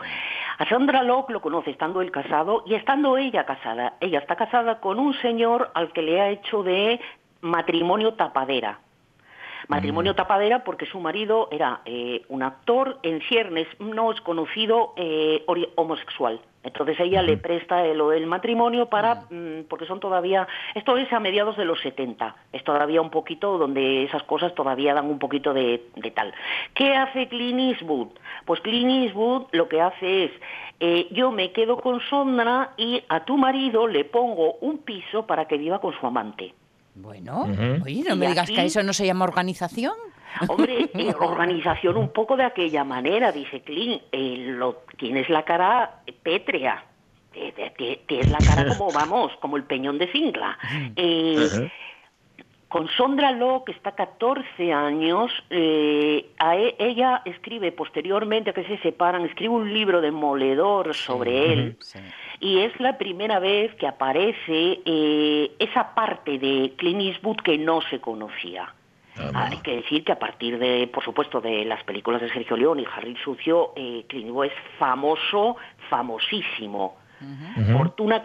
A 0.60 0.70
Sondra 0.70 1.02
Locke 1.02 1.34
lo 1.34 1.42
conoce 1.42 1.72
estando 1.72 2.02
él 2.02 2.12
casado 2.12 2.64
y 2.68 2.76
estando 2.76 3.18
ella 3.18 3.46
casada. 3.46 3.94
Ella 4.00 4.20
está 4.20 4.36
casada 4.36 4.80
con 4.80 5.00
un 5.00 5.14
señor 5.16 5.72
al 5.74 5.92
que 5.92 6.04
le 6.04 6.22
ha 6.22 6.30
hecho 6.30 6.62
de 6.62 7.00
matrimonio 7.42 8.14
tapadera. 8.14 8.80
Matrimonio 9.68 10.14
mm. 10.14 10.16
tapadera 10.16 10.64
porque 10.64 10.86
su 10.86 11.00
marido 11.00 11.48
era 11.52 11.82
un 12.30 12.44
actor 12.44 13.00
en 13.02 13.22
ciernes, 13.22 13.68
no 13.80 14.12
es 14.12 14.22
conocido 14.22 14.94
homosexual. 15.76 16.40
Entonces 16.64 17.00
ella 17.00 17.24
le 17.24 17.38
presta 17.38 17.86
el, 17.86 18.00
el 18.00 18.28
matrimonio 18.28 18.86
para, 18.86 19.24
mm, 19.30 19.64
porque 19.68 19.88
son 19.88 20.00
todavía, 20.00 20.48
esto 20.76 20.96
es 20.98 21.12
a 21.12 21.20
mediados 21.20 21.58
de 21.58 21.66
los 21.66 21.80
70, 21.82 22.36
es 22.54 22.64
todavía 22.64 23.02
un 23.02 23.10
poquito 23.10 23.58
donde 23.58 24.04
esas 24.04 24.24
cosas 24.24 24.54
todavía 24.54 24.94
dan 24.94 25.08
un 25.08 25.18
poquito 25.18 25.54
de, 25.54 25.82
tal. 26.14 26.34
¿Qué 26.76 26.96
hace 26.96 27.28
Clint 27.28 27.60
Eastwood? 27.60 28.10
Pues 28.46 28.62
Clint 28.62 29.06
Eastwood 29.06 29.48
lo 29.52 29.68
que 29.68 29.82
hace 29.82 30.26
es, 30.26 30.32
eh, 30.80 31.08
yo 31.12 31.32
me 31.32 31.52
quedo 31.52 31.78
con 31.78 32.00
Sondra 32.02 32.72
y 32.78 33.04
a 33.10 33.26
tu 33.26 33.38
marido 33.38 33.88
le 33.88 34.06
pongo 34.06 34.56
un 34.62 34.80
piso 34.80 35.26
para 35.26 35.46
que 35.46 35.58
viva 35.58 35.82
con 35.82 35.94
su 36.00 36.06
amante. 36.06 36.54
Bueno, 36.94 37.48
oye, 37.84 38.04
no 38.08 38.16
me 38.16 38.28
digas 38.28 38.50
que 38.52 38.66
eso 38.66 38.84
no 38.84 38.94
se 38.94 39.06
llama 39.06 39.26
organización. 39.26 39.94
Hombre, 40.48 40.90
eh, 40.94 41.14
organización 41.20 41.98
un 41.98 42.10
poco 42.10 42.36
de 42.36 42.44
aquella 42.44 42.84
manera, 42.84 43.32
dice 43.32 43.62
Clint, 43.62 44.02
eh, 44.12 44.46
lo, 44.48 44.84
tienes 44.98 45.30
la 45.30 45.44
cara 45.44 46.02
pétrea, 46.24 46.86
tienes 47.32 48.30
la 48.30 48.38
cara 48.40 48.66
como, 48.76 48.92
vamos, 48.94 49.32
como 49.40 49.58
el 49.58 49.64
peñón 49.64 49.98
de 49.98 50.08
Cingla. 50.08 50.58
Eh, 50.96 51.70
con 52.68 52.88
Sondra 52.88 53.38
que 53.66 53.74
está 53.74 53.92
14 53.92 54.72
años, 54.72 55.30
a 56.40 56.56
e, 56.56 56.76
ella 56.80 57.22
escribe 57.26 57.74
posteriormente, 57.74 58.54
que 58.54 58.64
se 58.64 58.78
separan, 58.78 59.26
escribe 59.26 59.54
un 59.54 59.74
libro 59.74 60.00
demoledor 60.00 60.96
sobre 60.96 61.52
él. 61.52 61.78
Y 62.40 62.60
es 62.60 62.80
la 62.80 62.98
primera 62.98 63.40
vez 63.40 63.76
que 63.76 63.88
aparece 63.88 64.80
esa 65.60 65.94
parte 65.94 66.40
de 66.40 66.74
Clint 66.78 67.02
Eastwood 67.02 67.42
que 67.44 67.58
no 67.58 67.82
se 67.82 68.00
conocía. 68.00 68.74
Ah, 69.18 69.50
hay 69.52 69.58
que 69.58 69.78
decir 69.78 70.04
que 70.04 70.12
a 70.14 70.20
partir 70.20 70.58
de, 70.58 70.88
por 70.88 71.04
supuesto, 71.04 71.42
de 71.42 71.66
las 71.66 71.84
películas 71.84 72.22
de 72.22 72.32
Sergio 72.32 72.56
León 72.56 72.80
y 72.80 72.86
Harry 72.86 73.16
Sucio, 73.24 73.74
eh, 73.76 74.06
Clint 74.08 74.28
Eastwood 74.28 74.46
es 74.46 74.54
famoso, 74.80 75.58
famosísimo. 75.90 76.98
fortuna, 77.78 78.22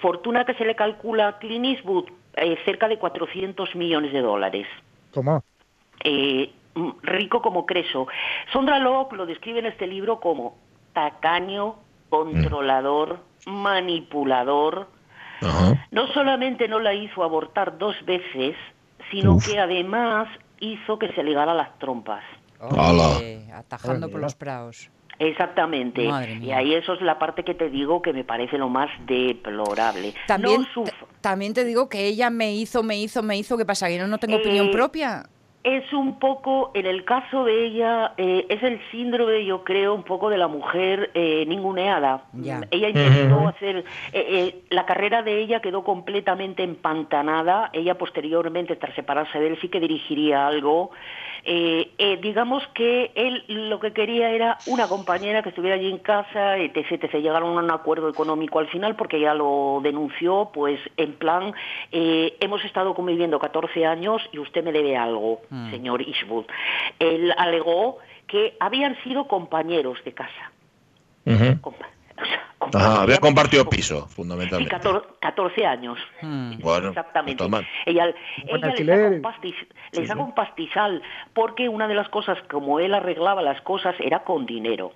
fortuna 0.00 0.44
que 0.44 0.54
se 0.54 0.64
le 0.64 0.74
calcula 0.74 1.28
a 1.28 1.38
Clint 1.38 1.66
Eastwood, 1.66 2.06
eh, 2.34 2.58
cerca 2.64 2.88
de 2.88 2.98
400 2.98 3.74
millones 3.76 4.12
de 4.12 4.20
dólares. 4.20 4.66
¿Cómo? 5.12 5.44
Eh, 6.02 6.50
rico 7.02 7.42
como 7.42 7.66
Creso. 7.66 8.06
Sondra 8.52 8.78
Locke 8.78 9.16
lo 9.16 9.26
describe 9.26 9.58
en 9.58 9.66
este 9.66 9.86
libro 9.86 10.20
como 10.20 10.56
tacaño, 10.92 11.76
controlador, 12.08 13.20
manipulador. 13.46 14.88
No 15.90 16.06
solamente 16.08 16.68
no 16.68 16.80
la 16.80 16.92
hizo 16.94 17.22
abortar 17.22 17.78
dos 17.78 17.96
veces, 18.04 18.56
sino 19.10 19.38
que 19.38 19.58
además 19.58 20.28
hizo 20.60 20.98
que 20.98 21.12
se 21.12 21.22
ligara 21.22 21.54
las 21.54 21.78
trompas. 21.78 22.22
atajando 23.54 24.10
por 24.10 24.20
los 24.20 24.34
praos. 24.34 24.90
Exactamente. 25.20 26.08
Y 26.40 26.50
ahí 26.50 26.74
eso 26.74 26.94
es 26.94 27.02
la 27.02 27.18
parte 27.18 27.44
que 27.44 27.54
te 27.54 27.68
digo 27.68 28.00
que 28.00 28.14
me 28.14 28.24
parece 28.24 28.56
lo 28.56 28.70
más 28.70 28.88
deplorable. 29.06 30.14
También, 30.26 30.66
también 31.20 31.52
te 31.52 31.64
digo 31.64 31.90
que 31.90 32.06
ella 32.06 32.30
me 32.30 32.54
hizo, 32.54 32.82
me 32.82 32.98
hizo, 32.98 33.22
me 33.22 33.36
hizo. 33.36 33.58
¿Qué 33.58 33.66
pasa? 33.66 33.88
¿Que 33.88 33.98
no, 33.98 34.16
tengo 34.16 34.38
opinión 34.38 34.68
eh, 34.68 34.72
propia? 34.72 35.28
Es 35.62 35.92
un 35.92 36.18
poco, 36.18 36.70
en 36.74 36.86
el 36.86 37.04
caso 37.04 37.44
de 37.44 37.66
ella, 37.66 38.14
eh, 38.16 38.46
es 38.48 38.62
el 38.62 38.80
síndrome, 38.90 39.44
yo 39.44 39.62
creo, 39.62 39.94
un 39.94 40.04
poco 40.04 40.30
de 40.30 40.38
la 40.38 40.48
mujer 40.48 41.10
eh, 41.12 41.44
ninguneada. 41.46 42.24
Ella 42.70 42.88
intentó 42.88 43.46
hacer, 43.46 43.76
eh, 43.76 43.84
eh, 44.12 44.62
la 44.70 44.86
carrera 44.86 45.22
de 45.22 45.38
ella 45.38 45.60
quedó 45.60 45.84
completamente 45.84 46.62
empantanada. 46.62 47.68
Ella 47.74 47.98
posteriormente, 47.98 48.76
tras 48.76 48.94
separarse 48.94 49.38
de 49.38 49.48
él, 49.48 49.58
sí 49.60 49.68
que 49.68 49.80
dirigiría 49.80 50.46
algo. 50.46 50.92
Eh, 51.44 51.92
eh, 51.98 52.18
digamos 52.22 52.66
que 52.74 53.12
él 53.14 53.44
lo 53.48 53.80
que 53.80 53.92
quería 53.92 54.30
era 54.30 54.58
una 54.66 54.88
compañera 54.88 55.42
que 55.42 55.50
estuviera 55.50 55.76
allí 55.76 55.90
en 55.90 55.98
casa, 55.98 56.58
etc, 56.58 56.92
etc. 56.92 57.14
Llegaron 57.14 57.56
a 57.56 57.62
un 57.62 57.70
acuerdo 57.70 58.08
económico 58.08 58.58
al 58.58 58.68
final 58.68 58.96
porque 58.96 59.20
ya 59.20 59.34
lo 59.34 59.80
denunció, 59.82 60.50
pues 60.52 60.80
en 60.96 61.14
plan, 61.14 61.54
eh, 61.92 62.36
hemos 62.40 62.64
estado 62.64 62.94
conviviendo 62.94 63.38
14 63.38 63.86
años 63.86 64.22
y 64.32 64.38
usted 64.38 64.64
me 64.64 64.72
debe 64.72 64.96
algo, 64.96 65.40
mm. 65.50 65.70
señor 65.70 66.02
Eastwood. 66.02 66.46
Él 66.98 67.32
alegó 67.36 67.98
que 68.26 68.56
habían 68.60 68.96
sido 69.02 69.26
compañeros 69.26 69.98
de 70.04 70.12
casa. 70.12 70.52
Había 72.72 73.18
compartido 73.18 73.68
piso, 73.68 74.06
fundamentalmente. 74.08 74.76
14, 75.20 75.66
años. 75.66 75.98
Hmm. 76.22 76.58
Bueno, 76.60 76.88
Exactamente. 76.88 77.44
Ella, 77.86 78.06
le 78.06 78.14
sacó 80.06 80.22
un, 80.22 80.34
pastizal, 80.34 81.02
porque 81.32 81.68
una 81.68 81.88
de 81.88 81.94
las 81.94 82.08
cosas, 82.08 82.38
como 82.50 82.80
él 82.80 82.94
arreglaba 82.94 83.42
las 83.42 83.60
cosas, 83.62 83.94
era 84.00 84.20
con 84.20 84.46
dinero. 84.46 84.92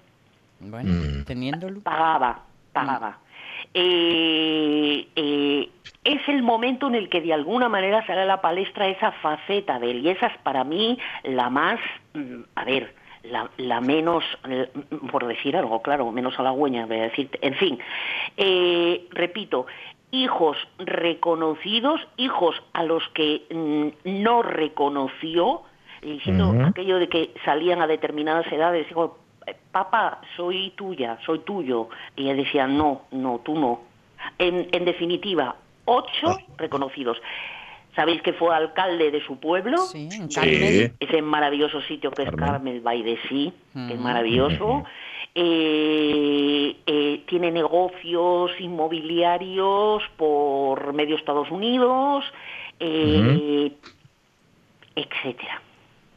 Bueno, 0.60 0.92
mm. 0.92 1.24
teniéndolo. 1.24 1.80
Pagaba, 1.80 2.42
pagaba. 2.72 3.18
Eh, 3.72 5.08
eh, 5.16 5.70
es 6.04 6.28
el 6.28 6.42
momento 6.42 6.88
en 6.88 6.94
el 6.94 7.08
que 7.08 7.20
de 7.20 7.32
alguna 7.32 7.68
manera 7.68 8.06
sale 8.06 8.22
a 8.22 8.26
la 8.26 8.40
palestra 8.40 8.88
esa 8.88 9.12
faceta 9.12 9.78
de 9.78 9.90
él, 9.90 10.04
y 10.04 10.10
esa 10.10 10.26
es 10.26 10.38
para 10.38 10.64
mí 10.64 10.98
la 11.24 11.50
más, 11.50 11.80
mm, 12.12 12.42
a 12.54 12.64
ver, 12.64 12.94
la, 13.56 13.80
menos, 13.80 14.24
por 15.10 15.26
decir 15.26 15.56
algo, 15.56 15.82
claro, 15.82 16.10
menos 16.12 16.38
halagüeña, 16.38 16.86
voy 16.86 16.98
a 16.98 17.02
decir, 17.04 17.30
en 17.40 17.54
fin, 17.54 17.78
eh, 18.36 19.06
repito, 19.10 19.66
hijos 20.10 20.56
reconocidos, 20.78 22.00
hijos 22.16 22.54
a 22.72 22.84
los 22.84 23.02
que 23.14 23.42
mm, 23.50 24.22
no 24.22 24.42
reconoció, 24.42 25.62
diciendo 26.02 26.54
aquello 26.66 26.98
de 26.98 27.08
que 27.08 27.34
salían 27.44 27.80
a 27.80 27.86
determinadas 27.86 28.46
edades, 28.52 28.86
digo, 28.88 29.18
papá, 29.72 30.20
soy 30.36 30.70
tuya, 30.76 31.18
soy 31.24 31.40
tuyo, 31.40 31.88
y 32.16 32.24
ella 32.24 32.34
decía, 32.34 32.66
no, 32.66 33.02
no, 33.10 33.40
tú 33.42 33.58
no. 33.58 33.80
En, 34.38 34.68
en 34.72 34.84
definitiva, 34.84 35.56
ocho 35.84 36.38
reconocidos. 36.56 37.18
¿Sabéis 37.94 38.22
que 38.22 38.32
fue 38.32 38.54
alcalde 38.54 39.10
de 39.10 39.24
su 39.24 39.38
pueblo? 39.38 39.78
Sí, 39.78 40.08
en 40.12 40.28
Carmel. 40.28 40.92
Ese 40.98 41.22
maravilloso 41.22 41.80
sitio 41.82 42.10
que 42.10 42.24
es 42.24 42.30
Carmel 42.30 42.80
by 42.80 43.02
the 43.04 43.18
Sea, 43.28 43.52
que 43.86 43.94
es 43.94 44.00
maravilloso. 44.00 44.84
Eh, 45.36 46.76
eh, 46.86 47.24
tiene 47.26 47.50
negocios 47.50 48.52
inmobiliarios 48.60 50.02
por 50.16 50.92
medio 50.92 51.16
Estados 51.16 51.50
Unidos, 51.50 52.24
eh, 52.78 53.72
etcétera. 54.94 55.60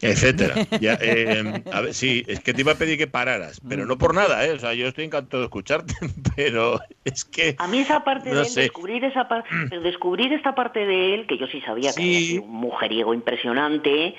Etcétera. 0.02 0.56
Eh, 0.80 1.64
a 1.72 1.82
ver, 1.82 1.94
sí, 1.94 2.24
es 2.28 2.40
que 2.40 2.54
te 2.54 2.62
iba 2.62 2.74
a 2.74 2.76
pedir 2.76 2.98
que 2.98 3.08
pararas, 3.08 3.62
pero 3.68 3.86
no 3.86 3.98
por 3.98 4.14
nada, 4.14 4.46
¿eh? 4.46 4.52
O 4.52 4.60
sea, 4.60 4.74
yo 4.74 4.88
estoy 4.88 5.06
encantado 5.06 5.42
de 5.42 5.46
escucharte, 5.46 5.94
pero 6.36 6.80
es 7.04 7.26
que... 7.26 7.56
A 7.58 7.68
mí 7.68 7.80
esa 7.80 8.04
parte 8.04 8.30
de 8.30 8.42
él, 8.42 8.54
descubrir, 8.54 9.04
esa 9.04 9.28
descubrir 9.84 10.34
esta 10.34 10.56
parte 10.56 10.86
de 10.86 11.14
él, 11.14 11.28
que 11.28 11.38
yo 11.38 11.48
sí 11.48 11.62
sabía 11.62 11.94
que 11.94 12.34
era 12.34 12.42
un 12.42 12.52
mujeriego 12.52 13.14
impresionante, 13.14 14.16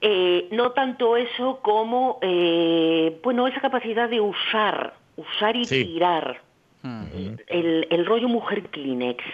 eh, 0.00 0.48
no 0.50 0.72
tanto 0.72 1.16
eso 1.16 1.60
como, 1.62 2.18
eh, 2.22 3.18
bueno, 3.22 3.46
esa 3.46 3.60
capacidad 3.60 4.08
de 4.08 4.20
usar, 4.20 4.94
usar 5.16 5.56
y 5.56 5.64
tirar. 5.64 6.40
el, 7.48 7.86
el 7.90 8.06
rollo 8.06 8.28
mujer 8.28 8.62
Kleenex 8.64 9.24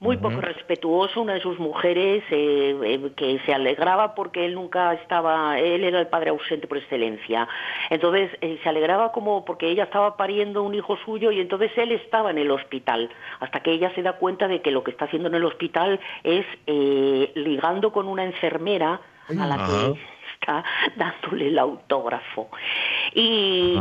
muy 0.00 0.16
poco 0.18 0.40
respetuoso, 0.40 1.22
una 1.22 1.34
de 1.34 1.40
sus 1.40 1.58
mujeres 1.58 2.22
eh, 2.30 2.76
eh, 2.84 3.12
que 3.16 3.40
se 3.46 3.54
alegraba 3.54 4.14
porque 4.14 4.44
él 4.44 4.54
nunca 4.54 4.92
estaba, 4.94 5.58
él 5.58 5.84
era 5.84 6.00
el 6.00 6.08
padre 6.08 6.30
ausente 6.30 6.66
por 6.66 6.78
excelencia. 6.78 7.48
Entonces 7.90 8.30
eh, 8.40 8.58
se 8.62 8.68
alegraba 8.68 9.12
como 9.12 9.44
porque 9.44 9.68
ella 9.68 9.84
estaba 9.84 10.16
pariendo 10.16 10.62
un 10.62 10.74
hijo 10.74 10.96
suyo 11.04 11.30
y 11.30 11.40
entonces 11.40 11.70
él 11.76 11.92
estaba 11.92 12.30
en 12.30 12.38
el 12.38 12.50
hospital, 12.50 13.10
hasta 13.40 13.60
que 13.60 13.72
ella 13.72 13.92
se 13.94 14.02
da 14.02 14.14
cuenta 14.14 14.48
de 14.48 14.60
que 14.60 14.70
lo 14.70 14.84
que 14.84 14.90
está 14.90 15.06
haciendo 15.06 15.28
en 15.28 15.34
el 15.36 15.44
hospital 15.44 16.00
es 16.22 16.44
ligando 16.66 17.92
con 17.92 18.08
una 18.08 18.24
enfermera 18.24 19.00
a 19.28 19.46
la 19.46 19.66
que 19.66 20.00
está 20.34 20.64
dándole 20.96 21.48
el 21.48 21.58
autógrafo. 21.58 22.48
Y 23.14 23.78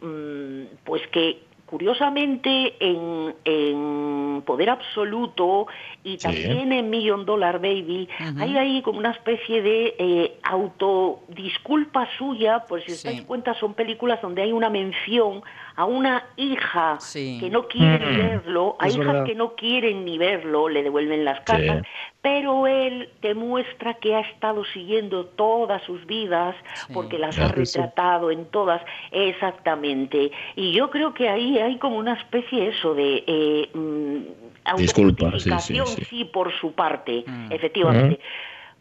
mm, 0.00 0.76
pues 0.84 1.06
que 1.08 1.49
curiosamente 1.70 2.74
en, 2.80 4.42
Poder 4.44 4.70
Absoluto 4.70 5.66
y 6.02 6.16
también 6.16 6.72
en 6.72 6.88
Million 6.88 7.26
Dollar 7.26 7.60
Baby 7.60 8.08
hay 8.38 8.56
ahí 8.56 8.82
como 8.82 8.98
una 8.98 9.10
especie 9.10 9.60
de 9.62 9.94
eh, 9.98 10.38
autodisculpa 10.42 12.08
suya, 12.16 12.64
pues 12.66 12.84
si 12.84 12.92
os 12.92 13.02
dais 13.02 13.22
cuenta 13.22 13.54
son 13.54 13.74
películas 13.74 14.20
donde 14.22 14.42
hay 14.42 14.52
una 14.52 14.70
mención 14.70 15.42
a 15.76 15.84
una 15.84 16.24
hija 16.36 16.98
que 17.12 17.48
no 17.50 17.68
quiere 17.68 18.10
ni 18.10 18.16
verlo, 18.16 18.76
a 18.78 18.88
hijas 18.88 19.26
que 19.26 19.34
no 19.34 19.54
quieren 19.54 20.04
ni 20.04 20.18
verlo, 20.18 20.68
le 20.68 20.82
devuelven 20.82 21.24
las 21.24 21.40
cartas, 21.40 21.82
pero 22.22 22.66
él 22.66 23.08
demuestra 23.22 23.94
que 23.94 24.14
ha 24.14 24.20
estado 24.20 24.64
siguiendo 24.66 25.26
todas 25.26 25.82
sus 25.84 26.04
vidas 26.06 26.54
porque 26.92 27.18
las 27.18 27.38
ha 27.38 27.48
retratado 27.48 28.30
en 28.30 28.44
todas. 28.46 28.82
Exactamente. 29.10 30.30
Y 30.54 30.72
yo 30.72 30.90
creo 30.90 31.14
que 31.14 31.28
ahí 31.28 31.58
hay 31.60 31.78
como 31.78 31.96
una 31.96 32.14
especie 32.14 32.68
eso 32.68 32.94
de 32.94 33.24
eh, 33.26 33.70
mm, 33.74 34.76
Disculpa, 34.76 35.32
sí, 35.38 36.24
por 36.26 36.52
su 36.60 36.72
parte, 36.72 37.24
mm. 37.26 37.52
efectivamente. 37.52 38.20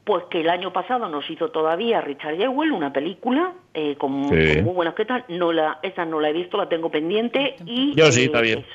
Pues 0.04 0.24
que 0.32 0.42
el 0.42 0.50
año 0.50 0.74
pasado 0.74 1.08
nos 1.08 1.30
hizo 1.30 1.52
todavía 1.52 2.02
Richard 2.02 2.38
Jewell 2.38 2.72
una 2.72 2.92
película 2.92 3.54
eh, 3.76 3.96
con, 3.96 4.12
muy 4.12 4.74
buenas 4.74 4.96
que 4.96 5.06
no 5.28 5.52
la 5.52 5.80
esa 5.84 6.04
no 6.04 6.20
la 6.20 6.30
he 6.30 6.34
visto 6.34 6.58
la 6.58 6.68
tengo 6.68 6.90
pendiente 6.90 7.56
y 7.66 7.94
yo 7.94 8.12
sí 8.12 8.24
está 8.24 8.42
bien. 8.42 8.66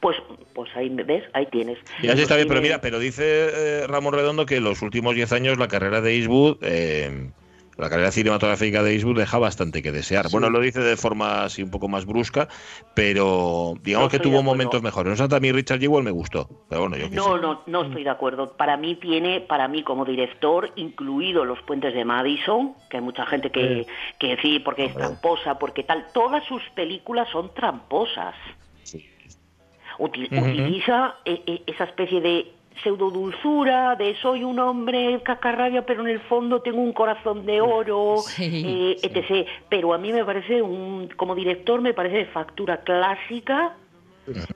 pues 0.00 0.16
pues 0.52 0.74
ahí 0.74 0.88
ves 0.88 1.22
ahí 1.34 1.46
tienes. 1.46 1.78
Ya 2.02 2.16
sí 2.16 2.22
está 2.22 2.34
bien 2.34 2.48
pero 2.48 2.60
mira 2.60 2.80
pero 2.80 2.98
dice 2.98 3.22
eh, 3.22 3.86
Ramón 3.86 4.14
Redondo 4.14 4.44
que 4.44 4.60
los 4.60 4.82
últimos 4.82 5.14
10 5.14 5.32
años 5.32 5.58
la 5.58 5.68
carrera 5.68 6.00
de 6.00 6.16
Eastwood 6.16 6.56
eh, 6.62 7.30
la 7.76 7.88
carrera 7.90 8.10
cinematográfica 8.10 8.82
de 8.82 8.94
Eastwood 8.94 9.18
deja 9.18 9.38
bastante 9.38 9.82
que 9.82 9.92
desear. 9.92 10.26
Bueno, 10.30 10.50
lo 10.50 10.60
dice 10.60 10.80
de 10.80 10.96
forma 10.96 11.44
así 11.44 11.62
un 11.62 11.70
poco 11.70 11.88
más 11.88 12.06
brusca, 12.06 12.48
pero 12.94 13.74
digamos 13.82 14.10
que 14.10 14.18
tuvo 14.18 14.42
momentos 14.42 14.82
mejores. 14.82 15.18
No 15.18 15.36
a 15.36 15.40
mí 15.40 15.52
Richard 15.52 15.80
Jewell 15.80 16.04
me 16.04 16.10
gustó, 16.10 16.48
pero 16.68 16.82
bueno, 16.82 16.96
yo 16.96 17.08
No, 17.10 17.38
no, 17.38 17.62
no 17.66 17.82
estoy 17.82 18.04
de 18.04 18.10
acuerdo. 18.10 18.56
Para 18.56 18.76
mí 18.76 18.94
tiene, 18.96 19.40
para 19.40 19.68
mí 19.68 19.82
como 19.82 20.04
director, 20.04 20.70
incluido 20.76 21.44
Los 21.44 21.60
Puentes 21.62 21.94
de 21.94 22.04
Madison, 22.04 22.74
que 22.90 22.98
hay 22.98 23.02
mucha 23.02 23.26
gente 23.26 23.50
que, 23.50 23.86
que 24.18 24.36
sí, 24.42 24.60
porque 24.60 24.86
es 24.86 24.94
tramposa, 24.94 25.58
porque 25.58 25.82
tal, 25.82 26.06
todas 26.12 26.44
sus 26.44 26.62
películas 26.74 27.28
son 27.30 27.52
tramposas. 27.54 28.34
Utiliza 29.98 31.14
eh, 31.24 31.42
eh, 31.46 31.62
esa 31.66 31.84
especie 31.84 32.20
de 32.20 32.52
pseudo 32.82 33.10
dulzura 33.10 33.96
de 33.96 34.16
soy 34.16 34.44
un 34.44 34.58
hombre 34.58 35.20
cacarrabia 35.22 35.86
pero 35.86 36.02
en 36.02 36.08
el 36.08 36.20
fondo 36.20 36.60
tengo 36.60 36.80
un 36.80 36.92
corazón 36.92 37.46
de 37.46 37.60
oro 37.60 38.16
eh, 38.38 38.96
etc. 39.02 39.46
Pero 39.68 39.94
a 39.94 39.98
mí 39.98 40.12
me 40.12 40.24
parece 40.24 40.62
un 40.62 41.08
como 41.16 41.34
director 41.34 41.80
me 41.80 41.94
parece 41.94 42.16
de 42.16 42.26
factura 42.26 42.78
clásica. 42.78 43.76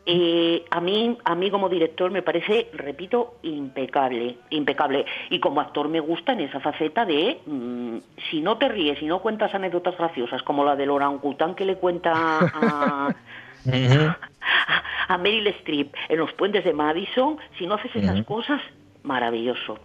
Eh, 0.06 0.64
a 0.70 0.80
mí 0.80 1.18
a 1.24 1.34
mí 1.34 1.50
como 1.50 1.68
director 1.68 2.10
me 2.10 2.22
parece 2.22 2.68
repito 2.72 3.34
impecable 3.42 4.38
impecable. 4.50 5.04
Y 5.30 5.40
como 5.40 5.60
actor 5.60 5.88
me 5.88 6.00
gusta 6.00 6.32
en 6.32 6.40
esa 6.40 6.60
faceta 6.60 7.04
de 7.04 7.40
mm, 7.44 7.98
si 8.30 8.40
no 8.40 8.56
te 8.56 8.68
ríes 8.68 8.98
si 8.98 9.06
no 9.06 9.20
cuentas 9.20 9.54
anécdotas 9.54 9.96
graciosas 9.96 10.42
como 10.42 10.64
la 10.64 10.74
del 10.74 10.90
orangután 10.90 11.54
que 11.54 11.66
le 11.66 11.76
cuenta 11.76 12.12
a 12.14 13.14
a 15.08 15.18
Meryl 15.18 15.46
Streep 15.48 15.92
en 16.08 16.18
los 16.18 16.32
puentes 16.34 16.64
de 16.64 16.72
Madison, 16.72 17.38
si 17.58 17.66
no 17.66 17.74
haces 17.74 17.94
esas 17.96 18.24
cosas, 18.24 18.60
maravilloso. 19.02 19.78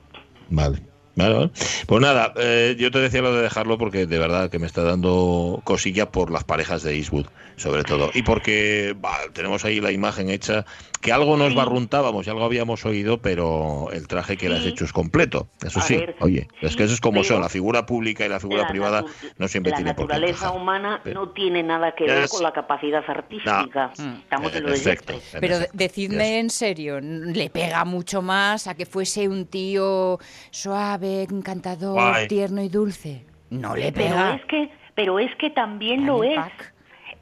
Vale. 0.49 0.92
Vale, 1.15 1.51
Pues 1.85 2.01
nada, 2.01 2.33
eh, 2.37 2.75
yo 2.77 2.89
te 2.89 2.99
decía 2.99 3.21
lo 3.21 3.35
de 3.35 3.43
dejarlo 3.43 3.77
porque 3.77 4.07
de 4.07 4.17
verdad 4.17 4.49
que 4.49 4.57
me 4.57 4.65
está 4.65 4.83
dando 4.83 5.61
cosilla 5.63 6.11
por 6.11 6.31
las 6.31 6.43
parejas 6.43 6.81
de 6.81 6.95
Eastwood, 6.95 7.27
sobre 7.55 7.83
todo. 7.83 8.09
Y 8.15 8.23
porque 8.23 8.95
tenemos 9.33 9.63
ahí 9.63 9.79
la 9.79 9.91
imagen 9.91 10.31
hecha, 10.31 10.65
que 11.01 11.11
algo 11.11 11.37
nos 11.37 11.53
barruntábamos 11.53 12.25
y 12.25 12.29
algo 12.31 12.43
habíamos 12.43 12.85
oído, 12.85 13.19
pero 13.19 13.89
el 13.91 14.07
traje 14.07 14.37
que 14.37 14.49
le 14.49 14.57
has 14.57 14.65
hecho 14.65 14.85
es 14.85 14.93
completo. 14.93 15.47
Eso 15.63 15.81
sí, 15.81 16.03
oye, 16.19 16.47
es 16.61 16.75
que 16.75 16.83
eso 16.83 16.93
es 16.93 17.01
como 17.01 17.23
son, 17.23 17.41
la 17.41 17.49
figura 17.49 17.85
pública 17.85 18.25
y 18.25 18.29
la 18.29 18.39
figura 18.39 18.67
privada 18.67 19.05
no 19.37 19.47
siempre 19.47 19.73
tiene 19.73 19.93
por 19.93 20.07
qué. 20.07 20.13
La 20.13 20.19
naturaleza 20.19 20.51
humana 20.51 21.01
no 21.13 21.29
tiene 21.29 21.61
nada 21.61 21.93
que 21.93 22.05
ver 22.05 22.27
con 22.27 22.41
la 22.41 22.53
capacidad 22.53 23.03
artística. 23.07 23.91
Estamos 23.93 24.55
en 24.55 24.63
lo 24.63 24.69
Perfecto, 24.69 25.13
Pero 25.39 25.57
decidme 25.73 26.39
en 26.39 26.49
serio, 26.49 26.99
¿le 26.99 27.49
pega 27.51 27.85
mucho 27.85 28.23
más 28.23 28.65
a 28.65 28.73
que 28.73 28.87
fuese 28.87 29.27
un 29.27 29.45
tío 29.45 30.17
suave? 30.49 31.02
Encantador, 31.03 32.27
tierno 32.27 32.61
y 32.61 32.69
dulce. 32.69 33.25
No 33.49 33.75
le 33.75 33.91
pega. 33.91 34.09
Pero 34.09 34.33
es 34.33 34.45
que, 34.45 34.69
pero 34.95 35.19
es 35.19 35.35
que 35.35 35.49
también 35.49 36.05
lo 36.05 36.23
es. 36.23 36.39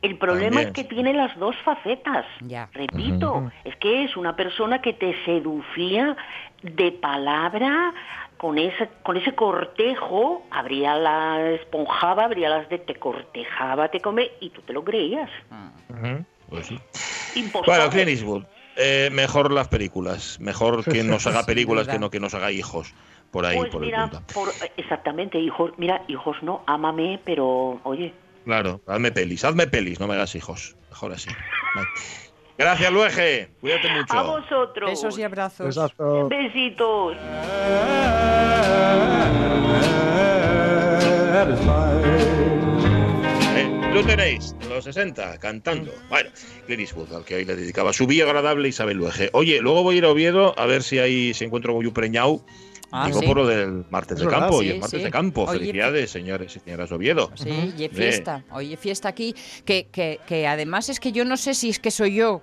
El 0.02 0.18
problema 0.18 0.62
es 0.62 0.72
que 0.72 0.84
tiene 0.84 1.14
las 1.14 1.38
dos 1.38 1.56
facetas. 1.64 2.26
Ya. 2.42 2.70
Repito, 2.74 3.52
es 3.66 3.76
que 3.76 4.04
es 4.04 4.18
una 4.18 4.36
persona 4.36 4.82
que 4.82 4.94
te 4.94 5.16
seducía 5.26 6.18
de 6.64 6.92
palabra, 6.92 7.94
con 8.38 8.58
ese, 8.58 8.90
con 9.04 9.18
ese 9.18 9.36
cortejo, 9.36 10.44
abría 10.50 10.96
la 10.96 11.52
esponjaba, 11.52 12.26
abría 12.26 12.50
las 12.50 12.70
de 12.70 12.80
te 12.80 12.96
cortejaba, 12.96 13.90
te 13.90 14.00
come, 14.00 14.32
y 14.40 14.50
tú 14.50 14.62
te 14.62 14.74
lo 14.74 14.84
creías. 14.84 15.30
Pues 16.50 16.66
sí. 16.66 16.80
Bueno, 17.66 17.90
Clint 17.92 18.10
Eastwood. 18.10 18.44
Eh, 18.78 19.10
mejor 19.12 19.52
las 19.52 19.68
películas, 19.68 20.40
mejor 20.40 20.84
que 20.92 21.04
nos 21.04 21.28
haga 21.28 21.46
películas 21.46 21.88
que 21.88 22.00
no 22.00 22.10
que 22.10 22.20
nos 22.20 22.34
haga 22.34 22.52
hijos 22.52 22.96
por 23.32 23.46
ahí, 23.46 23.58
pues 23.58 23.72
por 23.72 23.82
mira, 23.82 24.10
exactamente, 24.78 25.40
hijos, 25.40 25.72
mira, 25.78 26.04
hijos 26.08 26.38
no, 26.42 26.64
ámame, 26.68 27.20
pero 27.24 27.80
oye. 27.84 28.14
Claro, 28.44 28.82
hazme 28.88 29.12
pelis, 29.12 29.46
hazme 29.46 29.68
pelis, 29.68 30.00
no 30.00 30.08
me 30.08 30.16
hagas 30.16 30.36
hijos, 30.36 30.76
mejor 30.90 31.14
así. 31.14 31.30
Gracias, 32.58 32.92
Luege, 32.92 33.50
cuídate 33.62 33.90
mucho. 33.90 34.14
A 34.14 34.24
vosotros. 34.24 34.90
Besos 34.90 35.18
y 35.18 35.24
abrazos. 35.24 35.76
Besitos. 36.30 37.16
Eh, 43.56 43.92
lo 43.94 44.04
tenéis, 44.04 44.56
los 44.70 44.84
60, 44.84 45.40
cantando. 45.40 45.92
Bueno, 46.10 46.30
Clint 46.66 46.82
Eastwood, 46.82 47.14
al 47.14 47.24
que 47.24 47.36
hoy 47.36 47.46
le 47.46 47.56
dedicaba 47.56 47.94
su 47.94 48.06
vida 48.06 48.26
agradable 48.26 48.68
Isabel 48.68 48.98
Luege. 48.98 49.30
Oye, 49.34 49.62
luego 49.62 49.84
voy 49.84 49.96
a 49.96 49.98
ir 50.00 50.06
a 50.06 50.10
Oviedo 50.10 50.54
a 50.60 50.66
ver 50.66 50.84
si 50.84 51.00
ahí 51.00 51.34
se 51.34 51.46
encuentro 51.46 51.74
con 51.74 51.92
Preñau 51.92 52.46
Ah, 52.92 53.08
Digo 53.08 53.22
por 53.22 53.38
lo 53.38 53.48
del 53.48 53.86
martes 53.90 54.20
de 54.20 54.28
campo 54.28 54.62
y 54.62 54.70
el 54.70 54.80
martes 54.80 55.02
de 55.02 55.12
campo. 55.12 55.48
Felicidades, 55.48 56.12
señores 56.12 56.56
y 56.56 56.60
señoras 56.60 56.92
Oviedo. 56.92 57.32
Sí, 57.36 57.74
y 57.78 57.88
fiesta. 57.88 58.44
Oye, 58.52 58.76
fiesta 58.76 59.08
aquí. 59.08 59.34
Que, 59.64 59.88
que, 59.92 60.20
que, 60.28 60.46
además 60.46 60.90
es 60.90 61.00
que 61.00 61.12
yo 61.12 61.24
no 61.24 61.38
sé 61.38 61.54
si 61.54 61.70
es 61.70 61.80
que 61.80 61.90
soy 61.90 62.16
yo, 62.16 62.42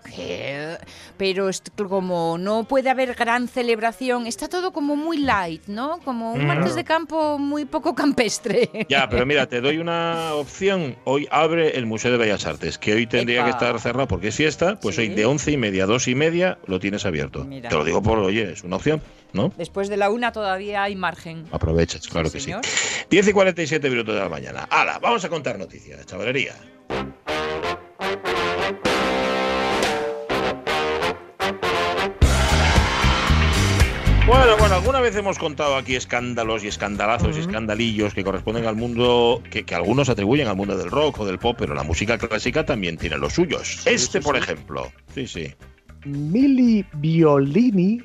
pero 1.17 1.51
como 1.89 2.39
no 2.39 2.65
puede 2.65 2.89
haber 2.89 3.15
gran 3.15 3.47
celebración, 3.49 4.27
está 4.27 4.49
todo 4.49 4.73
como 4.73 4.97
muy 4.97 5.19
light, 5.19 5.67
¿no? 5.67 5.99
Como 5.99 6.33
un 6.33 6.47
martes 6.47 6.75
de 6.75 6.85
campo 6.85 7.39
muy 7.39 7.65
poco 7.65 7.95
campestre. 7.95 8.71
Ya, 8.89 9.09
pero 9.09 9.27
mira, 9.27 9.47
te 9.47 9.61
doy 9.61 9.79
una 9.79 10.35
opción. 10.35 10.97
Hoy 11.05 11.29
abre 11.31 11.77
el 11.77 11.85
Museo 11.85 12.13
de 12.13 12.17
Bellas 12.17 12.47
Artes, 12.47 12.79
que 12.79 12.95
hoy 12.95 13.07
tendría 13.07 13.45
que 13.45 13.51
estar 13.51 13.79
cerrado 13.81 14.09
porque 14.09 14.29
es 14.29 14.35
fiesta. 14.35 14.79
Pues 14.81 14.97
hoy 14.99 15.09
de 15.09 15.27
once 15.27 15.51
y 15.53 15.57
media 15.57 15.85
a 15.85 15.87
dos 15.87 16.09
y 16.09 16.15
media 16.15 16.59
lo 16.67 16.81
tienes 16.81 17.05
abierto. 17.05 17.47
Te 17.47 17.75
lo 17.75 17.85
digo 17.85 18.03
por, 18.03 18.19
oye, 18.19 18.53
es 18.53 18.65
una 18.65 18.77
opción. 18.77 19.03
¿No? 19.33 19.53
Después 19.57 19.89
de 19.89 19.97
la 19.97 20.11
una 20.11 20.33
todavía 20.33 20.83
hay 20.83 20.97
margen. 20.97 21.47
Aprovechas, 21.53 22.07
claro 22.09 22.31
que 22.31 22.41
sí. 22.41 22.53
10 23.11 23.29
y 23.29 23.33
47 23.33 23.91
minutos 23.91 24.15
de 24.15 24.21
la 24.21 24.29
mañana. 24.29 24.69
¡Hala! 24.71 24.99
Vamos 24.99 25.25
a 25.25 25.29
contar 25.29 25.59
noticias, 25.59 26.05
chavalería. 26.07 26.55
Bueno, 34.29 34.59
bueno, 34.59 34.75
alguna 34.75 35.01
vez 35.01 35.17
hemos 35.17 35.39
contado 35.39 35.77
aquí 35.77 35.97
escándalos 35.97 36.63
y 36.63 36.69
escandalazos 36.69 37.35
y 37.39 37.41
escandalillos 37.41 38.13
que 38.13 38.23
corresponden 38.23 38.67
al 38.67 38.77
mundo, 38.77 39.43
que, 39.51 39.65
algunos 39.75 40.11
atribuyen 40.11 40.49
al 40.49 40.57
mundo 40.57 40.77
del 40.77 40.91
rock 40.91 41.21
o 41.21 41.25
del 41.25 41.39
pop, 41.39 41.57
pero 41.59 41.75
la 41.75 41.83
música 41.83 42.19
clásica 42.19 42.67
también 42.67 42.99
tiene 42.99 43.17
los 43.17 43.33
suyos. 43.33 43.87
este, 43.87 44.21
por 44.21 44.37
ejemplo. 44.37 44.93
Sí, 45.15 45.27
sí. 45.27 45.55
Mili 46.05 46.85
Violini 46.95 48.01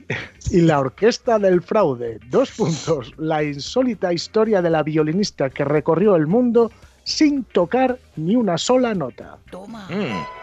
y 0.51 0.61
la 0.61 0.79
Orquesta 0.79 1.39
del 1.39 1.61
Fraude. 1.61 2.19
Dos 2.29 2.51
puntos. 2.51 3.13
La 3.17 3.43
insólita 3.43 4.13
historia 4.13 4.61
de 4.61 4.69
la 4.69 4.83
violinista 4.83 5.49
que 5.49 5.63
recorrió 5.63 6.15
el 6.15 6.27
mundo 6.27 6.71
sin 7.03 7.43
tocar 7.43 7.99
ni 8.15 8.35
una 8.35 8.57
sola 8.57 8.93
nota. 8.93 9.37
Toma. 9.49 9.87
Mm. 9.89 10.42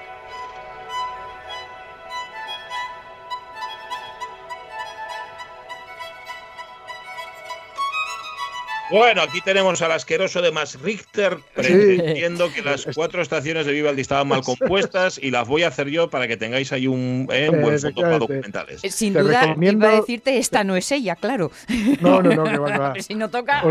Bueno, 8.91 9.23
aquí 9.23 9.41
tenemos 9.41 9.81
al 9.83 9.93
asqueroso 9.93 10.43
de 10.43 10.51
Max 10.51 10.79
Richter 10.83 11.39
pretendiendo 11.55 12.53
que 12.53 12.63
las 12.63 12.87
cuatro 12.95 13.23
estaciones 13.23 13.67
de 13.67 13.73
Vivaldi 13.73 14.01
estaban 14.01 14.29
mal 14.29 14.43
compuestas 14.43 15.19
y 15.23 15.31
las 15.31 15.47
voy 15.47 15.63
a 15.63 15.69
hacer 15.69 15.89
yo 15.89 16.11
para 16.11 16.27
que 16.27 16.37
tengáis 16.37 16.73
ahí 16.73 16.87
un, 16.87 17.29
eh, 17.31 17.49
buen 17.49 17.79
fondo 17.79 18.01
para 18.01 18.19
documentales. 18.19 18.83
Eh, 18.83 18.91
sin 18.91 19.15
duda, 19.15 19.55
iba 19.61 19.89
a 19.89 19.97
decirte, 19.97 20.39
esta 20.39 20.65
no 20.65 20.77
es 20.77 20.91
ella, 20.91 21.15
claro. 21.17 21.51
No, 22.01 22.21
no, 22.23 22.35
no, 22.35 22.45
que 22.45 22.59
va, 22.59 22.95
si 23.01 23.15
no 23.15 23.31
toca... 23.31 23.63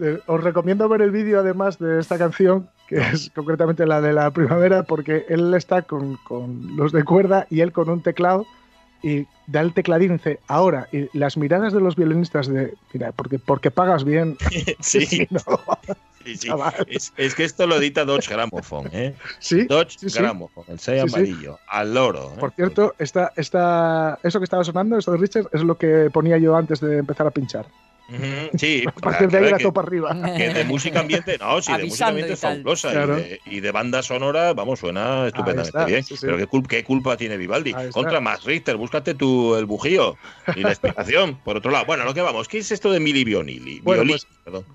Eh, 0.00 0.18
os, 0.26 0.42
recomiendo 0.42 0.88
ver 0.88 1.02
el 1.02 1.12
vídeo 1.12 1.38
además 1.38 1.78
de 1.78 2.00
esta 2.00 2.18
canción, 2.18 2.68
que 2.88 2.96
es 2.96 3.30
concretamente 3.32 3.86
la 3.86 4.00
de 4.00 4.12
la 4.12 4.30
primavera, 4.32 4.82
porque 4.82 5.24
él 5.28 5.54
está 5.54 5.82
con, 5.82 6.16
con 6.16 6.76
los 6.76 6.90
de 6.90 7.04
cuerda 7.04 7.46
y 7.48 7.60
él 7.60 7.70
con 7.70 7.88
un 7.88 8.02
teclado 8.02 8.44
y 9.04 9.26
da 9.46 9.60
el 9.60 9.74
tecladín 9.74 10.12
y 10.12 10.14
dice, 10.14 10.40
ahora, 10.48 10.88
y 10.90 11.10
las 11.16 11.36
miradas 11.36 11.74
de 11.74 11.80
los 11.80 11.94
violinistas 11.94 12.48
de, 12.48 12.72
mira, 12.94 13.12
porque, 13.12 13.38
porque 13.38 13.70
pagas 13.70 14.02
bien. 14.02 14.38
sí. 14.80 15.04
sí, 15.04 15.28
sí. 16.24 16.48
Es, 17.18 17.34
que 17.34 17.44
esto 17.44 17.66
lo 17.66 17.76
edita 17.76 18.06
Dodge 18.06 18.30
Gramophone, 18.30 18.88
¿eh? 18.94 19.14
Sí. 19.40 19.66
Dodge 19.66 19.98
Gramophone, 20.14 20.64
el 20.68 20.78
6 20.78 21.02
amarillo, 21.02 21.58
al 21.68 21.92
loro. 21.92 22.32
¿eh? 22.34 22.40
Por 22.40 22.52
cierto, 22.52 22.94
esta, 22.98 23.30
esta, 23.36 24.18
eso 24.22 24.40
que 24.40 24.44
estaba 24.44 24.64
sonando, 24.64 24.96
esto 24.96 25.12
de 25.12 25.18
Richard, 25.18 25.48
es 25.52 25.62
lo 25.62 25.76
que 25.76 26.08
ponía 26.10 26.38
yo 26.38 26.56
antes 26.56 26.80
de 26.80 26.96
empezar 26.96 27.26
a 27.26 27.30
pinchar. 27.30 27.66
Sí, 28.58 28.84
a 28.88 28.92
partir 28.92 29.28
de 29.30 29.38
ahí 29.38 29.50
la 29.50 29.58
topa 29.58 29.80
arriba. 29.80 30.14
Que 30.36 30.52
de 30.52 30.64
música 30.64 31.00
ambiente, 31.00 31.38
no, 31.38 31.60
sí, 31.62 31.72
de 31.72 31.84
música 31.84 32.08
ambiente 32.08 32.34
es 32.34 32.40
fabulosa. 32.40 32.92
Y, 33.46 33.60
de, 33.60 33.70
banda 33.72 34.02
sonora, 34.02 34.52
vamos, 34.52 34.80
suena 34.80 35.26
estupendamente 35.26 35.84
bien. 35.84 36.04
Pero 36.20 36.66
¿qué, 36.68 36.84
culpa 36.84 37.16
tiene 37.16 37.36
Vivaldi? 37.36 37.74
Contra 37.92 38.20
más 38.20 38.44
Richter, 38.44 38.76
búscate 38.76 39.14
tú 39.14 39.56
el 39.56 39.64
bujío 39.66 40.16
y 40.54 40.60
la 40.60 40.70
explicación. 40.70 41.36
Por 41.44 41.56
otro 41.56 41.70
lado, 41.70 41.86
bueno, 41.86 42.04
lo 42.04 42.14
que 42.14 42.20
vamos, 42.20 42.48
¿qué 42.48 42.58
es 42.58 42.70
esto 42.70 42.90
de 42.90 43.00
Mili 43.00 43.24
Bionili? 43.24 43.80
Bueno, 43.80 44.02
pues, 44.06 44.26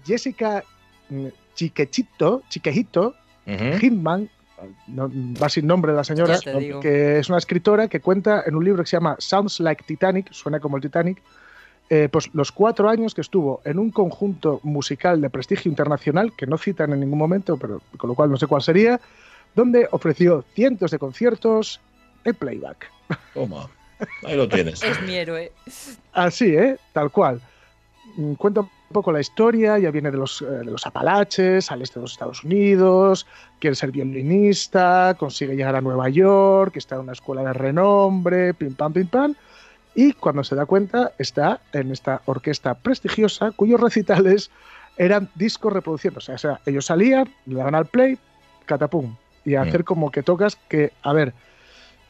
Jessica 0.06 0.64
mm, 1.10 1.28
Chiquechito, 1.56 2.44
Chiquejito, 2.50 3.16
Hitman, 3.80 4.30
va 5.42 5.50
sin 5.50 5.68
nombre 5.68 5.94
la 5.94 6.04
señora, 6.04 6.40
que 6.82 7.20
es 7.20 7.30
una 7.30 7.38
escritora 7.38 7.88
que 7.88 8.00
cuenta 8.00 8.44
en 8.46 8.56
un 8.56 8.64
libro 8.64 8.84
que 8.84 8.90
se 8.90 8.98
llama 8.98 9.16
Sounds 9.20 9.60
Like 9.60 9.84
Titanic, 9.86 10.32
suena 10.32 10.60
como 10.60 10.78
el 10.78 10.84
Titanic, 10.84 11.22
eh, 11.92 12.08
pues 12.12 12.30
los 12.34 12.52
cuatro 12.52 12.88
años 12.88 13.16
que 13.16 13.22
estuvo 13.22 13.62
en 13.66 13.80
un 13.80 13.90
conjunto 13.90 14.60
musical 14.62 15.22
de 15.22 15.30
prestigio 15.32 15.70
internacional, 15.70 16.34
que 16.36 16.46
no 16.46 16.60
citan 16.60 16.94
en 16.94 17.00
ningún 17.00 17.18
momento, 17.18 17.58
pero 17.58 17.82
con 17.98 18.10
lo 18.10 18.16
cual 18.16 18.30
no 18.30 18.38
sé 18.38 18.46
cuál 18.46 18.62
sería, 18.62 19.02
donde 19.56 19.88
ofreció 19.90 20.46
cientos 20.54 20.92
de 20.92 21.00
conciertos 21.00 21.80
en 22.26 22.36
playback. 22.36 22.92
Toma, 23.34 23.68
ahí 24.24 24.38
lo 24.38 24.48
tienes. 24.48 24.84
es 24.84 25.02
mi 25.02 25.16
héroe. 25.16 25.52
Así, 26.14 26.56
¿eh? 26.56 26.78
Tal 26.94 27.10
cual. 27.10 27.42
Mm, 28.18 28.34
cuenta 28.34 28.62
un 28.62 28.70
poco 28.92 29.12
la 29.12 29.20
historia, 29.20 29.80
ya 29.80 29.90
viene 29.90 30.12
de 30.12 30.18
los, 30.18 30.44
eh, 30.44 30.46
de 30.46 30.66
los 30.66 30.86
Apalaches, 30.86 31.72
al 31.72 31.82
este 31.82 31.96
de 31.96 32.02
los 32.02 32.12
Estados 32.12 32.44
Unidos, 32.44 33.26
quiere 33.60 33.76
ser 33.76 33.92
violinista, 33.92 35.16
consigue 35.18 35.56
llegar 35.56 35.76
a 35.76 35.82
Nueva 35.82 36.08
York, 36.10 36.78
está 36.78 36.96
en 36.96 37.02
una 37.02 37.14
escuela 37.14 37.42
de 37.44 37.54
renombre, 37.54 38.54
pim 38.54 38.76
pam, 38.76 38.94
pim 38.94 39.08
pam 39.08 39.36
y 40.00 40.14
cuando 40.14 40.46
se 40.46 40.56
da 40.56 40.66
cuenta 40.66 41.12
está 41.18 41.60
en 41.74 41.92
esta 41.92 42.22
orquesta 42.24 42.74
prestigiosa 42.74 43.52
cuyos 43.52 43.82
recitales 43.82 44.50
eran 44.96 45.30
discos 45.36 45.74
reproduciendo. 45.74 46.20
O 46.20 46.38
sea, 46.38 46.62
ellos 46.66 46.86
salían, 46.86 47.30
le 47.46 47.56
daban 47.56 47.76
al 47.76 47.86
play, 47.86 48.18
catapum, 48.66 49.18
y 49.44 49.56
a 49.56 49.64
hacer 49.64 49.84
como 49.84 50.10
que 50.10 50.24
tocas 50.24 50.56
que, 50.70 50.94
a 51.04 51.12
ver, 51.12 51.34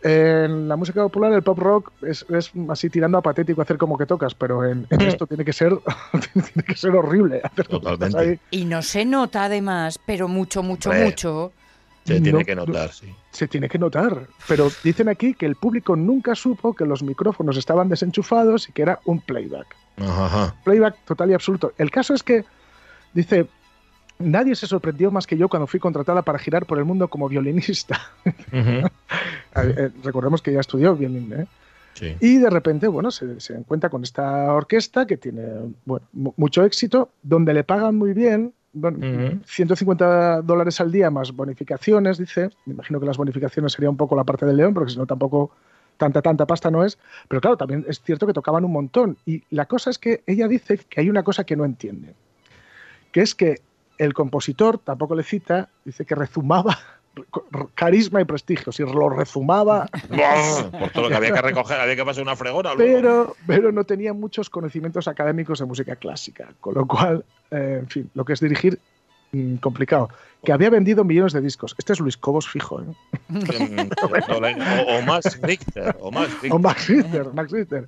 en 0.03 0.67
la 0.67 0.75
música 0.75 1.01
popular 1.01 1.33
el 1.33 1.41
pop 1.41 1.57
rock 1.57 1.91
es, 2.03 2.27
así 2.69 2.91
tirando 2.91 3.17
a 3.17 3.23
patético 3.23 3.63
hacer 3.63 3.79
como 3.79 3.97
que 3.97 4.05
tocas, 4.05 4.35
pero 4.35 4.63
en, 4.63 4.85
esto 4.91 5.25
tiene 5.25 5.43
que 5.43 5.53
ser 5.53 5.75
tiene 6.33 6.63
que 6.67 6.75
ser 6.75 6.91
horrible. 6.91 7.41
Totalmente. 7.67 8.39
Y 8.51 8.65
no 8.65 8.83
se 8.83 9.03
nota 9.03 9.45
además, 9.45 9.99
pero 10.05 10.27
mucho, 10.27 10.61
mucho, 10.61 10.93
mucho. 10.93 11.53
Se 12.15 12.21
tiene 12.21 12.45
que 12.45 12.55
notar, 12.55 12.91
sí. 12.91 13.13
Se 13.31 13.47
tiene 13.47 13.69
que 13.69 13.77
notar. 13.77 14.27
Pero 14.47 14.69
dicen 14.83 15.09
aquí 15.09 15.33
que 15.33 15.45
el 15.45 15.55
público 15.55 15.95
nunca 15.95 16.35
supo 16.35 16.73
que 16.73 16.85
los 16.85 17.03
micrófonos 17.03 17.57
estaban 17.57 17.89
desenchufados 17.89 18.67
y 18.69 18.71
que 18.71 18.81
era 18.81 18.99
un 19.05 19.19
playback. 19.19 19.75
Playback 20.63 20.97
total 21.05 21.31
y 21.31 21.33
absoluto. 21.33 21.73
El 21.77 21.91
caso 21.91 22.13
es 22.13 22.23
que, 22.23 22.45
dice, 23.13 23.47
nadie 24.17 24.55
se 24.55 24.67
sorprendió 24.67 25.11
más 25.11 25.27
que 25.27 25.37
yo 25.37 25.49
cuando 25.49 25.67
fui 25.67 25.79
contratada 25.79 26.21
para 26.21 26.39
girar 26.39 26.65
por 26.65 26.77
el 26.77 26.85
mundo 26.85 27.07
como 27.07 27.29
violinista. 27.29 27.99
Eh, 29.55 29.89
recordemos 30.03 30.43
que 30.43 30.53
ya 30.53 30.59
estudió 30.59 30.95
violín, 30.95 31.33
¿eh? 31.33 31.47
Sí. 31.95 32.15
Y 32.21 32.37
de 32.37 32.51
repente, 32.51 32.87
bueno, 32.87 33.09
se, 33.09 33.41
se, 33.41 33.55
encuentra 33.55 33.89
con 33.89 34.03
esta 34.03 34.53
orquesta 34.53 35.07
que 35.07 35.17
tiene 35.17 35.43
bueno, 35.85 36.05
mucho 36.13 36.63
éxito, 36.63 37.09
donde 37.23 37.53
le 37.55 37.63
pagan 37.63 37.95
muy 37.95 38.13
bien, 38.13 38.53
bueno, 38.73 39.39
150 39.45 40.41
dólares 40.41 40.79
al 40.81 40.91
día 40.91 41.09
más 41.09 41.31
bonificaciones, 41.31 42.17
dice. 42.17 42.49
Me 42.65 42.73
imagino 42.73 42.99
que 42.99 43.05
las 43.05 43.17
bonificaciones 43.17 43.73
sería 43.73 43.89
un 43.89 43.97
poco 43.97 44.15
la 44.15 44.23
parte 44.23 44.45
del 44.45 44.57
león, 44.57 44.73
porque 44.73 44.91
si 44.91 44.97
no 44.97 45.05
tampoco 45.05 45.51
tanta, 45.97 46.21
tanta 46.21 46.45
pasta 46.45 46.69
no 46.69 46.83
es. 46.83 46.97
Pero 47.27 47.41
claro, 47.41 47.57
también 47.57 47.85
es 47.87 48.01
cierto 48.01 48.27
que 48.27 48.33
tocaban 48.33 48.65
un 48.65 48.71
montón. 48.71 49.17
Y 49.25 49.43
la 49.49 49.65
cosa 49.65 49.89
es 49.89 49.97
que 49.97 50.23
ella 50.27 50.47
dice 50.47 50.77
que 50.77 51.01
hay 51.01 51.09
una 51.09 51.23
cosa 51.23 51.43
que 51.43 51.55
no 51.55 51.65
entiende, 51.65 52.13
que 53.11 53.21
es 53.21 53.35
que 53.35 53.61
el 53.97 54.13
compositor, 54.13 54.77
tampoco 54.79 55.15
le 55.15 55.23
cita, 55.23 55.69
dice 55.83 56.05
que 56.05 56.15
rezumaba 56.15 56.77
carisma 57.75 58.21
y 58.21 58.25
prestigio. 58.25 58.71
Si 58.71 58.83
lo 58.83 59.09
rezumaba. 59.09 59.87
Por 60.79 60.89
todo 60.91 61.03
lo 61.03 61.09
que 61.09 61.15
había 61.15 61.33
que 61.33 61.41
recoger, 61.41 61.79
había 61.79 61.95
que 61.95 62.05
pasar 62.05 62.23
una 62.23 62.35
fregona. 62.35 62.71
Pero, 62.77 63.35
pero 63.47 63.71
no 63.71 63.83
tenía 63.83 64.13
muchos 64.13 64.49
conocimientos 64.49 65.07
académicos 65.07 65.59
de 65.59 65.65
música 65.65 65.95
clásica. 65.95 66.49
Con 66.59 66.75
lo 66.75 66.85
cual, 66.85 67.25
eh, 67.51 67.79
en 67.81 67.87
fin, 67.87 68.09
lo 68.13 68.25
que 68.25 68.33
es 68.33 68.39
dirigir, 68.39 68.79
mm, 69.31 69.55
complicado. 69.55 70.09
Que 70.43 70.53
había 70.53 70.69
vendido 70.69 71.03
millones 71.03 71.33
de 71.33 71.41
discos. 71.41 71.75
Este 71.77 71.93
es 71.93 71.99
Luis 71.99 72.17
Cobos 72.17 72.47
fijo. 72.47 72.81
¿eh? 72.81 72.85
o, 74.87 75.01
Max 75.01 75.39
Richter. 75.41 75.95
O 75.99 76.11
Max 76.11 76.31
Richter. 76.41 76.51
O 76.51 76.59
Max 76.59 76.87
Richter, 76.87 77.33
Max 77.33 77.51
Richter. 77.51 77.87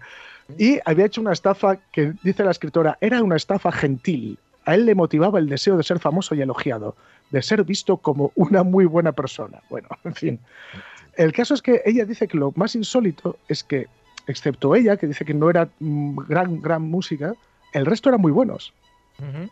Y 0.57 0.79
había 0.85 1.05
hecho 1.05 1.21
una 1.21 1.31
estafa 1.31 1.77
que, 1.91 2.13
dice 2.23 2.43
la 2.43 2.51
escritora, 2.51 2.97
era 2.99 3.23
una 3.23 3.37
estafa 3.37 3.71
gentil. 3.71 4.37
A 4.65 4.75
él 4.75 4.85
le 4.85 4.95
motivaba 4.95 5.39
el 5.39 5.49
deseo 5.49 5.77
de 5.77 5.83
ser 5.83 5.99
famoso 5.99 6.35
y 6.35 6.41
elogiado 6.41 6.95
de 7.31 7.41
ser 7.41 7.63
visto 7.63 7.97
como 7.97 8.31
una 8.35 8.63
muy 8.63 8.85
buena 8.85 9.11
persona. 9.11 9.61
Bueno, 9.69 9.87
en 10.03 10.15
fin. 10.15 10.39
El 11.15 11.33
caso 11.33 11.53
es 11.53 11.61
que 11.61 11.81
ella 11.85 12.05
dice 12.05 12.27
que 12.27 12.37
lo 12.37 12.53
más 12.55 12.75
insólito 12.75 13.37
es 13.47 13.63
que, 13.63 13.87
excepto 14.27 14.75
ella, 14.75 14.97
que 14.97 15.07
dice 15.07 15.25
que 15.25 15.33
no 15.33 15.49
era 15.49 15.69
mm, 15.79 16.17
gran, 16.27 16.61
gran 16.61 16.83
música, 16.83 17.33
el 17.73 17.85
resto 17.85 18.09
eran 18.09 18.21
muy 18.21 18.31
buenos. 18.31 18.73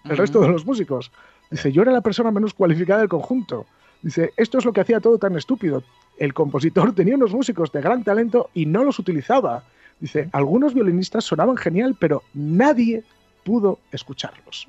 El 0.05 0.17
resto 0.17 0.41
de 0.41 0.47
los 0.47 0.65
músicos. 0.65 1.11
Dice, 1.51 1.71
yo 1.71 1.83
era 1.83 1.91
la 1.91 2.01
persona 2.01 2.31
menos 2.31 2.55
cualificada 2.55 3.01
del 3.01 3.09
conjunto. 3.09 3.67
Dice, 4.01 4.33
esto 4.35 4.57
es 4.57 4.65
lo 4.65 4.73
que 4.73 4.81
hacía 4.81 4.99
todo 4.99 5.19
tan 5.19 5.35
estúpido. 5.37 5.83
El 6.17 6.33
compositor 6.33 6.95
tenía 6.95 7.15
unos 7.15 7.33
músicos 7.33 7.71
de 7.71 7.81
gran 7.81 8.03
talento 8.03 8.49
y 8.55 8.65
no 8.65 8.83
los 8.83 8.97
utilizaba. 8.97 9.63
Dice, 9.99 10.29
algunos 10.31 10.73
violinistas 10.73 11.25
sonaban 11.25 11.55
genial, 11.55 11.95
pero 11.99 12.23
nadie 12.33 13.03
pudo 13.43 13.79
escucharlos. 13.91 14.65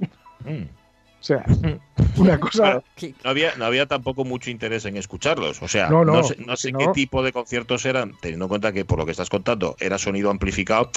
Mm. 1.21 1.23
O 1.23 1.25
sea, 1.25 1.45
una 2.17 2.41
cosa. 2.41 2.83
No 3.25 3.31
había, 3.31 3.55
no 3.57 3.65
había 3.65 3.87
tampoco 3.87 4.25
mucho 4.25 4.51
interés 4.51 4.85
en 4.87 4.97
escucharlos. 4.97 5.63
O 5.63 5.69
sea, 5.69 5.89
no, 5.91 6.23
sé, 6.57 6.73
qué 6.73 6.89
tipo 6.95 7.23
de 7.23 7.33
conciertos 7.33 7.85
eran, 7.85 8.15
teniendo 8.21 8.47
en 8.47 8.49
cuenta 8.49 8.73
que 8.73 8.85
por 8.85 8.99
lo 8.99 9.05
que 9.05 9.13
estás 9.13 9.29
contando 9.29 9.77
era 9.81 9.99
sonido 9.99 10.31
amplificado. 10.31 10.91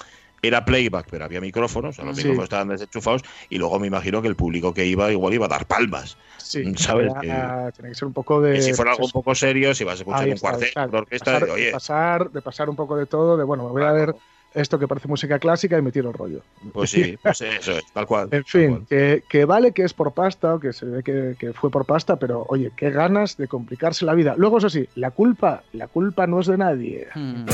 Era 0.46 0.66
playback, 0.66 1.08
pero 1.10 1.24
había 1.24 1.40
micrófonos, 1.40 1.98
los 2.00 2.18
micrófonos 2.18 2.44
estaban 2.44 2.68
desenchufados 2.68 3.22
y 3.50 3.58
luego 3.58 3.80
me 3.80 3.88
imagino 3.88 4.22
que 4.22 4.28
el 4.28 4.36
público 4.36 4.74
que 4.74 4.86
iba 4.86 5.10
igual 5.10 5.34
iba 5.34 5.46
a 5.46 5.50
dar 5.50 5.66
palmas. 5.66 6.18
Sí, 6.38 6.66
¿sabes? 6.76 7.14
Tiene 7.22 7.72
que 7.72 7.96
ser 7.96 8.08
un 8.10 8.14
poco 8.14 8.42
de. 8.42 8.62
si 8.62 8.74
fuera 8.74 8.92
algo 8.92 9.06
un 9.06 9.12
poco 9.12 9.34
serio, 9.36 9.74
si 9.74 9.86
vas 9.86 9.94
a 9.94 9.98
escuchar 10.00 10.28
un 10.28 10.38
cuarteto 10.38 10.86
de 10.86 10.98
orquesta, 10.98 11.40
de, 11.40 11.50
oye. 11.50 11.72
pasar, 11.72 12.30
de 12.30 12.42
pasar 12.42 12.70
un 12.70 12.76
poco 12.76 12.98
de 12.98 13.06
todo, 13.06 13.38
de 13.38 13.46
bueno, 13.46 13.64
me 13.64 13.72
voy 13.72 13.84
a 13.84 13.94
ver 13.94 14.16
esto 14.54 14.80
que 14.80 14.88
parece 14.88 15.08
música 15.08 15.40
clásica 15.40 15.78
y 15.78 15.82
me 15.82 15.92
tiro 15.92 16.10
el 16.10 16.16
rollo. 16.16 16.42
Pues 16.74 16.92
sí, 16.92 17.18
pues 17.24 17.42
eso 17.42 17.72
es, 17.74 17.84
tal 17.94 18.06
cual. 18.06 18.30
En 18.32 18.46
fin, 18.46 18.86
Que, 18.88 19.46
vale 19.46 19.72
que 19.72 19.84
es 19.84 19.94
por 19.94 20.14
pasta 20.14 20.56
o 20.56 20.60
que 20.60 20.74
se 20.74 20.86
ve 20.86 21.04
que, 21.04 21.54
fue 21.54 21.70
por 21.70 21.86
pasta, 21.86 22.18
pero 22.18 22.46
oye, 22.50 22.72
qué 22.76 22.90
ganas 22.92 23.38
de 23.38 23.48
complicarse 23.48 24.06
la 24.06 24.14
vida. 24.14 24.36
Luego, 24.38 24.58
eso 24.58 24.70
sí, 24.70 24.88
la 24.96 25.12
culpa, 25.12 25.64
la 25.74 25.88
culpa 25.88 26.28
no 26.28 26.40
es 26.40 26.48
de 26.48 26.58
nadie. 26.58 27.08
Hmm. 27.14 27.46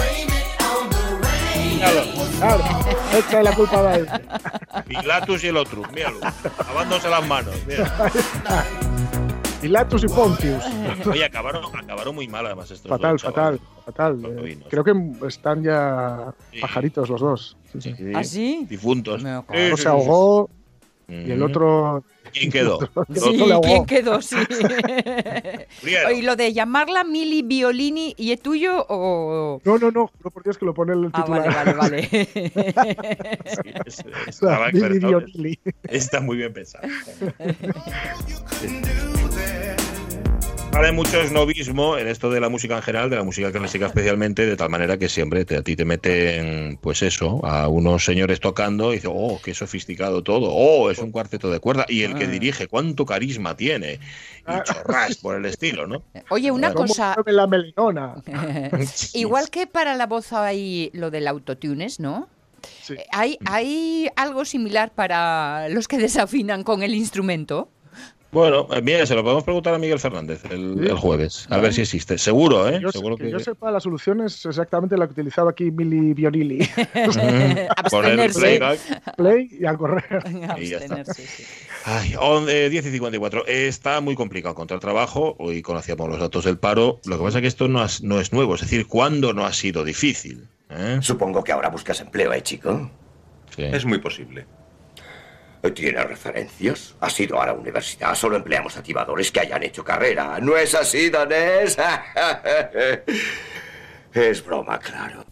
Claro, 2.37 2.63
echa 3.17 3.41
la 3.41 3.55
culpa 3.55 3.79
a 3.79 3.95
él. 3.95 4.07
Pilatus 4.85 5.43
y 5.43 5.47
el 5.47 5.57
otro, 5.57 5.83
míralo. 5.93 6.19
Lavándose 6.67 7.09
las 7.09 7.27
manos. 7.27 7.55
Mira. 7.65 8.11
Pilatus 9.61 10.03
y 10.03 10.07
Pontius. 10.07 10.63
Oye, 11.05 11.25
acabaron, 11.25 11.63
acabaron 11.75 12.15
muy 12.15 12.27
mal 12.27 12.45
además 12.45 12.71
estos 12.71 12.89
Fatal, 12.89 13.13
dos, 13.13 13.23
fatal, 13.23 13.59
fatal. 13.85 14.21
Eh, 14.45 14.59
creo 14.69 14.83
que 14.83 14.93
están 15.27 15.63
ya 15.63 16.33
pajaritos 16.61 17.09
los 17.09 17.21
dos. 17.21 17.57
Sí, 17.79 17.93
¿Ah, 18.15 18.23
sí? 18.23 18.65
Difuntos. 18.69 19.21
Uno 19.21 19.77
se 19.77 19.87
ahogó 19.87 20.49
y 21.07 21.31
el 21.31 21.41
otro 21.41 22.03
¿Quién 22.33 22.51
quedó? 22.51 22.79
Sí, 23.13 23.39
¿quién 23.63 23.85
quedó? 23.85 24.21
Sí. 24.21 24.35
¿Y 26.15 26.21
lo 26.21 26.35
de 26.35 26.53
llamarla 26.53 27.03
Mili 27.03 27.41
Violini 27.41 28.13
y 28.17 28.31
es 28.31 28.41
tuyo 28.41 28.85
o...? 28.87 29.61
No, 29.63 29.77
no, 29.77 29.91
no, 29.91 30.11
no 30.23 30.31
por 30.31 30.43
Dios 30.43 30.57
que 30.57 30.65
lo 30.65 30.73
pone 30.73 30.93
el 30.93 31.11
titular. 31.11 31.47
Ah, 31.49 31.63
vale, 31.63 31.73
vale, 31.73 31.73
vale. 31.73 32.07
sí, 33.45 33.73
es, 33.85 34.03
es, 34.27 34.73
Mili 34.73 34.99
Violini. 34.99 35.59
Está 35.83 36.21
muy 36.21 36.37
bien 36.37 36.53
pensado. 36.53 36.87
Ahora 40.71 40.89
hay 40.89 40.95
mucho 40.95 41.19
esnovismo 41.19 41.97
en 41.97 42.07
esto 42.07 42.29
de 42.29 42.39
la 42.39 42.47
música 42.47 42.75
en 42.75 42.83
general, 42.83 43.09
de 43.09 43.15
la 43.15 43.23
música 43.23 43.51
clásica 43.51 43.87
especialmente, 43.87 44.45
de 44.45 44.55
tal 44.55 44.69
manera 44.69 44.97
que 44.97 45.09
siempre 45.09 45.43
te, 45.43 45.57
a 45.57 45.61
ti 45.61 45.75
te 45.75 45.83
meten, 45.83 46.77
pues 46.77 47.01
eso, 47.01 47.43
a 47.43 47.67
unos 47.67 48.05
señores 48.05 48.39
tocando 48.39 48.91
y 48.91 48.95
dices, 48.95 49.11
oh, 49.13 49.41
qué 49.43 49.53
sofisticado 49.53 50.23
todo, 50.23 50.51
oh, 50.53 50.91
es 50.91 50.99
un 50.99 51.11
cuarteto 51.11 51.49
de 51.49 51.59
cuerda, 51.59 51.85
y 51.89 52.03
el 52.03 52.15
que 52.15 52.25
ah. 52.25 52.27
dirige, 52.27 52.67
cuánto 52.67 53.05
carisma 53.05 53.57
tiene, 53.57 53.93
y 53.93 53.99
ah. 54.45 54.63
chorras 54.63 55.17
por 55.17 55.35
el 55.35 55.45
estilo, 55.45 55.87
¿no? 55.87 56.03
Oye, 56.29 56.51
una 56.51 56.73
cosa... 56.73 57.15
la 57.25 57.47
melinona? 57.47 58.15
Igual 59.13 59.49
que 59.49 59.65
para 59.67 59.95
la 59.95 60.05
voz 60.05 60.31
hay 60.33 60.91
lo 60.93 61.09
del 61.09 61.27
autotunes, 61.27 61.99
¿no? 61.99 62.29
Sí. 62.81 62.95
¿Hay, 63.11 63.37
¿Hay 63.45 64.09
algo 64.15 64.45
similar 64.45 64.91
para 64.93 65.67
los 65.69 65.87
que 65.87 65.97
desafinan 66.07 66.63
con 66.63 66.83
el 66.83 66.93
instrumento? 66.93 67.69
Bueno, 68.31 68.67
eh, 68.71 68.81
mira, 68.83 69.05
se 69.07 69.15
lo 69.15 69.23
podemos 69.23 69.43
preguntar 69.43 69.73
a 69.73 69.79
Miguel 69.79 69.99
Fernández 69.99 70.43
el, 70.51 70.93
jueves, 70.93 71.47
a 71.49 71.57
ver 71.57 71.73
si 71.73 71.81
existe. 71.81 72.17
Seguro, 72.19 72.69
¿eh? 72.69 72.79
Yo, 72.79 72.91
Seguro 72.91 73.17
que, 73.17 73.31
yo 73.31 73.39
sepa, 73.39 73.71
la 73.71 73.79
solución 73.79 74.21
es 74.21 74.45
exactamente 74.45 74.95
la 74.97 75.07
que 75.07 75.13
utilizaba 75.13 75.49
aquí 75.49 75.71
Mili 75.71 76.13
Bionili. 76.13 76.59
Poner 77.89 78.31
play, 78.31 78.59
play 79.17 79.49
y 79.59 79.65
a 79.65 79.75
correr. 79.75 80.23
y 80.59 80.67
ya 80.67 80.77
está. 80.77 81.03
Ay, 81.85 82.15
10 82.69 82.85
y 82.85 82.91
54. 82.91 83.47
Está 83.47 83.99
muy 83.99 84.13
complicado 84.13 84.53
encontrar 84.53 84.79
trabajo. 84.79 85.35
Hoy 85.39 85.63
conocíamos 85.63 86.07
los 86.07 86.19
datos 86.19 86.45
del 86.45 86.59
paro. 86.59 86.99
Lo 87.05 87.17
que 87.17 87.23
pasa 87.23 87.39
es 87.39 87.41
que 87.41 87.47
esto 87.47 87.67
no, 87.67 87.83
no 88.03 88.19
es 88.19 88.31
nuevo. 88.31 88.53
Es 88.53 88.61
decir, 88.61 88.85
¿cuándo 88.85 89.33
no 89.33 89.45
ha 89.45 89.53
sido 89.53 89.83
difícil? 89.83 90.47
¿Eh? 90.69 90.99
Supongo 91.01 91.43
que 91.43 91.51
ahora 91.51 91.69
buscas 91.69 91.99
empleo, 91.99 92.31
¿eh, 92.31 92.43
chico? 92.43 92.91
Sí. 93.55 93.63
Es 93.63 93.85
muy 93.85 93.97
posible. 93.97 94.45
¿Tiene 95.75 96.01
referencias? 96.03 96.95
¿Ha 97.01 97.09
sido 97.09 97.41
a 97.41 97.47
la 97.47 97.53
universidad? 97.53 98.15
Solo 98.15 98.37
empleamos 98.37 98.77
activadores 98.77 99.31
que 99.31 99.41
hayan 99.41 99.63
hecho 99.63 99.83
carrera. 99.83 100.39
¿No 100.41 100.57
es 100.57 100.73
así, 100.73 101.09
Danés? 101.09 101.77
es 104.13 104.45
broma, 104.45 104.79
claro. 104.79 105.25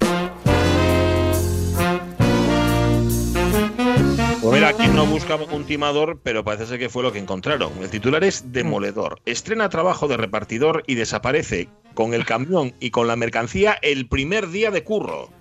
Mira, 4.52 4.70
aquí 4.70 4.88
no 4.88 5.06
busca 5.06 5.36
un 5.36 5.66
timador, 5.66 6.20
pero 6.24 6.44
parece 6.44 6.66
ser 6.66 6.80
que 6.80 6.90
fue 6.90 7.04
lo 7.04 7.12
que 7.12 7.20
encontraron. 7.20 7.72
El 7.82 7.90
titular 7.90 8.24
es 8.24 8.52
Demoledor. 8.52 9.20
Estrena 9.26 9.70
trabajo 9.70 10.08
de 10.08 10.18
repartidor 10.18 10.84
y 10.88 10.96
desaparece 10.96 11.70
con 11.98 12.14
el 12.14 12.26
camión 12.26 12.76
y 12.80 12.92
con 12.92 13.08
la 13.08 13.16
mercancía 13.16 13.76
el 13.82 14.08
primer 14.08 14.50
día 14.50 14.70
de 14.70 14.84
curro. 14.84 15.32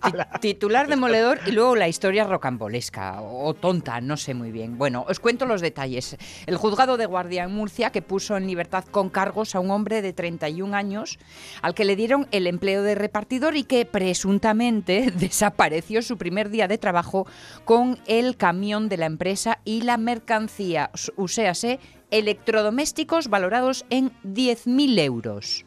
Titular 0.41 0.89
demoledor 0.89 1.39
y 1.45 1.51
luego 1.51 1.77
la 1.77 1.87
historia 1.87 2.25
rocambolesca 2.25 3.21
o 3.21 3.53
tonta, 3.53 4.01
no 4.01 4.17
sé 4.17 4.33
muy 4.33 4.51
bien. 4.51 4.79
Bueno, 4.79 5.05
os 5.07 5.21
cuento 5.21 5.45
los 5.45 5.61
detalles. 5.61 6.17
El 6.47 6.57
juzgado 6.57 6.97
de 6.97 7.05
guardia 7.05 7.45
en 7.45 7.53
Murcia 7.53 7.91
que 7.91 8.01
puso 8.01 8.39
en 8.39 8.47
libertad 8.47 8.87
con 8.91 9.11
cargos 9.11 9.55
a 9.55 9.61
un 9.61 9.71
hombre 9.71 10.01
de 10.01 10.15
31 10.15 10.75
años 10.75 11.19
al 11.61 11.75
que 11.75 11.85
le 11.85 11.95
dieron 11.95 12.27
el 12.31 12.47
empleo 12.47 12.83
de 12.83 12.95
repartidor 12.95 13.55
y 13.55 13.65
que 13.65 13.85
presuntamente 13.85 15.11
desapareció 15.15 16.01
su 16.01 16.17
primer 16.17 16.49
día 16.49 16.69
de 16.69 16.79
trabajo 16.79 17.27
con 17.67 17.99
el 18.07 18.39
camión 18.39 18.89
de 18.89 18.96
la 18.97 19.07
empresa 19.07 19.61
y 19.65 19.83
la 19.83 19.99
mercancía, 19.99 20.91
uséase, 21.17 21.79
electrodomésticos 22.11 23.29
valorados 23.29 23.85
en 23.91 24.11
10.000 24.23 24.99
euros. 25.01 25.66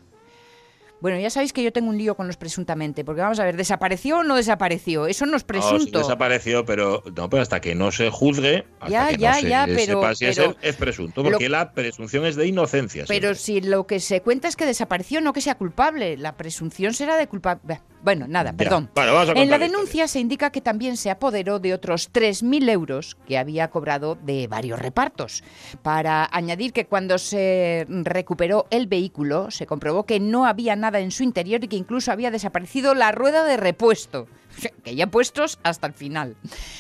Bueno, 1.02 1.18
ya 1.20 1.30
sabéis 1.30 1.54
que 1.54 1.64
yo 1.64 1.72
tengo 1.72 1.90
un 1.90 1.98
lío 1.98 2.16
con 2.16 2.28
los 2.28 2.38
presuntamente, 2.38 3.06
porque 3.06 3.22
vamos 3.22 3.40
a 3.40 3.46
ver, 3.46 3.56
¿desapareció 3.56 4.20
o 4.20 4.24
no 4.24 4.36
desapareció? 4.36 5.08
Eso 5.08 5.26
no 5.26 5.38
es 5.38 5.44
presunto. 5.44 6.00
desapareció, 6.00 6.66
pero 6.66 7.04
no, 7.16 7.30
pero 7.30 7.42
hasta 7.42 7.62
que 7.62 7.76
no 7.76 7.92
se 7.92 8.10
juzgue, 8.10 8.66
hasta 8.80 8.90
ya, 8.90 9.08
que 9.10 9.18
ya, 9.18 9.32
no 9.32 9.40
se 9.40 9.50
ya, 9.50 9.66
pero, 9.66 10.02
sepa 10.02 10.16
si 10.16 10.26
es, 10.26 10.42
es, 10.62 10.76
presunto, 10.76 11.24
porque 11.24 11.48
la 11.48 11.72
presunción 11.72 12.26
es 12.26 12.36
de 12.36 12.48
inocencia. 12.48 13.06
Pero 13.08 13.36
si 13.36 13.62
lo 13.62 13.88
que 13.88 14.00
se 14.00 14.22
cuenta 14.22 14.48
es 14.48 14.56
que 14.56 14.66
desapareció, 14.66 15.22
no 15.22 15.32
que 15.32 15.42
sea 15.42 15.56
culpable, 15.56 16.18
la 16.18 16.36
presunción 16.36 16.94
será 16.94 17.16
de 17.16 17.28
culpable. 17.28 17.82
Bueno, 18.02 18.28
nada, 18.28 18.54
perdón. 18.54 18.90
en 19.36 19.50
la 19.50 19.60
denuncia 19.60 20.08
se 20.08 20.20
indica 20.20 20.52
que 20.52 20.62
también 20.62 20.96
se 20.96 21.10
apoderó 21.10 21.60
de 21.60 21.74
otros 21.74 22.12
3.000 22.14 22.70
euros 22.70 23.18
que 23.28 23.38
había 23.38 23.70
cobrado 23.70 24.16
de 24.16 24.48
varios 24.48 24.80
repartos. 24.80 25.44
Para 25.82 26.30
añadir 26.32 26.72
que 26.72 26.86
cuando 26.86 27.18
se 27.18 27.86
recuperó 27.90 28.68
el 28.70 28.88
vehículo, 28.88 29.52
se 29.52 29.66
comprobó 29.66 30.06
que 30.06 30.22
no 30.22 30.46
había 30.46 30.78
nada 30.78 30.89
en 30.98 31.12
su 31.12 31.22
interior 31.22 31.64
y 31.64 31.68
que 31.68 31.76
incluso 31.76 32.12
había 32.12 32.32
desaparecido 32.32 32.96
la 32.96 33.12
rueda 33.12 33.44
de 33.44 33.58
repuesto 33.58 34.28
que 34.84 34.96
ya 34.96 35.08
puestos 35.08 35.60
hasta 35.64 35.88
el 35.88 35.94
final. 35.94 36.36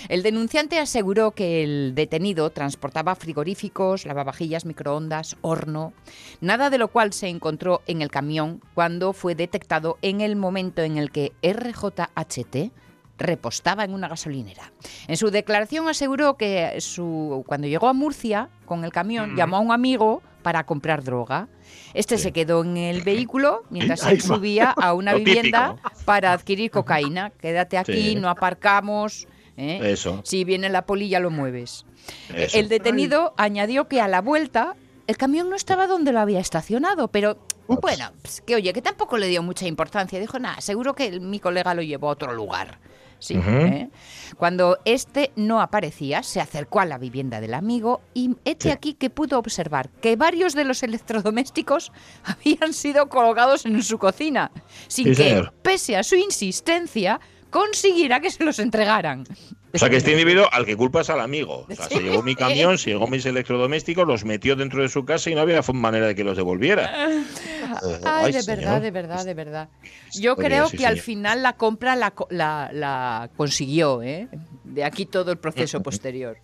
El 0.07 0.23
denunciante 0.23 0.79
aseguró 0.79 1.31
que 1.31 1.63
el 1.63 1.93
detenido 1.95 2.49
transportaba 2.49 3.15
frigoríficos, 3.15 4.05
lavavajillas, 4.05 4.65
microondas, 4.65 5.37
horno, 5.41 5.93
nada 6.41 6.69
de 6.69 6.77
lo 6.77 6.87
cual 6.87 7.13
se 7.13 7.27
encontró 7.27 7.81
en 7.87 8.01
el 8.01 8.09
camión 8.09 8.61
cuando 8.73 9.13
fue 9.13 9.35
detectado 9.35 9.97
en 10.01 10.21
el 10.21 10.35
momento 10.35 10.81
en 10.81 10.97
el 10.97 11.11
que 11.11 11.33
RJHT 11.43 12.71
repostaba 13.17 13.83
en 13.83 13.93
una 13.93 14.07
gasolinera. 14.07 14.71
En 15.07 15.17
su 15.17 15.29
declaración 15.29 15.89
aseguró 15.89 16.37
que 16.37 16.79
su, 16.79 17.43
cuando 17.45 17.67
llegó 17.67 17.87
a 17.87 17.93
Murcia 17.93 18.49
con 18.65 18.85
el 18.85 18.91
camión 18.91 19.35
llamó 19.35 19.57
a 19.57 19.59
un 19.59 19.71
amigo 19.71 20.23
para 20.49 20.63
comprar 20.63 21.03
droga 21.03 21.47
este 21.93 22.17
se 22.17 22.31
quedó 22.31 22.63
en 22.63 22.75
el 22.75 23.01
vehículo 23.11 23.65
mientras 23.69 24.03
él 24.07 24.19
subía 24.19 24.71
a 24.71 24.93
una 24.95 25.13
vivienda 25.13 25.75
para 26.05 26.33
adquirir 26.33 26.71
cocaína. 26.71 27.29
Quédate 27.29 27.77
aquí, 27.77 28.15
no 28.15 28.29
aparcamos. 28.29 29.27
¿eh? 29.57 29.79
Eso. 29.83 30.21
Si 30.23 30.43
viene 30.43 30.69
la 30.69 30.87
polilla 30.87 31.19
lo 31.19 31.29
mueves. 31.29 31.85
El 32.33 32.67
detenido 32.67 33.35
añadió 33.37 33.87
que 33.87 34.01
a 34.01 34.07
la 34.07 34.21
vuelta 34.21 34.75
el 35.05 35.17
camión 35.17 35.51
no 35.51 35.55
estaba 35.55 35.85
donde 35.85 36.11
lo 36.11 36.19
había 36.19 36.39
estacionado, 36.39 37.09
pero 37.09 37.37
bueno, 37.67 38.11
pues, 38.23 38.41
que 38.41 38.55
oye, 38.55 38.73
que 38.73 38.81
tampoco 38.81 39.19
le 39.19 39.27
dio 39.27 39.43
mucha 39.43 39.67
importancia. 39.67 40.19
Dijo, 40.19 40.39
nada, 40.39 40.61
seguro 40.61 40.95
que 40.95 41.19
mi 41.19 41.39
colega 41.39 41.75
lo 41.75 41.83
llevó 41.83 42.09
a 42.09 42.13
otro 42.13 42.33
lugar. 42.33 42.79
Sí, 43.19 43.35
¿eh? 43.35 43.89
Cuando 44.37 44.79
este 44.85 45.31
no 45.35 45.61
aparecía, 45.61 46.23
se 46.23 46.39
acercó 46.39 46.79
a 46.79 46.85
la 46.85 46.97
vivienda 46.97 47.41
del 47.41 47.53
amigo 47.53 48.01
y 48.13 48.35
este 48.45 48.71
aquí 48.71 48.93
que 48.93 49.09
pudo 49.09 49.37
observar 49.37 49.89
que 50.01 50.15
varios 50.15 50.53
de 50.53 50.63
los 50.63 50.83
electrodomésticos 50.83 51.91
habían 52.23 52.73
sido 52.73 53.09
colocados 53.09 53.65
en 53.65 53.83
su 53.83 53.97
cocina, 53.97 54.51
sin 54.87 55.13
que, 55.13 55.43
pese 55.61 55.97
a 55.97 56.03
su 56.03 56.15
insistencia, 56.15 57.19
consiguiera 57.49 58.19
que 58.19 58.29
se 58.29 58.43
los 58.43 58.59
entregaran. 58.59 59.25
O 59.71 59.77
sea, 59.77 59.89
que 59.89 59.97
este 59.97 60.11
individuo 60.11 60.47
al 60.51 60.65
que 60.65 60.75
culpa 60.75 61.01
es 61.01 61.09
al 61.09 61.19
amigo. 61.19 61.65
O 61.69 61.75
sea, 61.75 61.85
se 61.89 61.99
llevó 61.99 62.23
mi 62.23 62.35
camión, 62.35 62.77
se 62.77 62.91
llevó 62.91 63.07
mis 63.07 63.25
electrodomésticos, 63.25 64.07
los 64.07 64.25
metió 64.25 64.55
dentro 64.55 64.81
de 64.81 64.89
su 64.89 65.05
casa 65.05 65.29
y 65.29 65.35
no 65.35 65.41
había 65.41 65.61
manera 65.73 66.07
de 66.07 66.15
que 66.15 66.23
los 66.23 66.37
devolviera. 66.37 66.91
Ay, 68.05 68.31
de 68.31 68.43
verdad, 68.43 68.81
de 68.81 68.91
verdad, 68.91 69.25
de 69.25 69.33
verdad. 69.33 69.69
Yo 70.13 70.35
creo 70.35 70.69
que 70.69 70.85
al 70.85 70.99
final 70.99 71.43
la 71.43 71.53
compra 71.53 71.95
la, 71.95 72.13
la 72.29 73.29
consiguió, 73.35 74.01
¿eh? 74.01 74.27
De 74.63 74.83
aquí 74.83 75.05
todo 75.05 75.31
el 75.31 75.37
proceso 75.37 75.81
posterior. 75.83 76.37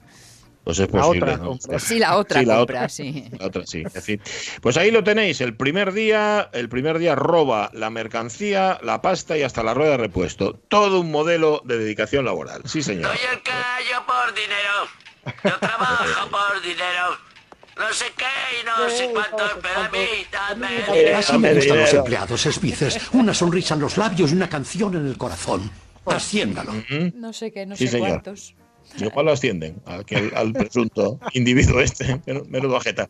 Pues 0.66 0.80
es 0.80 0.88
posible. 0.88 1.38
Sí, 1.78 2.00
la 2.00 2.18
otra 2.18 2.44
compra, 2.44 2.90
sí. 2.90 3.30
La 3.40 3.46
otra, 3.46 3.68
sí. 3.68 3.84
pues 4.62 4.78
ahí 4.78 4.90
lo 4.90 5.04
tenéis. 5.04 5.40
El 5.40 5.56
primer 5.56 5.94
día, 5.94 6.50
el 6.54 6.70
primer 6.70 6.98
día 6.98 7.14
roba 7.14 7.70
la 7.72 7.92
mercancía, 7.92 8.80
la 8.82 9.00
pasta 9.00 9.38
y 9.38 9.44
hasta 9.44 9.62
la 9.62 9.76
rueda 9.76 9.92
de 9.92 9.98
repuesto. 9.98 10.60
Todo 10.68 11.02
un 11.02 11.12
modelo 11.12 11.62
de 11.66 11.78
dedicación 11.78 12.26
laboral. 12.26 12.64
Sí, 12.66 12.82
señor. 12.82 13.16
Soy 13.16 13.28
el 13.32 13.44
callo 13.44 14.06
por 14.08 14.34
dinero. 14.34 15.36
Yo 15.44 15.60
trabajo 15.60 16.30
por 16.32 16.62
dinero. 16.64 17.35
No 17.78 17.94
sé 17.94 18.06
qué 18.18 18.26
y 18.62 18.66
no 18.66 18.90
sé 18.90 19.10
cuánto, 19.12 19.60
pero 19.62 19.82
a 19.82 19.90
mí 19.90 20.08
dame 20.32 21.14
Así 21.14 21.38
me 21.38 21.54
gustan 21.54 21.80
los 21.80 21.94
empleados 21.94 22.46
esbices. 22.46 23.14
Una 23.14 23.34
sonrisa 23.34 23.74
en 23.74 23.82
los 23.82 23.98
labios 23.98 24.32
y 24.32 24.36
una 24.36 24.50
canción 24.50 24.96
en 24.96 25.08
el 25.08 25.18
corazón. 25.18 25.70
Haciéndalo. 26.06 26.74
No 27.16 27.34
sé 27.34 27.52
qué, 27.52 27.66
no 27.66 27.76
sé 27.76 28.00
cuántos. 28.00 28.56
Igual 29.00 29.26
lo 29.26 29.32
ascienden 29.32 29.82
al, 29.86 30.54
presunto 30.54 31.20
individuo 31.34 31.82
este, 31.82 32.22
menudo 32.48 32.78
ajeta. 32.78 33.08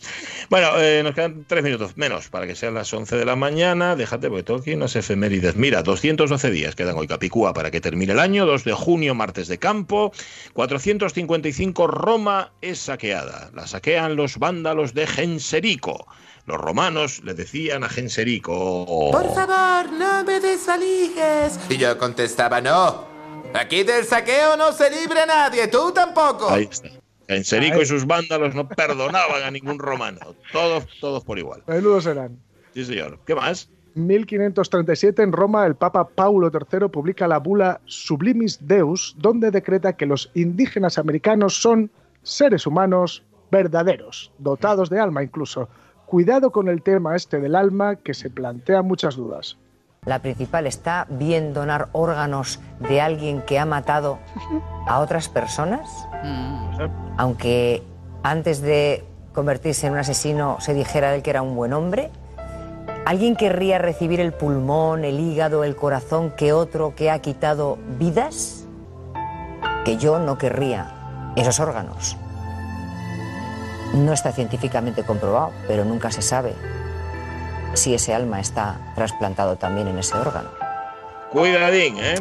Bueno, 0.49 0.69
eh, 0.79 1.01
nos 1.03 1.13
quedan 1.13 1.45
tres 1.47 1.63
minutos 1.63 1.95
menos 1.97 2.29
para 2.29 2.47
que 2.47 2.55
sean 2.55 2.73
las 2.73 2.91
11 2.93 3.15
de 3.15 3.25
la 3.25 3.35
mañana. 3.35 3.95
Déjate, 3.95 4.29
porque 4.29 4.43
tengo 4.43 4.59
aquí 4.59 4.73
unas 4.73 4.95
efemérides. 4.95 5.55
Mira, 5.55 5.83
212 5.83 6.51
días 6.51 6.75
quedan 6.75 6.97
hoy 6.97 7.07
Capicúa 7.07 7.53
para 7.53 7.71
que 7.71 7.81
termine 7.81 8.13
el 8.13 8.19
año. 8.19 8.45
2 8.45 8.63
de 8.63 8.73
junio, 8.73 9.15
martes 9.15 9.47
de 9.47 9.59
campo. 9.59 10.11
455, 10.53 11.87
Roma 11.87 12.53
es 12.61 12.79
saqueada. 12.79 13.51
La 13.53 13.67
saquean 13.67 14.15
los 14.15 14.37
vándalos 14.37 14.93
de 14.93 15.07
Genserico. 15.07 16.07
Los 16.45 16.57
romanos 16.59 17.21
le 17.23 17.33
decían 17.33 17.83
a 17.83 17.89
Genserico... 17.89 19.09
Por 19.11 19.33
favor, 19.33 19.91
no 19.91 20.23
me 20.23 20.39
desalijes. 20.39 21.59
Y 21.69 21.77
yo 21.77 21.97
contestaba, 21.97 22.61
no. 22.61 23.14
Aquí 23.59 23.83
del 23.83 24.05
saqueo 24.05 24.57
no 24.57 24.71
se 24.71 24.89
libre 24.89 25.25
nadie, 25.25 25.67
tú 25.67 25.91
tampoco. 25.93 26.49
Ahí 26.49 26.67
está. 26.69 26.89
Genserico 27.27 27.81
y 27.81 27.85
sus 27.85 28.05
vándalos 28.05 28.53
no 28.53 28.67
perdonaban 28.67 29.43
a 29.43 29.49
ningún 29.49 29.79
romano. 29.79 30.19
Todos, 30.51 30.85
todos 30.99 31.23
por 31.23 31.39
igual. 31.39 31.63
Menudos 31.65 32.05
eran. 32.05 32.37
Sí, 32.73 32.85
señor. 32.85 33.19
¿Qué 33.25 33.33
más? 33.33 33.69
1537 33.95 35.23
en 35.23 35.31
Roma 35.31 35.65
el 35.65 35.75
Papa 35.75 36.07
Paulo 36.07 36.51
III 36.51 36.89
publica 36.89 37.27
la 37.27 37.39
bula 37.39 37.79
Sublimis 37.85 38.59
Deus, 38.67 39.15
donde 39.17 39.49
decreta 39.49 39.93
que 39.93 40.05
los 40.05 40.29
indígenas 40.35 40.97
americanos 40.97 41.59
son 41.59 41.89
seres 42.21 42.67
humanos 42.67 43.23
verdaderos, 43.51 44.31
dotados 44.37 44.89
de 44.89 44.99
alma 44.99 45.23
incluso, 45.23 45.69
Cuidado 46.05 46.51
con 46.51 46.69
el 46.69 46.83
tema 46.83 47.15
este 47.15 47.39
del 47.39 47.55
alma 47.55 47.95
que 47.95 48.13
se 48.13 48.29
plantea 48.29 48.83
muchas 48.83 49.15
dudas. 49.15 49.57
La 50.05 50.19
principal 50.19 50.67
está 50.67 51.07
bien 51.09 51.53
donar 51.53 51.89
órganos 51.91 52.59
de 52.79 53.01
alguien 53.01 53.41
que 53.41 53.57
ha 53.57 53.65
matado 53.65 54.19
a 54.87 54.99
otras 54.99 55.29
personas, 55.29 56.07
mm. 56.23 56.77
aunque 57.17 57.83
antes 58.21 58.61
de 58.61 59.03
convertirse 59.33 59.87
en 59.87 59.93
un 59.93 59.99
asesino 59.99 60.57
se 60.59 60.73
dijera 60.73 61.09
de 61.09 61.17
él 61.17 61.23
que 61.23 61.31
era 61.31 61.41
un 61.41 61.55
buen 61.55 61.73
hombre. 61.73 62.11
¿Alguien 63.05 63.35
querría 63.35 63.77
recibir 63.79 64.19
el 64.19 64.31
pulmón, 64.31 65.05
el 65.05 65.19
hígado, 65.19 65.63
el 65.63 65.75
corazón 65.75 66.31
que 66.31 66.53
otro 66.53 66.95
que 66.95 67.09
ha 67.09 67.19
quitado 67.19 67.77
vidas? 67.99 68.65
Que 69.83 69.97
yo 69.97 70.19
no 70.19 70.37
querría 70.37 71.31
esos 71.35 71.59
órganos. 71.59 72.17
No 73.93 74.13
está 74.13 74.31
científicamente 74.31 75.03
comprobado, 75.03 75.51
pero 75.67 75.85
nunca 75.85 76.11
se 76.11 76.21
sabe 76.21 76.53
si 77.75 77.93
ese 77.93 78.13
alma 78.13 78.39
está 78.39 78.93
trasplantado 78.95 79.55
también 79.55 79.87
en 79.87 79.99
ese 79.99 80.15
órgano. 80.15 80.49
Cuidadín, 81.31 81.97
¿eh? 81.99 82.15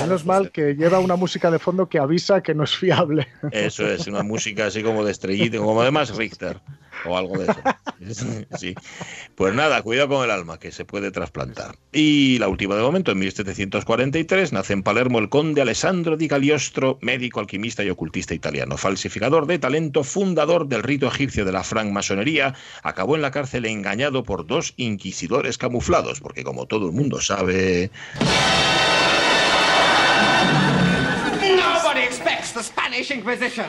Menos 0.00 0.24
mal 0.24 0.50
que 0.50 0.74
lleva 0.74 0.98
una 0.98 1.16
música 1.16 1.50
de 1.50 1.58
fondo 1.58 1.88
que 1.88 1.98
avisa 1.98 2.42
que 2.42 2.54
no 2.54 2.64
es 2.64 2.76
fiable. 2.76 3.26
Eso 3.52 3.86
es, 3.86 4.06
una 4.06 4.22
música 4.22 4.66
así 4.66 4.82
como 4.82 5.04
de 5.04 5.12
estrellito, 5.12 5.62
como 5.62 5.80
además 5.82 6.16
Richter 6.16 6.60
o 7.04 7.16
algo 7.16 7.38
de 7.38 7.44
eso. 7.44 7.60
Sí. 8.58 8.74
Pues 9.34 9.54
nada, 9.54 9.82
cuidado 9.82 10.08
con 10.08 10.24
el 10.24 10.30
alma, 10.30 10.58
que 10.58 10.72
se 10.72 10.84
puede 10.84 11.10
trasplantar. 11.10 11.76
Y 11.92 12.38
la 12.38 12.48
última 12.48 12.76
de 12.76 12.82
momento, 12.82 13.12
en 13.12 13.18
1743, 13.18 14.52
nace 14.52 14.72
en 14.72 14.82
Palermo 14.82 15.18
el 15.18 15.28
conde 15.28 15.62
Alessandro 15.62 16.16
di 16.16 16.28
Cagliostro, 16.28 16.98
médico, 17.02 17.40
alquimista 17.40 17.84
y 17.84 17.90
ocultista 17.90 18.34
italiano, 18.34 18.76
falsificador 18.76 19.46
de 19.46 19.58
talento, 19.58 20.04
fundador 20.04 20.68
del 20.68 20.82
rito 20.82 21.08
egipcio 21.08 21.44
de 21.44 21.52
la 21.52 21.64
francmasonería, 21.64 22.54
acabó 22.82 23.16
en 23.16 23.22
la 23.22 23.30
cárcel 23.30 23.66
engañado 23.66 24.22
por 24.22 24.46
dos 24.46 24.74
inquisidores 24.76 25.58
camuflados, 25.58 26.20
porque 26.20 26.44
como 26.44 26.66
todo 26.66 26.86
el 26.86 26.92
mundo 26.92 27.20
sabe... 27.20 27.90
Spanish 32.98 33.10
Inquisition. 33.12 33.66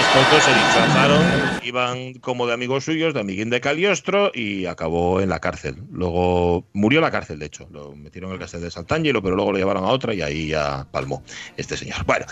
Estos 0.00 0.30
dos 0.30 0.44
se 0.44 0.54
disfrazaron, 0.54 1.22
iban 1.62 2.14
como 2.14 2.46
de 2.46 2.54
amigos 2.54 2.84
suyos, 2.84 3.14
de 3.14 3.20
amiguín 3.20 3.50
de 3.50 3.60
Caliostro, 3.60 4.30
y 4.32 4.66
acabó 4.66 5.20
en 5.20 5.28
la 5.28 5.40
cárcel. 5.40 5.76
Luego 5.90 6.66
murió 6.72 7.00
en 7.00 7.04
la 7.04 7.10
cárcel, 7.10 7.38
de 7.38 7.46
hecho. 7.46 7.68
Lo 7.72 7.96
metieron 7.96 8.30
en 8.30 8.34
el 8.34 8.38
cárcel 8.38 8.60
de 8.60 8.70
Sant'Angelo, 8.70 9.22
pero 9.22 9.34
luego 9.34 9.52
lo 9.52 9.58
llevaron 9.58 9.84
a 9.84 9.88
otra 9.88 10.14
y 10.14 10.22
ahí 10.22 10.48
ya 10.48 10.86
palmó 10.90 11.22
este 11.56 11.76
señor. 11.76 12.04
Bueno, 12.06 12.26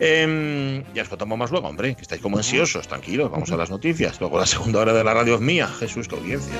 em, 0.00 0.82
ya 0.92 1.02
os 1.02 1.08
contamos 1.08 1.38
más 1.38 1.50
luego, 1.50 1.68
hombre, 1.68 1.94
que 1.94 2.02
estáis 2.02 2.20
como 2.20 2.36
ansiosos, 2.36 2.88
tranquilos, 2.88 3.30
vamos 3.30 3.50
a 3.52 3.56
las 3.56 3.70
noticias. 3.70 4.20
Luego 4.20 4.38
la 4.38 4.46
segunda 4.46 4.80
hora 4.80 4.92
de 4.92 5.04
la 5.04 5.14
radio 5.14 5.36
es 5.36 5.40
mía. 5.40 5.68
Jesús, 5.68 6.08
qué 6.08 6.16
audiencia. 6.16 6.54